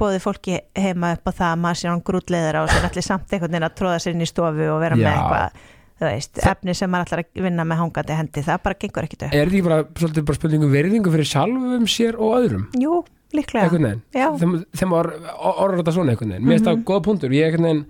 bóðið 0.00 0.24
fólki 0.24 0.56
heima 0.78 1.12
upp 1.16 1.28
á 1.28 1.32
það 1.32 1.50
að 1.50 1.60
maður 1.64 1.80
sé 1.80 1.90
hann 1.90 2.02
grútleðara 2.08 2.64
og 2.64 2.72
sér 2.72 2.88
allir 2.88 3.06
samt 3.06 3.34
einhvern 3.34 3.52
veginn 3.52 3.68
að 3.68 3.76
tróða 3.80 4.00
sér 4.02 4.16
inn 4.16 4.24
í 4.24 4.30
stofu 4.30 4.66
og 4.72 4.80
vera 4.82 4.98
Já. 4.98 5.04
með 5.04 5.12
eitthvað 5.12 5.68
veist, 6.00 6.40
efni 6.48 6.74
sem 6.76 6.90
maður 6.90 7.08
ætlar 7.10 7.22
að 7.24 7.42
vinna 7.44 7.66
með 7.68 7.80
hangandi 7.82 8.16
hendi, 8.16 8.44
það 8.44 8.60
bara 8.64 8.78
gengur 8.80 9.06
ekkit 9.06 9.24
upp. 9.26 9.34
Er 9.34 9.50
þetta 9.50 9.56
ekki 9.58 9.66
bara, 9.66 9.80
svolítið 10.00 10.28
bara 10.30 10.38
spurningu 10.38 10.70
virðingu 10.72 11.12
fyrir 11.12 11.28
sjálfum 11.28 11.88
sér 11.92 12.16
og 12.16 12.36
öðrum? 12.38 12.62
Jú, 12.80 13.00
líklega. 13.36 13.92
Þeim, 14.14 14.94
or, 14.96 15.10
orður 15.50 15.82
þetta 15.82 15.96
svona 15.98 16.14
einhvern 16.14 16.32
veginn, 16.32 16.46
mér 16.46 16.56
finnst 16.56 16.70
það 16.70 16.86
góða 16.88 17.04
punktur. 17.04 17.36
Ég 17.36 17.50
einhvern 17.50 17.68
veginn, 17.68 17.84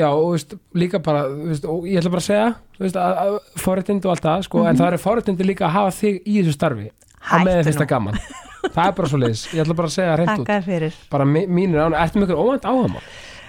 já, 0.00 0.08
og 0.08 0.32
veist, 0.32 0.56
líka 0.80 1.02
bara, 1.04 1.26
veist, 1.50 1.68
og 1.68 1.84
ég 1.88 2.00
ætla 2.00 2.14
bara 2.16 2.24
að 2.24 2.30
segja 2.30 2.48
veist, 2.80 3.00
að, 3.00 3.20
að 3.26 3.62
forréttindi 3.66 4.08
og 4.08 4.16
allt 4.16 4.28
það 4.30 4.48
sko, 4.48 4.64
en 4.64 4.80
það 4.80 4.90
eru 4.94 5.02
forréttindi 5.04 5.50
líka 5.50 5.68
að 5.68 5.76
hafa 5.76 5.94
þig 6.00 6.22
í 6.24 6.40
þessu 6.40 6.56
starfi 6.56 6.90
Hættu 7.26 8.00
nú. 8.06 8.12
það 8.76 8.90
er 8.90 8.96
bara 9.00 9.08
svo 9.12 9.18
leiðis, 9.22 9.44
ég 9.56 9.64
ætla 9.64 9.76
bara 9.80 9.88
að 9.90 9.96
segja 9.96 10.16
hreint 10.18 10.34
út. 10.42 10.46
Takk 10.46 10.64
fyrir. 10.68 10.94
Bara 11.10 11.24
mi- 11.24 11.46
mínir 11.48 11.80
án, 11.86 11.96
ertu 12.04 12.22
ykkur 12.22 12.38
óvænt 12.44 12.64
áhagamál 12.68 13.02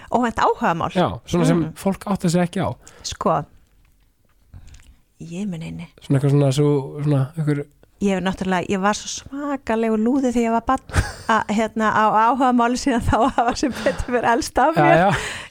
Óvænt 0.07 0.37
áhugamál? 0.39 0.91
Já, 0.95 1.07
svona 1.27 1.45
sem 1.45 1.57
Mm. 1.59 1.73
fólk 1.75 2.05
átt 2.07 2.23
að 2.23 2.31
segja 2.31 2.45
ekki 2.47 2.61
á. 2.63 2.69
Sko 3.03 3.43
Ég 5.19 5.47
mun 5.49 5.63
einni 5.65 5.87
svona 6.05 6.19
eitthvað 6.19 6.31
svona, 6.35 6.51
svo, 6.53 6.69
svona 7.03 7.23
ykkur, 7.41 7.63
Ég 7.99 8.13
hef 8.13 8.19
náttúrulega, 8.21 8.67
ég 8.69 8.77
var 8.83 8.93
svo 8.93 9.07
svakalegu 9.09 9.95
lúði 9.97 10.29
þegar 10.29 10.43
ég 10.45 10.51
var 10.53 10.65
bann 10.67 10.83
að 11.33 11.47
hérna 11.57 11.87
á 11.89 12.03
áhugamáli 12.29 12.77
síðan 12.77 13.01
þá 13.01 13.15
hafa 13.33 13.55
sem 13.57 13.71
betur 13.73 14.05
fyrir 14.05 14.27
elst 14.35 14.59
af 14.61 14.75
já, 14.77 14.83
mér. 14.85 14.97
já, 15.01 15.07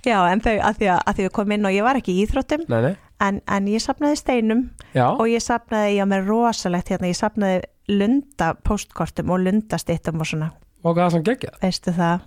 Já, 0.07 0.18
en 0.31 0.41
þau, 0.45 0.53
að 0.68 0.77
því 0.79 0.87
að, 0.95 1.01
að 1.11 1.16
því 1.18 1.24
við 1.27 1.33
komum 1.35 1.53
inn 1.57 1.66
og 1.66 1.74
ég 1.74 1.83
var 1.83 1.99
ekki 1.99 2.14
í 2.14 2.20
íþróttum 2.22 2.62
nei, 2.70 2.79
nei. 2.85 2.93
en, 3.27 3.41
en 3.57 3.66
ég 3.66 3.83
sapnaði 3.83 4.20
steinum 4.20 4.61
já, 4.95 5.09
og 5.11 5.27
ég 5.27 5.43
sapnaði, 5.43 5.97
ég 5.99 6.07
á 6.07 6.12
mér 6.14 6.22
rosalegt 6.31 6.89
hérna, 6.95 7.11
ég 7.11 7.18
sapnaði 7.18 7.64
lunda 7.91 8.55
postkortum 8.66 9.34
og 9.34 9.45
lundastittum 9.47 10.22
og 10.22 10.30
svona, 10.30 10.53
og 10.82 10.95
hvað 10.95 11.05
það 11.05 11.12
sem 11.16 11.26
geggjað? 11.28 11.61
Veistu 11.64 11.95
það? 11.97 12.24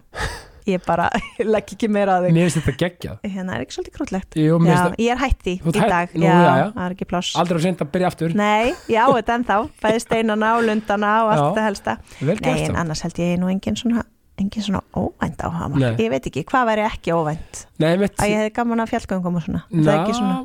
Ég 0.70 0.84
bara, 0.86 1.08
legg 1.54 1.72
ekki 1.74 1.88
meira 1.90 2.20
á 2.20 2.24
þig. 2.26 2.36
Mér 2.36 2.46
finnst 2.50 2.60
þetta 2.60 2.76
geggjað. 2.84 3.22
Hérna 3.26 3.56
er 3.56 3.64
ekki 3.64 3.76
svolítið 3.78 3.96
krúllegt 3.96 4.38
Jú, 4.38 4.60
Já, 4.68 4.76
það 4.76 4.98
ég 5.02 5.14
er 5.16 5.22
hætti 5.24 5.56
í 5.58 5.74
dag. 5.80 6.14
Nú, 6.14 6.28
já, 6.28 6.36
já, 6.60 6.66
það 6.76 6.84
er 6.84 6.96
ekki 6.98 7.08
pláss. 7.10 7.32
Aldrei 7.42 7.58
að 7.58 7.66
senda 7.66 7.88
að 7.88 7.92
byrja 7.96 8.12
aftur. 8.12 8.36
Nei, 8.38 8.76
já, 8.92 9.02
þetta 9.16 9.38
ennþá, 9.40 9.58
bæði 9.82 10.04
steinana 10.06 10.52
og 10.60 10.68
lundana 10.68 11.16
og 11.24 11.32
allt 11.34 11.46
þetta 11.48 11.66
helsta. 11.70 11.98
Nei, 12.22 12.36
en 12.36 12.76
þá 12.76 12.80
annars 12.84 13.04
held 13.08 13.22
ég 13.24 13.36
nú 13.42 13.50
engin 13.50 13.80
svona 13.80 14.06
engin 14.40 14.64
svona 14.64 14.82
óvænt 14.96 15.42
á 15.44 15.48
hama 15.52 15.80
Nei. 15.80 15.96
Ég 16.00 16.12
veit 16.14 16.28
ekki, 16.30 16.46
hvað 16.48 16.70
væri 16.72 16.86
ekki 16.88 17.12
óvænt? 17.16 17.66
Nei, 17.82 17.92
mitt 18.00 18.16
að 18.20 18.32
ég 18.32 18.44
hefði 18.44 18.54
gaman 18.56 18.84
að 18.84 18.94
fjallgöngum 18.94 19.40
og 19.40 19.44
svona. 19.46 19.64
Það 19.74 19.90
er 19.92 20.00
ekki 20.04 20.16
svona, 20.16 20.38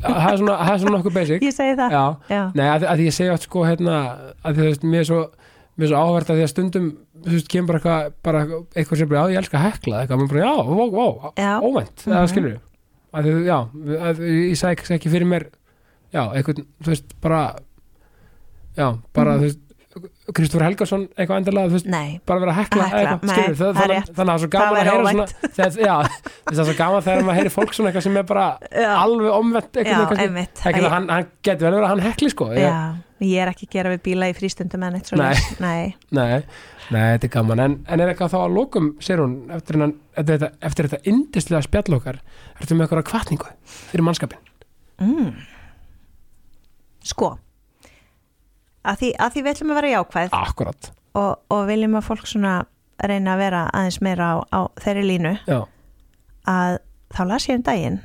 það 0.00 0.32
er 0.32 0.40
svona, 0.40 0.56
er 0.72 0.78
svona 0.82 0.96
nokkuð 0.98 1.14
basic 1.16 1.42
ég 1.46 1.54
segi 1.56 1.76
það 1.78 1.94
nei, 2.54 2.66
að, 2.68 2.84
að 2.92 3.04
ég 3.06 3.14
segja 3.16 3.34
átt 3.36 3.46
sko 3.46 3.62
hérna, 3.66 3.96
að 4.44 4.58
þú 4.60 4.66
veist, 4.68 4.82
mér 4.84 5.00
er 5.04 5.08
svo 5.10 5.20
svo 5.80 5.96
áhvert 5.96 6.28
að 6.30 6.36
því 6.40 6.44
að 6.44 6.50
stundum 6.52 6.88
þú 7.24 7.32
veist, 7.36 7.48
kemur 7.52 7.68
bara 7.70 7.78
eitthvað, 7.80 8.12
bara 8.26 8.42
eitthvað 8.76 8.98
sem 9.00 9.08
bara, 9.08 9.22
já, 9.22 9.32
ég 9.32 9.40
elska 9.40 9.58
að 9.60 9.64
hekla, 9.70 10.02
eitthvað, 10.02 10.20
maður 10.20 10.34
bara, 10.34 10.42
já, 10.44 10.54
vó, 10.96 11.32
Já. 11.40 11.52
óvænt, 11.64 12.04
Mhm. 12.04 12.12
það 12.16 12.28
skilur 12.34 12.58
að 13.10 13.24
því, 13.26 13.32
já, 13.48 13.58
að, 14.10 14.20
ég 14.30 14.58
sagði 14.60 14.94
ekki 14.98 15.10
fyrir 15.14 15.26
mér, 15.32 15.46
já, 16.12 16.22
eitthvað, 16.36 16.60
þú 16.84 16.92
veist, 16.92 17.16
bara 17.20 17.40
já, 18.76 18.86
bara, 19.14 19.32
Mhm. 19.36 19.40
þú 19.40 19.48
veist 19.48 19.60
Kristofur 20.36 20.62
Helgason, 20.66 21.04
eitthvað 21.16 21.40
endilega, 21.40 21.70
þú 21.70 21.76
veist 21.78 21.88
nei, 21.90 22.10
bara 22.28 22.40
vera 22.44 22.52
að 22.54 22.58
hekla, 22.60 22.84
Að 22.84 22.90
hekla, 22.90 23.00
eitthvað, 23.00 23.34
skilur, 23.34 23.56
það 23.60 23.68
er 23.68 23.78
þannig, 23.80 24.10
þannig 24.16 24.20
að 24.20 24.26
það 24.26 24.34
er 24.34 24.40
svo 24.40 24.50
Það 24.50 24.54
gaman 24.56 24.80
að 24.80 24.80
heyra 24.80 24.96
óvænt. 25.00 25.12
svona, 25.12 25.52
þegar, 25.58 25.76
já, 25.84 25.94
það 26.50 26.60
er 26.60 26.68
svo 26.70 26.76
gaman 26.80 27.04
þegar 27.08 27.24
maður 27.28 27.38
heyri 27.40 27.52
fólk 27.56 27.76
svona 27.76 27.90
eitthvað 27.92 28.06
sem 28.08 28.18
er 28.20 28.26
bara 28.30 28.46
Já. 28.70 28.90
alveg 29.04 29.36
omvett 29.36 29.80
eitthvað, 29.80 30.16
það, 30.64 30.90
hann, 30.94 31.08
hann 31.14 31.30
getur 31.48 31.66
vel 31.66 31.74
verið 31.76 31.86
að 31.86 31.92
hann 31.94 32.04
hekli 32.08 32.30
sko, 32.34 32.48
ég, 32.56 32.66
Já, 32.66 32.76
ég 33.30 33.42
er 33.44 33.52
ekki 33.54 33.66
að 33.68 33.74
gera 33.78 33.94
við 33.94 34.02
bíla 34.08 34.28
í 34.30 34.36
frístundum 34.38 34.86
en 34.88 34.98
eitt 35.00 35.10
svo 35.10 35.18
Nei. 35.20 35.94
nei. 36.10 36.42
Þetta 36.90 37.26
er 37.28 37.30
gaman 37.30 37.60
en, 37.62 37.74
en 37.86 38.00
er 38.02 38.10
eitthvað 38.10 38.32
þá 38.32 38.38
að 38.42 38.54
lókum, 38.56 38.86
segir 38.98 39.20
hún 39.22 39.34
eftir, 39.54 39.76
hennan, 39.78 39.92
eftir, 40.18 40.38
þetta, 40.40 40.48
eftir 40.66 40.88
þetta 40.90 41.10
indislega 41.12 41.62
spjall 41.68 41.96
okkar 42.00 42.18
ertu 42.58 42.74
með 42.74 42.88
eitthvað 42.88 43.06
kvartningu 43.12 43.52
fyrir 43.92 44.06
mannskapin 44.08 44.46
Mm. 45.00 45.30
Sko 47.08 47.30
að 48.84 49.00
því, 49.02 49.10
að 49.16 49.32
því 49.34 49.42
við 49.44 49.52
ætlum 49.54 49.72
að 49.72 49.80
vera 49.80 49.92
jákvæð. 49.94 50.36
Akkurat, 50.40 50.90
og, 51.20 51.32
og 51.52 51.64
viljum 51.68 51.96
að 51.98 52.06
fólk 52.06 52.28
svona 52.30 52.54
reyna 53.00 53.34
að 53.34 53.42
vera 53.44 53.64
aðeins 53.76 54.00
meira 54.04 54.28
á, 54.28 54.36
á 54.52 54.60
þeirri 54.80 55.06
línu. 55.08 55.34
Já, 55.48 55.60
að 56.50 56.78
þá 57.16 57.22
las 57.30 57.48
ég 57.48 57.60
um 57.60 57.66
daginn 57.66 57.98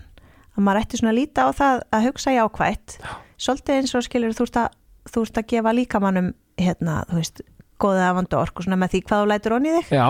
að 0.56 0.64
maður 0.64 0.82
ætti 0.86 1.02
svona 1.02 1.14
að 1.14 1.20
líta 1.20 1.46
á 1.46 1.50
það 1.56 1.84
að 1.98 2.08
hugsa 2.10 2.36
jákvætt. 2.36 2.98
Svolítið 3.36 3.82
eins 3.82 3.96
og 3.98 4.06
skilur 4.06 4.36
þú 4.36 4.48
ert 4.48 4.60
að, 4.64 4.80
þú 5.12 5.26
ert 5.28 5.40
að 5.42 5.48
gefa 5.52 5.76
líkamannum 5.76 6.34
hérna, 6.62 7.02
þú 7.10 7.20
veist, 7.20 7.42
góða 7.84 8.12
afandu 8.14 8.38
orku 8.40 8.64
svona 8.64 8.80
með 8.80 8.94
því 8.94 9.02
hvað 9.10 9.24
þú 9.24 9.32
lætur 9.34 9.56
onni 9.58 9.74
þig. 9.76 9.90
Já, 9.98 10.08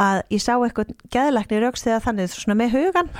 að 0.00 0.22
ég 0.32 0.42
sá 0.42 0.54
eitthvað 0.56 0.94
geðlækni 1.12 1.60
raukst 1.62 1.86
þegar 1.86 2.04
þannig 2.06 2.34
svona 2.34 2.58
með 2.58 2.74
hugan 2.76 3.10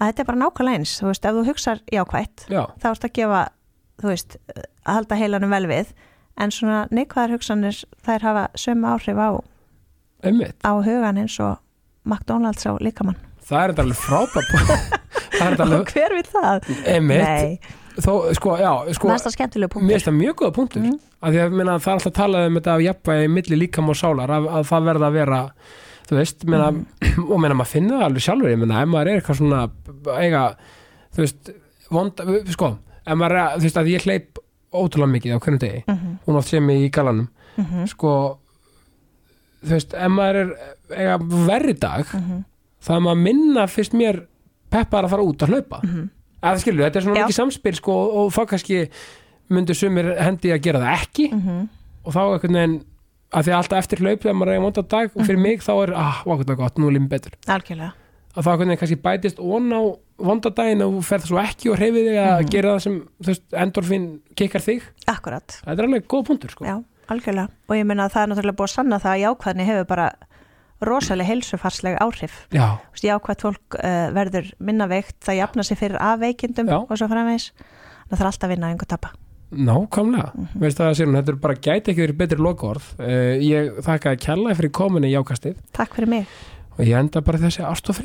að 0.00 0.10
þetta 0.10 0.22
er 0.22 0.28
bara 0.30 0.40
nákvæmlega 0.40 0.80
eins, 0.80 0.92
þú 1.00 1.08
veist, 1.10 1.26
ef 1.28 1.36
þú 1.36 1.46
hugsar 1.50 1.82
jákvætt 1.92 2.44
já, 2.48 2.62
þá 2.80 2.86
ert 2.90 3.06
að 3.06 3.14
gefa, 3.18 3.40
þú 4.00 4.10
veist 4.12 4.36
að 4.56 4.94
halda 4.94 5.18
heilanum 5.20 5.50
vel 5.54 5.66
við 5.70 5.90
en 6.40 6.50
svona 6.54 6.84
neikvæðar 6.94 7.34
hugsanir 7.36 7.80
þær 8.06 8.22
hafa 8.28 8.44
sömu 8.56 8.88
áhrif 8.94 9.18
á, 9.20 9.30
einmitt. 10.24 10.56
á 10.64 10.72
hugan 10.80 11.18
eins 11.20 11.36
og 11.44 11.58
McDonalds 12.08 12.64
á 12.64 12.72
líkamann. 12.80 13.18
Það 13.44 13.60
er 13.64 13.72
þetta 13.74 13.84
alveg 13.84 14.00
frábært 14.00 15.60
alveg, 15.64 15.92
hver 15.92 16.14
við 16.16 16.30
það? 16.32 16.70
einmitt. 16.94 17.68
Þó, 18.00 18.12
sko, 18.38 18.54
já, 18.56 18.70
sko 18.96 19.08
mér 19.10 19.18
finnst 19.20 20.06
það 20.08 20.14
mjög 20.16 20.36
góða 20.40 20.54
punktur. 20.56 20.84
Af 21.20 21.34
því 21.34 21.40
að 21.42 21.56
minna, 21.58 21.74
það 21.82 21.90
er 21.90 21.96
alltaf 21.98 22.14
talað 22.16 22.46
um 22.48 22.56
þetta 22.56 22.74
af 22.78 22.84
jafnvægi 22.86 23.30
milli 23.34 23.58
líkam 23.60 23.90
og 23.92 23.98
sálar 23.98 24.32
að, 24.32 24.46
að 24.56 24.68
það 24.70 24.86
verða 24.88 25.08
að 25.10 25.16
vera 25.18 25.40
þú 26.08 26.16
veist, 26.20 26.44
minna, 26.48 26.68
Mhm. 26.70 27.26
og 27.30 27.40
minna 27.42 27.54
maður 27.58 27.70
finna 27.74 27.98
það 27.98 28.06
alveg 28.06 28.24
sjálfur, 28.24 28.50
ég 28.54 28.58
minna, 28.62 28.80
ef 28.82 28.88
maður 28.88 29.10
er 29.10 29.20
eitthvað 29.20 29.40
svona 29.40 29.60
eiga, 30.22 30.44
þú 31.14 31.20
veist 31.26 31.50
vonda, 31.90 32.24
sko, 32.54 32.70
ef 33.06 33.16
maður 33.16 33.36
er, 33.40 33.58
þú 33.58 33.62
veist 33.66 33.76
að 33.80 33.90
ég 33.94 34.02
hleyp 34.06 34.38
ótrúlega 34.72 35.10
mikið 35.16 35.34
á 35.34 35.38
hvernig 35.42 35.60
degi. 35.60 35.82
Mhm, 35.88 36.18
hún 36.26 36.36
oft 36.36 36.48
sé 36.52 36.60
mig 36.62 36.78
í 36.86 36.90
galanum. 36.94 37.28
Mhm, 37.58 37.86
sko, 37.90 38.38
þú 39.64 39.74
veist, 39.74 39.94
ef 39.94 40.10
maður 40.14 40.40
er 40.40 40.52
eiga 40.96 41.16
verri 41.48 41.74
dag 41.78 42.04
mhm, 42.16 42.44
það 42.80 42.96
er 42.96 43.04
maður 43.06 43.22
minna 43.26 43.66
fyrst 43.70 43.92
mér 43.98 44.22
peppar 44.70 45.04
að 45.04 45.10
fara 45.14 45.26
út 45.26 45.42
að 45.44 45.54
hlaupa. 45.54 45.80
Mhm. 45.84 46.08
að 46.40 46.54
það 46.54 46.60
skilur, 46.62 46.84
þetta 46.86 46.96
er 46.96 47.04
svona 47.04 47.16
Já. 47.20 47.24
mikið 47.26 47.36
samspil 47.36 47.74
sko, 47.76 47.94
og 48.16 48.30
þá 48.32 48.40
kannski 48.48 48.76
myndu 49.50 49.74
sumir 49.76 50.06
hendi 50.24 50.48
að 50.54 50.62
gera 50.62 50.78
það 50.80 50.94
ekki. 51.02 51.26
Mhm. 51.34 51.68
og 52.04 52.12
þá 52.14 52.20
einhvern 52.24 52.54
veginn 52.56 52.84
að 53.30 53.42
því 53.44 53.50
að 53.52 53.58
alltaf 53.60 53.78
eftir 53.78 53.98
hlaup 54.00 54.20
þegar 54.24 54.34
maður 54.40 54.48
er 54.54 54.58
í 54.58 54.62
vonda 54.64 54.82
dag 54.88 55.10
og 55.14 55.20
Mhm. 55.20 55.26
fyrir 55.26 55.38
mig 55.42 55.60
þá 55.60 55.72
er, 55.82 55.92
ah, 55.94 56.22
hvað 56.24 56.50
er 56.50 56.56
gott, 56.56 56.74
nú 56.78 56.86
er 56.88 56.92
lífum 56.96 57.08
betur. 57.08 57.32
Algjörlega. 57.46 57.92
Að 58.34 58.42
það 58.44 58.52
einhvern 58.52 58.68
veginn 58.70 58.78
kannski 58.80 59.02
bætist 59.02 59.38
ón 59.38 59.68
á 59.70 59.82
vonda 60.20 60.50
daginn 60.54 60.82
og 60.86 61.00
ferð 61.06 61.26
svo 61.30 61.40
ekki 61.42 61.70
og 61.72 61.78
hreyfið 61.80 62.08
þig 62.10 62.18
að 62.20 62.40
Mhm. 62.40 62.50
gera 62.54 62.74
það 62.74 62.82
sem, 62.86 62.96
veist, 63.26 63.44
endorfin 63.52 64.06
kikkar 64.36 64.60
þig, 64.64 64.82
akkurat, 65.08 65.60
það 65.64 65.78
er 65.78 65.84
alveg 65.88 66.06
góð 66.06 66.24
punktur 66.28 66.50
sko. 66.50 66.64
já, 66.64 66.76
algjörlega. 67.08 67.48
Og 67.68 67.76
ég 67.76 67.86
meina 67.86 68.06
að 68.08 68.12
það 68.12 68.22
er 68.22 68.28
náttúrulega 68.34 68.58
búið 68.60 68.68
að 68.70 68.74
sanna 68.76 68.98
það 69.00 69.14
að 69.16 69.24
jákvæðni 69.24 69.66
hefur 69.66 69.86
bara 69.86 70.12
rosalega 70.80 71.28
heilsufarsleg 71.28 71.98
áhrif. 72.00 72.46
Já, 72.52 72.78
jákvæð 73.04 73.40
fólk 73.44 73.74
uh, 73.84 74.10
verður 74.16 74.52
minna 74.60 74.86
veikt 74.88 75.18
það 75.20 75.36
jafna 75.42 75.62
sig 75.64 75.76
fyrir 75.78 75.98
af 76.00 76.20
veikindum 76.20 76.68
Já. 76.68 76.78
og 76.88 76.96
svo 76.96 77.08
framvegis. 77.08 77.50
Það 78.10 78.18
þarf 78.18 78.30
alltaf 78.30 78.48
að 78.48 78.54
vinna 78.54 78.70
einhver 78.72 78.88
tapa 78.88 79.10
nákvæmlega. 79.50 80.30
Mhm. 80.34 80.60
veist 80.62 80.78
það 80.78 80.90
að 80.90 80.94
sér, 80.96 81.10
þetta 81.16 81.28
er 81.28 81.34
bara 81.42 81.54
gæti 81.54 81.90
ekki 81.90 82.06
verið 82.06 82.16
betri 82.16 82.38
lokaorð. 82.38 82.84
Uh, 83.00 83.34
ég 83.42 83.72
þakka 83.82 84.12
að 84.14 84.20
kjalla 84.24 84.54
fyrir 84.54 84.70
kominni 84.70 85.10
jákastið. 85.10 85.56
Takk 85.72 85.94
fyrir 85.94 86.08
mig, 86.08 86.26
og 86.78 86.84
ég 86.86 86.96
enda 86.96 87.20
bara 87.20 87.38
þessi 87.38 87.64
ást 87.66 87.90
og 87.90 87.96